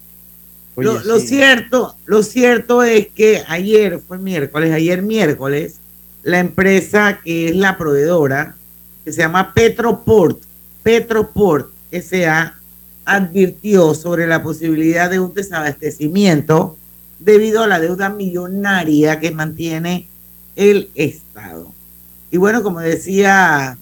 lo, 0.77 1.03
lo 1.03 1.19
cierto, 1.19 1.95
lo 2.05 2.23
cierto 2.23 2.83
es 2.83 3.07
que 3.07 3.43
ayer 3.47 3.99
fue 3.99 4.17
miércoles, 4.17 4.71
ayer 4.71 5.01
miércoles, 5.01 5.79
la 6.23 6.39
empresa 6.39 7.19
que 7.21 7.49
es 7.49 7.55
la 7.55 7.77
proveedora, 7.77 8.55
que 9.03 9.11
se 9.11 9.21
llama 9.21 9.53
Petroport, 9.53 10.39
Petroport 10.83 11.69
S.A., 11.91 12.55
advirtió 13.03 13.93
sobre 13.93 14.25
la 14.25 14.41
posibilidad 14.41 15.09
de 15.11 15.19
un 15.19 15.33
desabastecimiento 15.33 16.75
debido 17.19 17.61
a 17.61 17.67
la 17.67 17.79
deuda 17.79 18.09
millonaria 18.09 19.19
que 19.19 19.31
mantiene 19.31 20.07
el 20.55 20.89
Estado. 20.95 21.71
Y 22.31 22.37
bueno, 22.37 22.63
como 22.63 22.79
decía 22.79 23.77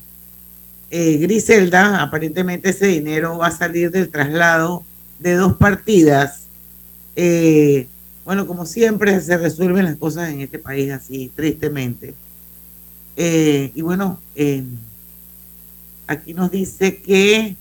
eh, 0.92 1.18
Griselda, 1.18 2.02
aparentemente 2.02 2.70
ese 2.70 2.88
dinero 2.88 3.38
va 3.38 3.48
a 3.48 3.52
salir 3.52 3.92
del 3.92 4.10
traslado 4.10 4.84
de 5.20 5.36
dos 5.36 5.56
partidas. 5.56 6.44
Eh, 7.16 7.88
bueno, 8.26 8.48
como 8.48 8.66
siempre 8.66 9.20
se 9.22 9.38
resuelven 9.38 9.86
las 9.86 9.98
cosas 9.98 10.30
en 10.30 10.42
este 10.42 10.60
país 10.60 10.92
así, 10.92 11.32
tristemente. 11.36 12.14
Eh, 13.16 13.72
y 13.76 13.82
bueno, 13.82 14.20
eh, 14.36 14.64
aquí 16.08 16.34
nos 16.34 16.50
dice 16.52 16.98
que 16.98 17.56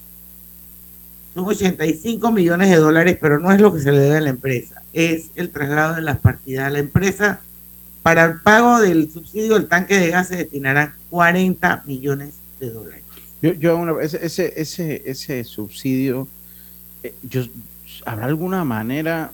son 1.34 1.44
85 1.46 2.30
millones 2.30 2.70
de 2.70 2.76
dólares, 2.76 3.18
pero 3.20 3.38
no 3.38 3.50
es 3.52 3.60
lo 3.60 3.72
que 3.72 3.80
se 3.80 3.92
le 3.92 3.98
debe 3.98 4.16
a 4.18 4.20
la 4.20 4.30
empresa, 4.30 4.82
es 4.92 5.30
el 5.34 5.50
traslado 5.50 5.94
de 5.94 6.02
las 6.02 6.18
partidas. 6.18 6.66
A 6.66 6.70
la 6.70 6.78
empresa, 6.78 7.40
para 8.02 8.24
el 8.24 8.40
pago 8.40 8.80
del 8.80 9.10
subsidio 9.12 9.54
del 9.54 9.68
tanque 9.68 9.98
de 9.98 10.10
gas, 10.10 10.28
se 10.28 10.36
destinarán 10.36 10.94
40 11.10 11.84
millones 11.86 12.34
de 12.58 12.70
dólares. 12.70 13.02
Yo, 13.40 13.52
yo 13.54 13.76
una- 13.76 14.00
ese, 14.02 14.24
ese, 14.24 14.52
ese, 14.56 15.02
ese 15.06 15.44
subsidio, 15.44 16.28
eh, 17.02 17.14
yo, 17.22 17.44
¿habrá 18.04 18.26
alguna 18.26 18.64
manera 18.64 19.32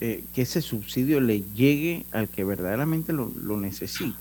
eh, 0.00 0.24
que 0.34 0.42
ese 0.42 0.60
subsidio 0.60 1.20
le 1.20 1.42
llegue 1.54 2.04
al 2.12 2.28
que 2.28 2.44
verdaderamente 2.44 3.12
lo, 3.12 3.32
lo 3.42 3.58
necesita? 3.58 4.18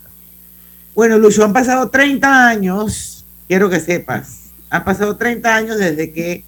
Bueno, 0.93 1.17
Lucho, 1.17 1.43
han 1.43 1.51
pasado 1.53 1.89
30 1.89 2.47
años, 2.47 3.25
quiero 3.47 3.69
que 3.69 3.79
sepas, 3.81 4.51
han 4.69 4.85
pasado 4.85 5.17
30 5.17 5.53
años 5.55 5.77
desde 5.77 6.11
que 6.11 6.43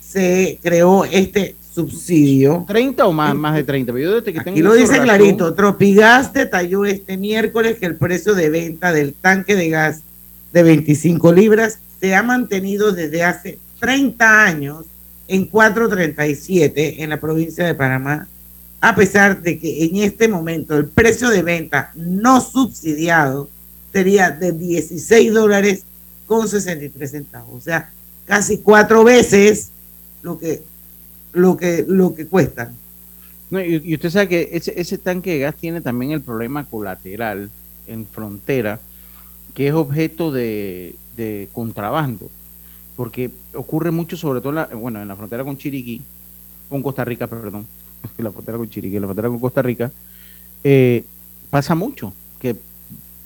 se 0.00 0.58
creó 0.62 1.04
este 1.04 1.54
subsidio. 1.74 2.64
30 2.68 3.06
o 3.06 3.12
más, 3.12 3.34
más 3.34 3.54
de 3.54 3.64
30. 3.64 3.92
Pero 3.92 4.04
yo 4.04 4.14
desde 4.20 4.32
que 4.32 4.40
tengo 4.40 4.50
Aquí 4.50 4.62
lo 4.62 4.74
dice 4.74 4.92
razón- 4.92 5.04
clarito, 5.04 5.54
Tropigas 5.54 6.32
detalló 6.32 6.84
este 6.84 7.16
miércoles 7.16 7.78
que 7.78 7.86
el 7.86 7.96
precio 7.96 8.34
de 8.34 8.50
venta 8.50 8.92
del 8.92 9.14
tanque 9.14 9.54
de 9.56 9.68
gas 9.70 10.00
de 10.52 10.62
25 10.62 11.32
libras 11.32 11.78
se 12.00 12.14
ha 12.14 12.22
mantenido 12.22 12.92
desde 12.92 13.22
hace 13.24 13.58
30 13.80 14.44
años 14.44 14.84
en 15.28 15.46
4.37 15.50 16.96
en 17.02 17.10
la 17.10 17.20
provincia 17.20 17.64
de 17.64 17.74
Panamá, 17.74 18.26
a 18.80 18.94
pesar 18.94 19.40
de 19.40 19.58
que 19.58 19.84
en 19.84 19.96
este 19.96 20.28
momento 20.28 20.76
el 20.76 20.86
precio 20.86 21.30
de 21.30 21.42
venta 21.42 21.90
no 21.94 22.40
subsidiado 22.40 23.48
sería 23.92 24.30
de 24.30 24.52
16 24.52 25.32
dólares 25.32 25.84
con 26.26 26.48
63 26.48 27.10
centavos, 27.10 27.54
o 27.54 27.60
sea, 27.60 27.90
casi 28.26 28.58
cuatro 28.58 29.04
veces 29.04 29.68
lo 30.22 30.38
que 30.38 30.62
lo 31.32 31.56
que 31.56 31.84
lo 31.86 32.14
que 32.14 32.26
cuestan. 32.26 32.74
No, 33.50 33.60
y, 33.60 33.94
usted 33.94 34.10
sabe 34.10 34.28
que 34.28 34.48
ese, 34.52 34.78
ese 34.80 34.98
tanque 34.98 35.32
de 35.32 35.38
gas 35.40 35.54
tiene 35.56 35.80
también 35.80 36.12
el 36.12 36.22
problema 36.22 36.64
colateral 36.64 37.50
en 37.86 38.06
frontera, 38.06 38.80
que 39.54 39.68
es 39.68 39.74
objeto 39.74 40.32
de, 40.32 40.94
contrabando, 41.52 42.30
porque 42.96 43.30
ocurre 43.54 43.90
mucho, 43.90 44.16
sobre 44.16 44.40
todo 44.40 44.50
en 44.50 44.54
la, 44.56 44.66
bueno, 44.66 45.00
en 45.02 45.08
la 45.08 45.16
frontera 45.16 45.44
con 45.44 45.58
Chiriquí, 45.58 46.02
con 46.68 46.82
Costa 46.82 47.04
Rica, 47.04 47.26
perdón, 47.26 47.66
la 48.18 48.32
frontera 48.32 48.58
con 48.58 48.68
Chiriquí, 48.68 48.98
la 48.98 49.06
frontera 49.06 49.28
con 49.28 49.38
Costa 49.38 49.62
Rica, 49.62 49.90
eh, 50.64 51.04
pasa 51.50 51.74
mucho 51.74 52.14
que 52.40 52.56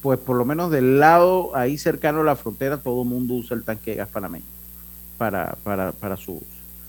pues 0.02 0.18
por 0.18 0.36
lo 0.36 0.44
menos 0.44 0.70
del 0.70 1.00
lado 1.00 1.54
ahí 1.56 1.78
cercano 1.78 2.20
a 2.20 2.24
la 2.24 2.36
frontera, 2.36 2.78
todo 2.78 3.02
el 3.02 3.08
mundo 3.08 3.34
usa 3.34 3.56
el 3.56 3.64
tanque 3.64 3.92
de 3.92 3.96
gas 3.98 4.08
panameño 4.08 4.44
para, 5.18 5.56
para, 5.62 5.92
para 5.92 6.16
sus 6.16 6.42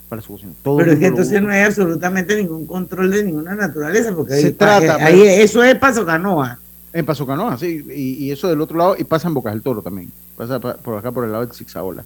para 0.09 0.21
su 0.21 0.33
cocina. 0.33 0.53
Todo 0.63 0.77
Pero 0.77 0.93
es 0.93 0.99
que 0.99 1.07
entonces 1.07 1.41
no 1.41 1.49
hay 1.51 1.61
absolutamente 1.61 2.35
ningún 2.37 2.65
control 2.65 3.11
de 3.11 3.23
ninguna 3.23 3.55
naturaleza, 3.55 4.13
porque 4.15 4.33
Se 4.39 4.47
ahí, 4.47 4.51
trata, 4.53 4.95
ahí- 5.05 5.21
eso 5.27 5.63
es 5.63 5.75
paso 5.75 6.05
canoa. 6.05 6.59
En 6.93 7.05
Paso 7.05 7.27
Canoa, 7.27 7.57
sí, 7.59 7.85
y, 7.93 8.25
y 8.25 8.31
eso 8.31 8.47
del 8.47 8.59
otro 8.61 8.77
lado, 8.77 8.95
y 8.97 9.03
pasa 9.03 9.27
en 9.27 9.33
Bocas 9.35 9.53
del 9.53 9.61
Toro 9.61 9.81
también, 9.83 10.09
pasa 10.35 10.59
pa- 10.59 10.77
por 10.77 10.97
acá 10.97 11.11
por 11.11 11.25
el 11.25 11.31
lado 11.31 11.45
del 11.45 11.53
Zigzagola, 11.53 12.03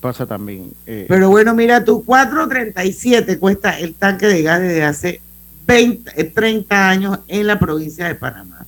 pasa 0.00 0.26
también. 0.26 0.72
eh, 0.86 1.04
Pero 1.06 1.28
bueno, 1.30 1.54
mira 1.54 1.84
tú, 1.84 2.02
4.37 2.04 3.38
cuesta 3.38 3.78
el 3.78 3.94
tanque 3.94 4.26
de 4.26 4.42
gas 4.42 4.60
desde 4.60 4.82
hace 4.84 5.20
20, 5.66 6.10
eh, 6.20 6.24
30 6.24 6.88
años 6.88 7.18
en 7.28 7.46
la 7.46 7.58
provincia 7.58 8.06
de 8.08 8.14
Panamá. 8.16 8.66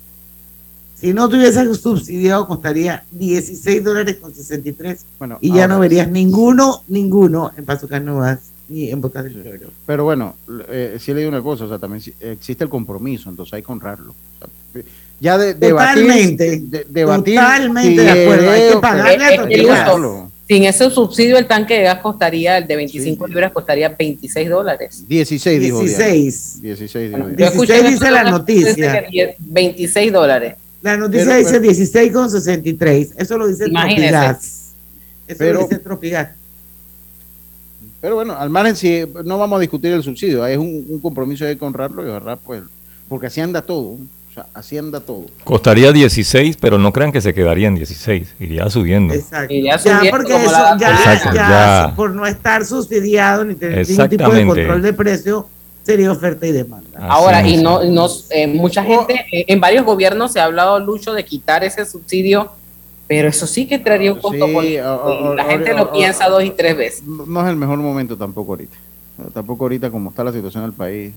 Si 0.94 1.12
no 1.12 1.28
tuviese 1.28 1.74
subsidiado, 1.74 2.46
costaría 2.46 3.04
16 3.12 3.82
dólares 3.82 4.16
con 4.16 4.34
63 4.34 5.04
bueno, 5.18 5.38
y 5.40 5.52
ya 5.54 5.66
no 5.66 5.80
verías 5.80 6.08
ninguno, 6.08 6.82
ninguno 6.88 7.50
en 7.56 7.64
Paso 7.64 7.88
Canoas 7.88 8.38
ni 8.68 8.90
en 8.90 9.00
Bocas 9.00 9.24
del 9.24 9.42
Toro. 9.42 9.70
Pero 9.86 10.04
bueno, 10.04 10.36
eh, 10.68 10.96
sí 11.00 11.12
le 11.12 11.20
digo 11.20 11.30
una 11.30 11.42
cosa, 11.42 11.64
o 11.64 11.68
sea, 11.68 11.78
también 11.78 12.00
sí- 12.02 12.14
existe 12.20 12.64
el 12.64 12.70
compromiso, 12.70 13.30
entonces 13.30 13.54
hay 13.54 13.62
que 13.62 13.72
honrarlo. 13.72 14.10
O 14.12 14.38
sea, 14.74 14.82
ya 15.20 15.36
de, 15.38 15.54
debatir, 15.54 16.02
Totalmente, 16.04 16.60
de- 16.60 16.86
debatir 16.88 17.34
totalmente 17.36 17.90
si 17.90 17.96
de 17.96 18.10
acuerdo, 18.10 18.50
hay 18.50 18.70
que 18.72 18.76
pagarle 18.78 19.24
a 19.24 19.30
el 19.30 19.36
Tortillas. 19.36 19.94
uso, 19.96 20.30
sin 20.46 20.64
ese 20.64 20.90
subsidio, 20.90 21.36
el 21.38 21.46
tanque 21.46 21.74
de 21.74 21.82
gas 21.82 21.98
costaría, 22.00 22.56
el 22.58 22.66
de 22.66 22.76
25 22.76 23.26
libras 23.26 23.52
costaría 23.52 23.88
26 23.90 24.48
dólares. 24.48 25.04
16 25.08 25.60
dijo 25.60 25.80
Diana. 25.82 26.04
16. 26.04 26.62
16 26.62 27.10
dijo 27.10 27.28
escuché 27.28 27.72
16 27.74 27.84
en 27.84 27.90
dice 27.92 28.10
la 28.10 28.24
noticia. 28.30 28.74
que 28.74 28.80
dice 28.80 29.06
que 29.10 29.36
26 29.40 30.12
dólares. 30.12 30.54
La 30.82 30.96
noticia 30.96 31.24
Pero- 31.26 31.38
dice 31.38 31.50
pero- 31.52 31.62
16 31.62 32.12
con 32.12 32.30
63. 32.30 33.10
Eso 33.16 33.36
lo 33.36 33.46
dice 33.48 33.66
Imagínese. 33.66 34.08
Tropigas. 34.12 34.72
Eso 35.26 35.38
Pero- 35.38 35.60
lo 35.60 35.66
dice 35.66 35.78
Tropigas. 35.80 36.28
Pero 38.00 38.14
bueno, 38.14 38.36
al 38.36 38.50
margen 38.50 38.76
si 38.76 39.04
no 39.24 39.38
vamos 39.38 39.56
a 39.56 39.60
discutir 39.60 39.92
el 39.92 40.02
subsidio, 40.02 40.46
es 40.46 40.56
un, 40.56 40.86
un 40.88 41.00
compromiso 41.00 41.44
hay 41.44 41.56
que 41.56 41.64
honrarlo 41.64 42.06
y 42.06 42.10
honrar 42.10 42.38
pues, 42.44 42.62
porque 43.08 43.26
así 43.26 43.40
anda 43.40 43.62
todo, 43.62 43.96
o 44.30 44.34
sea, 44.34 44.46
así 44.54 44.78
anda 44.78 45.00
todo. 45.00 45.24
Costaría 45.42 45.90
16, 45.90 46.58
pero 46.60 46.78
no 46.78 46.92
crean 46.92 47.10
que 47.10 47.20
se 47.20 47.34
quedaría 47.34 47.66
en 47.68 47.74
16, 47.74 48.34
iría 48.38 48.70
subiendo. 48.70 49.14
Exacto. 49.14 49.52
Ya 49.52 49.72
Ya, 49.72 49.78
subiendo 49.78 50.10
porque 50.10 50.32
como 50.32 50.44
eso 50.44 50.52
la 50.52 50.76
ya, 50.78 50.90
Exacto, 50.90 51.34
ya, 51.34 51.48
ya. 51.88 51.92
por 51.96 52.14
no 52.14 52.24
estar 52.26 52.64
subsidiado 52.64 53.44
ni 53.44 53.54
tener 53.56 53.88
ningún 53.88 54.08
tipo 54.08 54.30
de 54.30 54.46
control 54.46 54.82
de 54.82 54.92
precio, 54.92 55.48
sería 55.82 56.12
oferta 56.12 56.46
y 56.46 56.52
demanda. 56.52 57.00
Ahora, 57.00 57.46
y 57.48 57.56
no, 57.56 57.82
y 57.82 57.90
no 57.90 58.06
eh, 58.30 58.46
mucha 58.46 58.84
gente, 58.84 59.24
eh, 59.32 59.46
en 59.48 59.58
varios 59.58 59.84
gobiernos 59.84 60.32
se 60.32 60.38
ha 60.40 60.44
hablado, 60.44 60.78
Lucho, 60.78 61.14
de 61.14 61.24
quitar 61.24 61.64
ese 61.64 61.84
subsidio, 61.86 62.52
pero 63.08 63.28
eso 63.28 63.46
sí 63.46 63.66
que 63.66 63.78
traería 63.78 64.12
un 64.12 64.20
costo 64.20 64.46
Sí, 64.46 64.52
político, 64.52 64.84
a- 64.84 65.28
a- 65.28 65.32
y 65.32 65.36
la 65.36 65.44
gente 65.44 65.74
lo 65.74 65.90
piensa 65.90 66.28
dos 66.28 66.44
y 66.44 66.50
tres 66.50 66.76
veces. 66.76 67.02
No 67.04 67.40
es 67.42 67.48
el 67.48 67.56
mejor 67.56 67.78
momento 67.78 68.16
tampoco 68.16 68.52
ahorita. 68.52 68.76
Tampoco 69.32 69.64
ahorita 69.64 69.90
como 69.90 70.10
está 70.10 70.22
la 70.22 70.32
situación 70.32 70.62
del 70.62 70.72
país. 70.74 71.12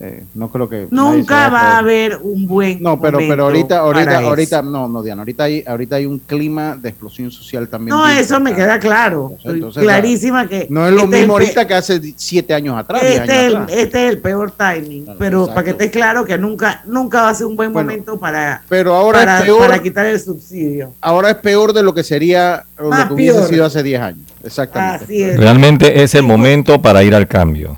Eh, 0.00 0.24
no 0.34 0.50
creo 0.50 0.68
que 0.68 0.88
Nunca 0.90 1.48
va 1.48 1.74
a 1.74 1.78
haber 1.78 2.18
un 2.20 2.46
buen 2.46 2.82
No, 2.82 3.00
pero, 3.00 3.18
pero 3.18 3.44
ahorita, 3.44 3.78
ahorita, 3.78 4.04
para 4.04 4.18
eso. 4.20 4.28
ahorita, 4.30 4.62
no, 4.62 4.88
no, 4.88 5.02
Diana, 5.02 5.22
ahorita 5.22 5.44
hay, 5.44 5.62
ahorita 5.64 5.96
hay 5.96 6.06
un 6.06 6.18
clima 6.18 6.76
de 6.76 6.88
explosión 6.88 7.30
social 7.30 7.68
también. 7.68 7.96
No, 7.96 8.04
bien 8.06 8.18
eso 8.18 8.40
me 8.40 8.52
queda 8.54 8.80
claro. 8.80 9.28
Entonces, 9.36 9.54
entonces, 9.54 9.82
clarísima 9.82 10.48
que. 10.48 10.66
No 10.70 10.86
es 10.88 10.92
lo 10.92 11.04
este 11.04 11.18
mismo 11.18 11.34
ahorita 11.34 11.66
que 11.68 11.74
hace 11.74 12.00
siete 12.16 12.52
años 12.52 12.76
atrás, 12.76 13.00
Este, 13.02 13.20
años 13.20 13.28
es 13.30 13.38
el, 13.46 13.56
atrás. 13.56 13.78
este 13.78 14.04
es 14.06 14.10
el 14.10 14.18
peor 14.18 14.50
timing, 14.50 15.06
pero 15.18 15.40
exacto. 15.42 15.54
para 15.54 15.64
que 15.64 15.70
esté 15.70 15.90
claro 15.90 16.24
que 16.24 16.36
nunca, 16.38 16.82
nunca 16.86 17.22
va 17.22 17.28
a 17.28 17.34
ser 17.34 17.46
un 17.46 17.54
buen 17.56 17.72
Bueno, 17.72 17.88
momento 17.90 18.18
para, 18.18 18.62
Pero 18.68 18.94
ahora 18.94 19.20
para, 19.20 19.38
es 19.38 19.44
peor, 19.44 19.58
para 19.60 19.82
quitar 19.82 20.06
el 20.06 20.18
subsidio. 20.18 20.94
ahora 21.00 21.30
es 21.30 21.36
peor 21.36 21.72
de 21.72 21.82
lo 21.84 21.94
que 21.94 22.02
sería 22.02 22.64
lo 22.76 22.90
que 22.90 23.14
hubiese 23.14 23.38
peor. 23.38 23.48
sido 23.48 23.64
hace 23.66 23.82
10 23.84 24.00
años. 24.02 24.26
Exactamente. 24.42 25.04
Así 25.04 25.22
es. 25.22 25.36
Realmente 25.38 26.02
es 26.02 26.14
el 26.16 26.24
momento 26.24 26.82
para 26.82 27.04
ir 27.04 27.14
al 27.14 27.28
cambio. 27.28 27.76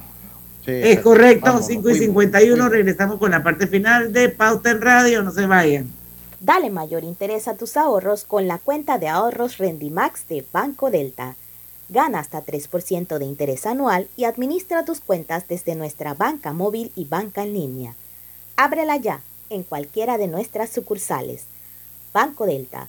Sí, 0.64 0.72
Es 0.82 1.00
correcto, 1.00 1.52
Vamos, 1.52 1.66
5 1.66 1.90
y 1.90 1.94
fuimos, 1.94 1.96
51, 1.96 2.64
fuimos. 2.64 2.70
regresamos 2.70 3.18
con 3.18 3.30
la 3.30 3.42
parte 3.42 3.66
final 3.66 4.12
de 4.12 4.28
Pauta 4.30 4.70
en 4.70 4.80
Radio, 4.80 5.22
no 5.22 5.30
se 5.32 5.46
vayan. 5.46 5.94
Dale 6.40 6.70
mayor 6.70 7.04
interés 7.04 7.48
a 7.48 7.56
tus 7.56 7.76
ahorros 7.76 8.24
con 8.24 8.46
la 8.48 8.58
cuenta 8.58 8.98
de 8.98 9.08
ahorros 9.08 9.58
Rendimax 9.58 10.28
de 10.28 10.44
Banco 10.52 10.90
Delta. 10.90 11.36
Gana 11.88 12.18
hasta 12.20 12.44
3% 12.44 13.18
de 13.18 13.24
interés 13.24 13.66
anual 13.66 14.08
y 14.16 14.24
administra 14.24 14.84
tus 14.84 15.00
cuentas 15.00 15.46
desde 15.48 15.74
nuestra 15.74 16.14
banca 16.14 16.52
móvil 16.52 16.92
y 16.96 17.04
banca 17.04 17.42
en 17.42 17.54
línea. 17.54 17.94
Ábrela 18.56 18.96
ya 18.96 19.20
en 19.50 19.62
cualquiera 19.62 20.18
de 20.18 20.28
nuestras 20.28 20.70
sucursales. 20.70 21.44
Banco 22.12 22.46
Delta, 22.46 22.88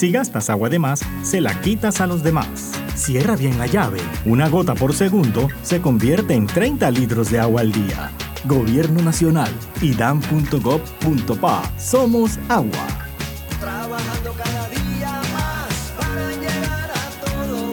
Si 0.00 0.10
gastas 0.10 0.48
agua 0.48 0.70
de 0.70 0.78
más, 0.78 1.02
se 1.22 1.42
la 1.42 1.60
quitas 1.60 2.00
a 2.00 2.06
los 2.06 2.22
demás. 2.22 2.72
Cierra 2.94 3.36
bien 3.36 3.58
la 3.58 3.66
llave. 3.66 4.00
Una 4.24 4.48
gota 4.48 4.74
por 4.74 4.94
segundo 4.94 5.48
se 5.62 5.82
convierte 5.82 6.32
en 6.32 6.46
30 6.46 6.90
litros 6.90 7.30
de 7.30 7.38
agua 7.38 7.60
al 7.60 7.70
día. 7.70 8.10
Gobierno 8.46 9.02
Nacional, 9.02 9.50
idam.gov.pa. 9.82 11.70
Somos 11.78 12.38
agua. 12.48 12.86
Trabajando 13.60 14.32
cada 14.42 14.68
día 14.70 15.20
más 15.34 15.92
para 15.98 16.30
llegar 16.30 16.90
a 16.92 17.10
todo 17.20 17.70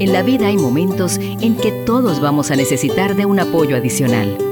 En 0.00 0.12
la 0.14 0.22
vida 0.22 0.46
hay 0.46 0.56
momentos 0.56 1.18
en 1.18 1.54
que 1.54 1.70
todos 1.84 2.22
vamos 2.22 2.50
a 2.50 2.56
necesitar 2.56 3.14
de 3.14 3.26
un 3.26 3.40
apoyo 3.40 3.76
adicional. 3.76 4.51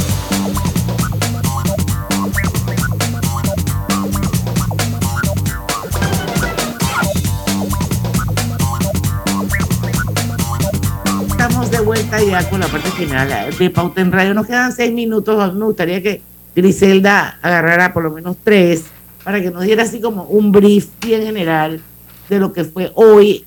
Ahora 12.11 12.23
ya 12.25 12.49
con 12.49 12.59
la 12.59 12.67
parte 12.67 12.91
final 12.91 13.29
de 13.57 13.69
Pauta 13.69 14.01
en 14.01 14.11
Radio. 14.11 14.33
Nos 14.33 14.45
quedan 14.45 14.73
seis 14.73 14.91
minutos. 14.91 15.53
Me 15.53 15.63
gustaría 15.63 16.03
que 16.03 16.21
Griselda 16.53 17.39
agarrara 17.41 17.93
por 17.93 18.03
lo 18.03 18.11
menos 18.11 18.35
tres 18.43 18.83
para 19.23 19.41
que 19.41 19.49
nos 19.49 19.63
diera 19.63 19.83
así 19.83 20.01
como 20.01 20.25
un 20.25 20.51
brief 20.51 20.89
bien 20.99 21.21
general 21.21 21.79
de 22.27 22.39
lo 22.39 22.51
que 22.51 22.65
fue 22.65 22.91
hoy 22.95 23.45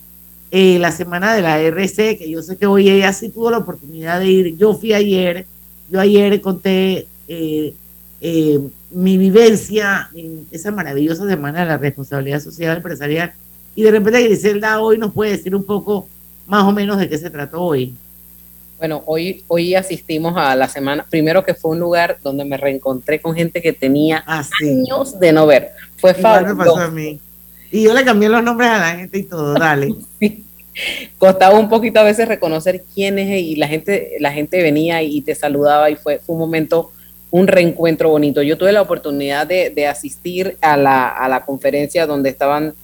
eh, 0.50 0.78
la 0.78 0.92
semana 0.92 1.34
de 1.34 1.42
la 1.42 1.60
RC, 1.60 2.16
que 2.16 2.30
yo 2.30 2.40
sé 2.40 2.56
que 2.56 2.64
hoy 2.64 2.88
ella 2.88 3.12
sí 3.12 3.28
tuvo 3.28 3.50
la 3.50 3.58
oportunidad 3.58 4.20
de 4.20 4.30
ir. 4.30 4.56
Yo 4.56 4.72
fui 4.72 4.94
ayer, 4.94 5.44
yo 5.90 6.00
ayer 6.00 6.40
conté 6.40 7.06
eh, 7.28 7.74
eh, 8.22 8.60
mi 8.92 9.18
vivencia 9.18 10.08
en 10.14 10.46
esa 10.50 10.70
maravillosa 10.70 11.28
semana 11.28 11.60
de 11.60 11.66
la 11.66 11.76
responsabilidad 11.76 12.40
social 12.40 12.78
empresarial. 12.78 13.34
Y 13.74 13.82
de 13.82 13.90
repente 13.90 14.22
Griselda 14.22 14.80
hoy 14.80 14.96
nos 14.96 15.12
puede 15.12 15.32
decir 15.32 15.54
un 15.54 15.64
poco 15.64 16.08
más 16.46 16.64
o 16.64 16.72
menos 16.72 16.96
de 16.96 17.10
qué 17.10 17.18
se 17.18 17.28
trató 17.28 17.60
hoy. 17.60 17.94
Bueno, 18.78 19.02
hoy, 19.06 19.44
hoy 19.48 19.74
asistimos 19.74 20.34
a 20.36 20.54
la 20.56 20.68
semana, 20.68 21.06
primero 21.08 21.44
que 21.44 21.54
fue 21.54 21.70
un 21.72 21.80
lugar 21.80 22.18
donde 22.22 22.44
me 22.44 22.56
reencontré 22.56 23.20
con 23.20 23.34
gente 23.34 23.62
que 23.62 23.72
tenía 23.72 24.22
Ah, 24.26 24.44
años 24.62 25.18
de 25.18 25.32
no 25.32 25.46
ver. 25.46 25.70
Fue 25.96 26.14
Igual 26.18 26.46
me 26.46 26.54
pasó 26.56 26.70
fabuloso. 26.76 26.80
a 26.80 26.90
mí. 26.90 27.20
Y 27.70 27.82
yo 27.84 27.94
le 27.94 28.04
cambié 28.04 28.28
los 28.28 28.42
nombres 28.42 28.68
a 28.70 28.78
la 28.78 28.96
gente 28.96 29.18
y 29.18 29.22
todo, 29.24 29.54
dale. 29.54 29.94
Costaba 31.18 31.56
un 31.58 31.68
poquito 31.68 32.00
a 32.00 32.04
veces 32.04 32.26
reconocer 32.26 32.82
quién 32.94 33.18
es 33.18 33.40
y 33.40 33.54
la 33.56 33.68
gente, 33.68 34.16
la 34.18 34.32
gente 34.32 34.60
venía 34.62 35.02
y 35.02 35.20
te 35.22 35.34
saludaba 35.34 35.88
y 35.90 35.96
fue, 35.96 36.18
fue 36.18 36.34
un 36.34 36.40
momento, 36.40 36.90
un 37.30 37.46
reencuentro 37.46 38.08
bonito. 38.10 38.42
Yo 38.42 38.58
tuve 38.58 38.72
la 38.72 38.82
oportunidad 38.82 39.46
de, 39.46 39.70
de 39.70 39.86
asistir 39.86 40.56
a 40.60 40.76
la, 40.76 41.08
a 41.08 41.28
la 41.28 41.44
conferencia 41.44 42.06
donde 42.06 42.30
estaban 42.30 42.74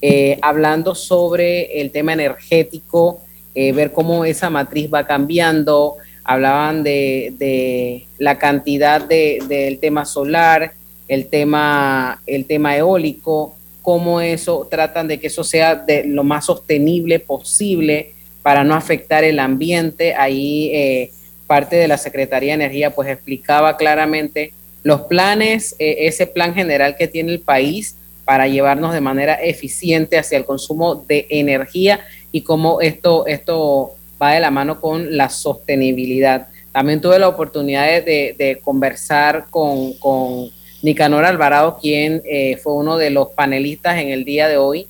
eh, 0.00 0.38
hablando 0.42 0.94
sobre 0.94 1.80
el 1.80 1.90
tema 1.90 2.12
energético, 2.12 3.20
eh, 3.54 3.72
ver 3.72 3.92
cómo 3.92 4.24
esa 4.24 4.50
matriz 4.50 4.88
va 4.92 5.06
cambiando, 5.06 5.96
hablaban 6.24 6.82
de, 6.82 7.32
de 7.38 8.06
la 8.18 8.38
cantidad 8.38 9.00
de- 9.00 9.42
del 9.48 9.78
tema 9.78 10.04
solar, 10.04 10.72
el 11.08 11.26
tema, 11.26 12.20
el 12.26 12.44
tema 12.44 12.76
eólico, 12.76 13.54
cómo 13.82 14.20
eso 14.20 14.68
tratan 14.70 15.08
de 15.08 15.18
que 15.18 15.26
eso 15.28 15.42
sea 15.42 15.74
de 15.74 16.04
lo 16.04 16.22
más 16.22 16.44
sostenible 16.46 17.18
posible 17.18 18.12
para 18.42 18.62
no 18.62 18.74
afectar 18.74 19.24
el 19.24 19.38
ambiente. 19.40 20.14
Ahí 20.14 20.70
eh, 20.72 21.10
parte 21.46 21.76
de 21.76 21.88
la 21.88 21.96
Secretaría 21.98 22.50
de 22.56 22.62
Energía 22.64 22.94
pues 22.94 23.08
explicaba 23.08 23.76
claramente 23.76 24.52
los 24.84 25.02
planes, 25.02 25.74
eh, 25.78 25.96
ese 26.06 26.26
plan 26.26 26.54
general 26.54 26.94
que 26.96 27.08
tiene 27.08 27.32
el 27.32 27.40
país 27.40 27.96
para 28.24 28.46
llevarnos 28.46 28.92
de 28.92 29.00
manera 29.00 29.34
eficiente 29.34 30.18
hacia 30.18 30.38
el 30.38 30.44
consumo 30.44 30.94
de 30.94 31.26
energía 31.30 32.00
y 32.32 32.42
cómo 32.42 32.80
esto, 32.80 33.26
esto 33.26 33.94
va 34.20 34.32
de 34.32 34.40
la 34.40 34.50
mano 34.50 34.80
con 34.80 35.16
la 35.16 35.28
sostenibilidad. 35.28 36.48
También 36.72 37.00
tuve 37.00 37.18
la 37.18 37.28
oportunidad 37.28 38.04
de, 38.04 38.60
conversar 38.62 39.46
con, 39.50 39.94
con 39.94 40.50
Nicanor 40.82 41.24
Alvarado, 41.24 41.78
quien 41.80 42.22
eh, 42.24 42.56
fue 42.62 42.74
uno 42.74 42.96
de 42.96 43.10
los 43.10 43.28
panelistas 43.28 43.98
en 43.98 44.08
el 44.08 44.24
día 44.24 44.48
de 44.48 44.56
hoy. 44.56 44.86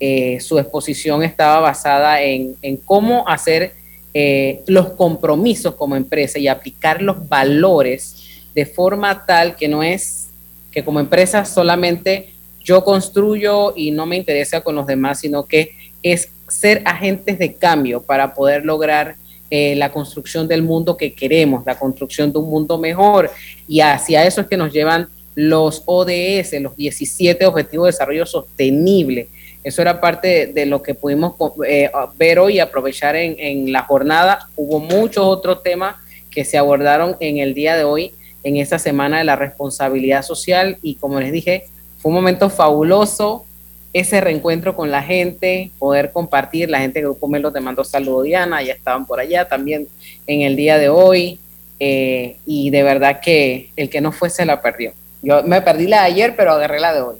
Eh, 0.00 0.38
su 0.40 0.58
exposición 0.58 1.22
estaba 1.22 1.60
basada 1.60 2.22
en, 2.22 2.56
en 2.62 2.76
cómo 2.76 3.26
hacer 3.28 3.72
eh, 4.16 4.62
los 4.68 4.90
compromisos 4.90 5.74
como 5.74 5.96
empresa 5.96 6.38
y 6.38 6.46
aplicar 6.46 7.02
los 7.02 7.28
valores 7.28 8.44
de 8.54 8.64
forma 8.64 9.26
tal 9.26 9.56
que 9.56 9.66
no 9.66 9.82
es 9.82 10.28
que 10.70 10.84
como 10.84 11.00
empresa 11.00 11.44
solamente 11.44 12.33
yo 12.64 12.82
construyo 12.82 13.74
y 13.76 13.90
no 13.90 14.06
me 14.06 14.16
interesa 14.16 14.62
con 14.62 14.74
los 14.74 14.86
demás, 14.86 15.20
sino 15.20 15.46
que 15.46 15.76
es 16.02 16.30
ser 16.48 16.82
agentes 16.84 17.38
de 17.38 17.54
cambio 17.54 18.02
para 18.02 18.34
poder 18.34 18.64
lograr 18.64 19.16
eh, 19.50 19.76
la 19.76 19.92
construcción 19.92 20.48
del 20.48 20.62
mundo 20.62 20.96
que 20.96 21.12
queremos, 21.12 21.64
la 21.66 21.78
construcción 21.78 22.32
de 22.32 22.38
un 22.38 22.48
mundo 22.48 22.78
mejor. 22.78 23.30
Y 23.68 23.80
hacia 23.80 24.24
eso 24.24 24.40
es 24.40 24.46
que 24.46 24.56
nos 24.56 24.72
llevan 24.72 25.08
los 25.34 25.82
ODS, 25.84 26.60
los 26.60 26.74
17 26.76 27.44
Objetivos 27.46 27.86
de 27.86 27.92
Desarrollo 27.92 28.26
Sostenible. 28.26 29.28
Eso 29.62 29.82
era 29.82 30.00
parte 30.00 30.46
de, 30.46 30.66
lo 30.66 30.82
que 30.82 30.94
pudimos 30.94 31.34
eh, 31.66 31.90
ver 32.16 32.38
hoy 32.38 32.54
y 32.56 32.60
aprovechar 32.60 33.16
en 33.16 33.72
la 33.72 33.82
jornada. 33.82 34.48
Hubo 34.56 34.78
muchos 34.80 35.24
otros 35.24 35.62
temas 35.62 35.96
que 36.30 36.44
se 36.44 36.58
abordaron 36.58 37.16
en 37.20 37.38
el 37.38 37.54
día 37.54 37.76
de 37.76 37.84
hoy, 37.84 38.12
en 38.42 38.56
esta 38.56 38.78
semana 38.78 39.18
de 39.18 39.24
la 39.24 39.36
responsabilidad 39.36 40.22
social. 40.22 40.78
Y 40.82 40.96
como 40.96 41.20
les 41.20 41.32
dije, 41.32 41.64
fue 42.04 42.10
un 42.10 42.16
momento 42.16 42.50
fabuloso 42.50 43.46
ese 43.94 44.20
reencuentro 44.20 44.76
con 44.76 44.90
la 44.90 45.02
gente, 45.02 45.70
poder 45.78 46.12
compartir, 46.12 46.68
la 46.68 46.80
gente 46.80 46.98
de 46.98 47.06
Grupo 47.06 47.28
Melo 47.28 47.50
te 47.50 47.60
mandó 47.60 47.82
saludo 47.82 48.20
Diana, 48.20 48.62
ya 48.62 48.74
estaban 48.74 49.06
por 49.06 49.20
allá 49.20 49.48
también 49.48 49.88
en 50.26 50.42
el 50.42 50.54
día 50.54 50.76
de 50.76 50.90
hoy, 50.90 51.40
eh, 51.80 52.36
y 52.44 52.68
de 52.68 52.82
verdad 52.82 53.20
que 53.22 53.70
el 53.74 53.88
que 53.88 54.02
no 54.02 54.12
fue 54.12 54.28
se 54.28 54.44
la 54.44 54.60
perdió. 54.60 54.92
Yo 55.22 55.44
me 55.44 55.62
perdí 55.62 55.86
la 55.86 56.00
de 56.00 56.08
ayer, 56.08 56.34
pero 56.36 56.52
agarré 56.52 56.78
la 56.78 56.92
de 56.92 57.00
hoy. 57.00 57.16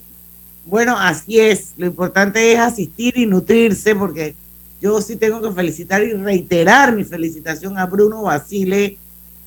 Bueno, 0.66 0.98
así 0.98 1.40
es. 1.40 1.72
Lo 1.78 1.86
importante 1.86 2.52
es 2.52 2.58
asistir 2.58 3.16
y 3.16 3.24
nutrirse, 3.24 3.94
porque 3.94 4.34
yo 4.82 5.00
sí 5.00 5.16
tengo 5.16 5.40
que 5.40 5.50
felicitar 5.54 6.02
y 6.02 6.12
reiterar 6.12 6.94
mi 6.94 7.04
felicitación 7.04 7.78
a 7.78 7.86
Bruno 7.86 8.24
Basile, 8.24 8.98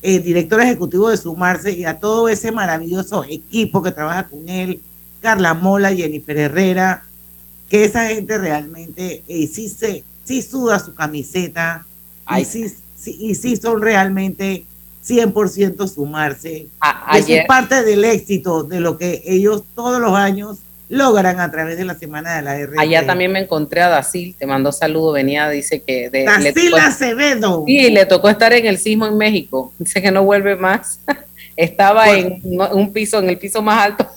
eh, 0.02 0.18
director 0.18 0.60
ejecutivo 0.60 1.08
de 1.10 1.16
Sumarse, 1.16 1.70
y 1.70 1.84
a 1.84 2.00
todo 2.00 2.28
ese 2.28 2.50
maravilloso 2.50 3.22
equipo 3.22 3.80
que 3.80 3.92
trabaja 3.92 4.24
con 4.24 4.48
él, 4.48 4.80
Carla 5.20 5.54
Mola, 5.54 5.94
Jennifer 5.94 6.36
Herrera, 6.36 7.04
que 7.68 7.84
esa 7.84 8.08
gente 8.08 8.38
realmente 8.38 9.22
eh, 9.28 9.46
sí, 9.46 9.68
se, 9.68 10.04
sí 10.24 10.42
suda 10.42 10.78
su 10.78 10.94
camiseta 10.94 11.86
y 12.38 12.44
sí, 12.44 12.66
sí- 12.96 13.16
y 13.20 13.34
sí 13.34 13.56
son 13.56 13.80
realmente 13.82 14.64
100% 15.06 15.88
sumarse. 15.88 16.66
A- 16.80 17.16
Eso 17.18 17.28
es 17.32 17.46
parte 17.46 17.82
del 17.82 18.04
éxito 18.04 18.62
de 18.62 18.80
lo 18.80 18.98
que 18.98 19.22
ellos 19.26 19.64
todos 19.74 20.00
los 20.00 20.14
años 20.14 20.58
logran 20.90 21.38
a 21.40 21.50
través 21.50 21.76
de 21.76 21.84
la 21.84 21.94
semana 21.94 22.36
de 22.36 22.42
la 22.42 22.56
RT. 22.58 22.78
Allá 22.78 23.06
también 23.06 23.30
me 23.32 23.40
encontré 23.40 23.82
a 23.82 23.88
Dacil, 23.88 24.34
te 24.38 24.46
mandó 24.46 24.72
saludo, 24.72 25.12
venía, 25.12 25.48
dice 25.50 25.82
que... 25.82 26.08
De, 26.08 26.20
le 26.20 26.24
Dacil 26.52 26.70
tocó- 26.70 26.76
Acevedo. 26.82 27.64
Sí, 27.66 27.90
le 27.90 28.06
tocó 28.06 28.28
estar 28.30 28.52
en 28.54 28.64
el 28.66 28.78
sismo 28.78 29.06
en 29.06 29.18
México. 29.18 29.72
Dice 29.78 30.00
que 30.00 30.10
no 30.10 30.24
vuelve 30.24 30.56
más. 30.56 31.00
Estaba 31.56 32.08
en 32.10 32.40
un 32.72 32.92
piso, 32.92 33.18
en 33.18 33.28
el 33.28 33.38
piso 33.38 33.60
más 33.62 33.84
alto, 33.84 34.08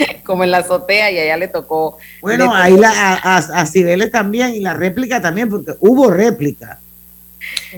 como 0.24 0.44
en 0.44 0.50
la 0.50 0.58
azotea, 0.58 1.10
y 1.10 1.18
allá 1.18 1.36
le 1.36 1.48
tocó. 1.48 1.98
Bueno, 2.20 2.46
le 2.46 2.60
ahí 2.60 2.76
la, 2.76 2.90
a, 2.90 3.36
a, 3.36 3.36
a 3.36 3.66
Cibeles 3.66 4.10
también 4.10 4.54
y 4.54 4.60
la 4.60 4.74
réplica 4.74 5.20
también, 5.20 5.48
porque 5.48 5.72
hubo 5.80 6.10
réplica. 6.10 6.80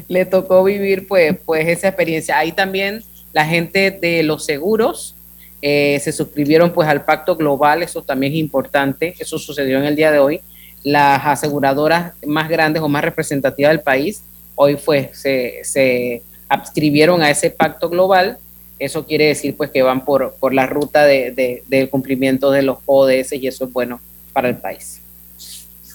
le 0.08 0.24
tocó 0.24 0.64
vivir 0.64 1.06
pues, 1.06 1.36
pues 1.44 1.68
esa 1.68 1.88
experiencia. 1.88 2.38
Ahí 2.38 2.52
también 2.52 3.02
la 3.32 3.44
gente 3.46 3.90
de 3.90 4.22
los 4.22 4.44
seguros 4.44 5.14
eh, 5.60 6.00
se 6.02 6.12
suscribieron 6.12 6.72
pues 6.72 6.88
al 6.88 7.04
pacto 7.04 7.36
global, 7.36 7.82
eso 7.82 8.02
también 8.02 8.32
es 8.32 8.38
importante, 8.38 9.14
eso 9.18 9.38
sucedió 9.38 9.78
en 9.78 9.84
el 9.84 9.96
día 9.96 10.10
de 10.10 10.18
hoy. 10.18 10.40
Las 10.82 11.24
aseguradoras 11.24 12.14
más 12.26 12.48
grandes 12.48 12.82
o 12.82 12.88
más 12.88 13.04
representativas 13.04 13.70
del 13.70 13.80
país 13.80 14.22
hoy 14.54 14.76
pues 14.76 15.18
se, 15.18 15.60
se 15.64 16.22
adscribieron 16.48 17.22
a 17.22 17.30
ese 17.30 17.50
pacto 17.50 17.88
global. 17.88 18.38
Eso 18.82 19.06
quiere 19.06 19.26
decir 19.26 19.56
pues 19.56 19.70
que 19.70 19.82
van 19.82 20.04
por, 20.04 20.34
por 20.40 20.52
la 20.52 20.66
ruta 20.66 21.04
de, 21.04 21.30
de- 21.30 21.62
del 21.68 21.88
cumplimiento 21.88 22.50
de 22.50 22.62
los 22.62 22.78
ODS 22.86 23.32
y 23.34 23.46
eso 23.46 23.66
es 23.66 23.72
bueno 23.72 24.00
para 24.32 24.48
el 24.48 24.56
país. 24.56 25.00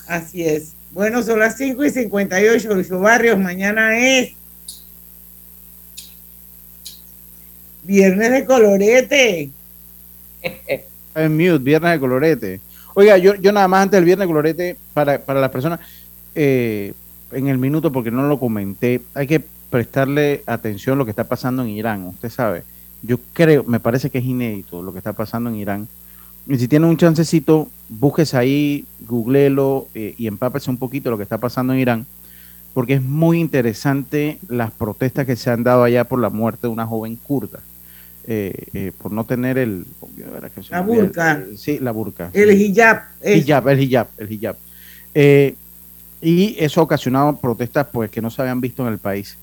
Así 0.07 0.43
es. 0.45 0.73
Bueno, 0.91 1.21
son 1.21 1.39
las 1.39 1.57
5 1.57 1.83
y 1.83 1.89
58, 1.89 2.73
Lucho 2.73 2.99
Barrios. 2.99 3.38
Mañana 3.38 3.97
es 3.99 4.31
Viernes 7.83 8.31
de 8.31 8.45
Colorete. 8.45 9.49
En 11.15 11.35
mute, 11.35 11.57
viernes 11.57 11.93
de 11.93 11.99
colorete. 11.99 12.61
Oiga, 12.93 13.17
yo, 13.17 13.33
yo 13.33 13.51
nada 13.51 13.67
más 13.67 13.81
antes 13.81 13.97
del 13.97 14.05
viernes 14.05 14.25
de 14.25 14.29
colorete, 14.31 14.77
para, 14.93 15.17
para 15.17 15.41
las 15.41 15.49
personas, 15.49 15.79
eh, 16.35 16.93
en 17.31 17.47
el 17.47 17.57
minuto, 17.57 17.91
porque 17.91 18.11
no 18.11 18.27
lo 18.27 18.39
comenté, 18.39 19.01
hay 19.15 19.25
que 19.25 19.41
prestarle 19.71 20.43
atención 20.45 20.93
a 20.93 20.97
lo 20.99 21.05
que 21.05 21.09
está 21.09 21.23
pasando 21.23 21.63
en 21.63 21.69
Irán. 21.69 22.03
Usted 22.05 22.29
sabe, 22.29 22.61
yo 23.02 23.18
creo, 23.34 23.64
me 23.64 23.80
parece 23.80 24.10
que 24.10 24.18
es 24.20 24.26
inédito 24.26 24.82
lo 24.82 24.91
que 24.91 24.98
está 25.00 25.14
pasando 25.14 25.50
en 25.50 25.56
Irán. 25.58 25.88
Y 26.48 26.58
si 26.58 26.68
tiene 26.68 26.86
un 26.88 26.98
chancecito, 26.98 27.68
búsquese 27.89 28.38
ahí, 28.38 28.86
googleelo 29.02 29.88
eh, 29.93 30.16
y 30.18 30.28
empápese 30.28 30.70
un 30.70 30.78
poquito 30.78 31.10
lo 31.12 31.18
que 31.18 31.24
está 31.24 31.38
pasando 31.38 31.74
en 31.74 31.80
Irán, 31.80 32.06
porque 32.74 32.93
es 32.93 33.02
muy 33.02 33.39
interesante 33.39 34.39
las 34.48 34.72
protestas 34.72 35.26
que 35.26 35.36
se 35.36 35.50
han 35.50 35.64
dado 35.64 35.84
allá 35.84 36.06
por 36.06 36.20
la 36.20 36.30
muerte 36.30 36.68
de 36.68 36.68
una 36.70 36.86
joven 36.88 37.16
kurda. 37.18 37.60
eh, 38.30 38.54
eh, 38.74 38.91
por 39.02 39.14
no 39.14 39.24
tener 39.24 39.58
el... 39.58 39.86
La 40.70 40.80
el- 40.80 40.84
burka. 40.86 41.43
sí, 41.56 41.80
la 41.80 41.91
burka. 41.91 42.30
El 42.34 42.52
hijab. 42.62 43.04
es- 43.22 43.38
Hijab, 43.48 43.70
el 43.70 43.80
hijab, 43.82 44.08
el 44.18 44.32
hijab. 44.32 44.56
Eh, 45.16 45.56
y 46.22 46.56
eso 46.60 46.82
ha 46.82 46.84
ocasionado 46.84 47.38
protestas 47.38 47.88
pues 47.91 48.12
que 48.12 48.22
no 48.22 48.30
se 48.30 48.41
habían 48.41 48.60
visto 48.60 48.86
en 48.86 48.91
el 48.91 49.00
país. 49.00 49.38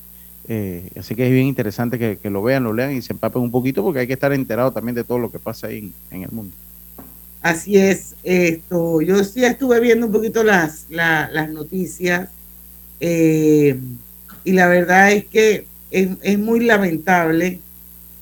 Eh, 0.47 0.89
así 0.99 1.15
que 1.15 1.25
es 1.25 1.31
bien 1.31 1.47
interesante 1.47 1.97
que, 1.97 2.17
que 2.21 2.29
lo 2.29 2.43
vean, 2.43 2.63
lo 2.63 2.73
lean 2.73 2.93
y 2.95 3.01
se 3.01 3.13
empapen 3.13 3.41
un 3.41 3.51
poquito 3.51 3.83
porque 3.83 3.99
hay 3.99 4.07
que 4.07 4.13
estar 4.13 4.31
enterado 4.33 4.71
también 4.71 4.95
de 4.95 5.03
todo 5.03 5.17
lo 5.19 5.31
que 5.31 5.39
pasa 5.39 5.67
ahí 5.67 5.77
en, 6.11 6.17
en 6.17 6.23
el 6.23 6.31
mundo. 6.31 6.53
Así 7.41 7.77
es, 7.77 8.15
esto, 8.23 9.01
yo 9.01 9.23
sí 9.23 9.43
estuve 9.45 9.79
viendo 9.79 10.07
un 10.07 10.11
poquito 10.11 10.43
las, 10.43 10.85
la- 10.89 11.29
las 11.31 11.49
noticias. 11.49 12.29
eh, 12.99 13.77
y 14.43 14.51
la 14.51 14.67
verdad 14.67 15.11
es 15.11 15.25
que 15.25 15.65
es, 15.89 16.09
es 16.21 16.37
muy 16.39 16.59
lamentable 16.63 17.59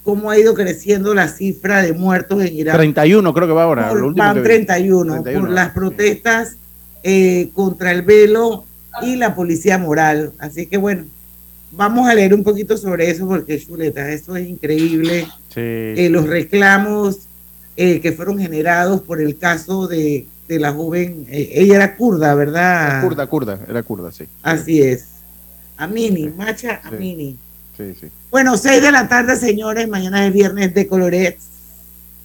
cómo 0.05 0.29
ha 0.31 0.37
ido 0.39 0.53
creciendo 0.53 1.13
la 1.13 1.27
cifra 1.27 1.81
de 1.81 1.91
muertos 1.93 2.41
en 2.43 2.53
Irak. 2.55 2.75
31 2.75 3.33
creo 3.33 3.47
que 3.47 3.53
va 3.53 3.63
ahora. 3.63 3.89
Por- 3.89 3.99
lo 3.99 4.07
último 4.07 4.25
van 4.25 4.35
que 4.35 4.41
vi. 4.41 4.45
31, 4.47 5.13
31, 5.23 5.41
por 5.41 5.49
las 5.53 5.71
protestas 5.71 6.55
eh, 7.03 7.49
contra 7.53 7.91
el 7.91 8.01
velo 8.03 8.63
y 9.01 9.15
la 9.17 9.35
policía 9.35 9.77
moral. 9.77 10.31
Así 10.39 10.65
que 10.67 10.77
bueno, 10.77 11.05
vamos 11.75 12.07
a 12.07 12.13
leer 12.13 12.33
un 12.33 12.43
poquito 12.43 12.77
sobre 12.77 13.09
eso 13.09 13.27
porque 13.27 13.59
chuleta, 13.59 14.09
eso 14.11 14.35
es 14.35 14.47
increíble. 14.47 15.25
Sí. 15.49 15.59
Eh, 15.61 16.07
los 16.11 16.27
reclamos 16.27 17.19
eh, 17.75 17.99
que 18.01 18.11
fueron 18.11 18.39
generados 18.39 19.01
por 19.01 19.21
el 19.21 19.37
caso 19.37 19.87
de, 19.87 20.27
de 20.47 20.59
la 20.59 20.71
joven, 20.73 21.25
eh, 21.29 21.49
ella 21.53 21.75
era 21.75 21.95
kurda, 21.95 22.35
¿verdad? 22.35 22.89
Era 22.91 23.01
kurda, 23.01 23.27
kurda, 23.27 23.59
era 23.67 23.83
kurda, 23.83 24.11
sí. 24.11 24.25
Así 24.41 24.81
es. 24.81 25.05
Amini, 25.77 26.29
Macha 26.29 26.81
Amini. 26.83 27.37
Sí, 27.75 27.95
sí. 27.99 28.07
Bueno, 28.29 28.55
6 28.55 28.81
de 28.81 28.91
la 28.91 29.07
tarde, 29.07 29.35
señores. 29.35 29.87
Mañana 29.87 30.25
es 30.27 30.33
viernes 30.33 30.73
de 30.73 30.87
colorets. 30.87 31.45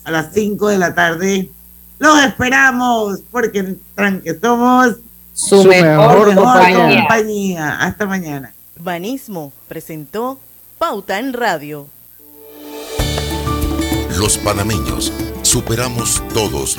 A 0.04 0.10
las 0.10 0.32
5 0.34 0.68
de 0.68 0.78
la 0.78 0.94
tarde. 0.94 1.48
Los 1.98 2.22
esperamos 2.24 3.20
porque 3.30 3.76
Tranque 3.94 4.38
somos 4.40 4.96
Su 5.32 5.62
Su 5.62 5.68
mejor 5.68 6.28
mejor 6.28 6.44
compañía. 6.44 6.98
compañía. 7.00 7.78
Hasta 7.80 8.06
mañana. 8.06 8.52
Banismo 8.80 9.52
presentó 9.66 10.38
Pauta 10.78 11.18
en 11.18 11.32
Radio. 11.32 11.88
Los 14.18 14.38
panameños 14.38 15.12
superamos 15.42 16.22
todos 16.32 16.76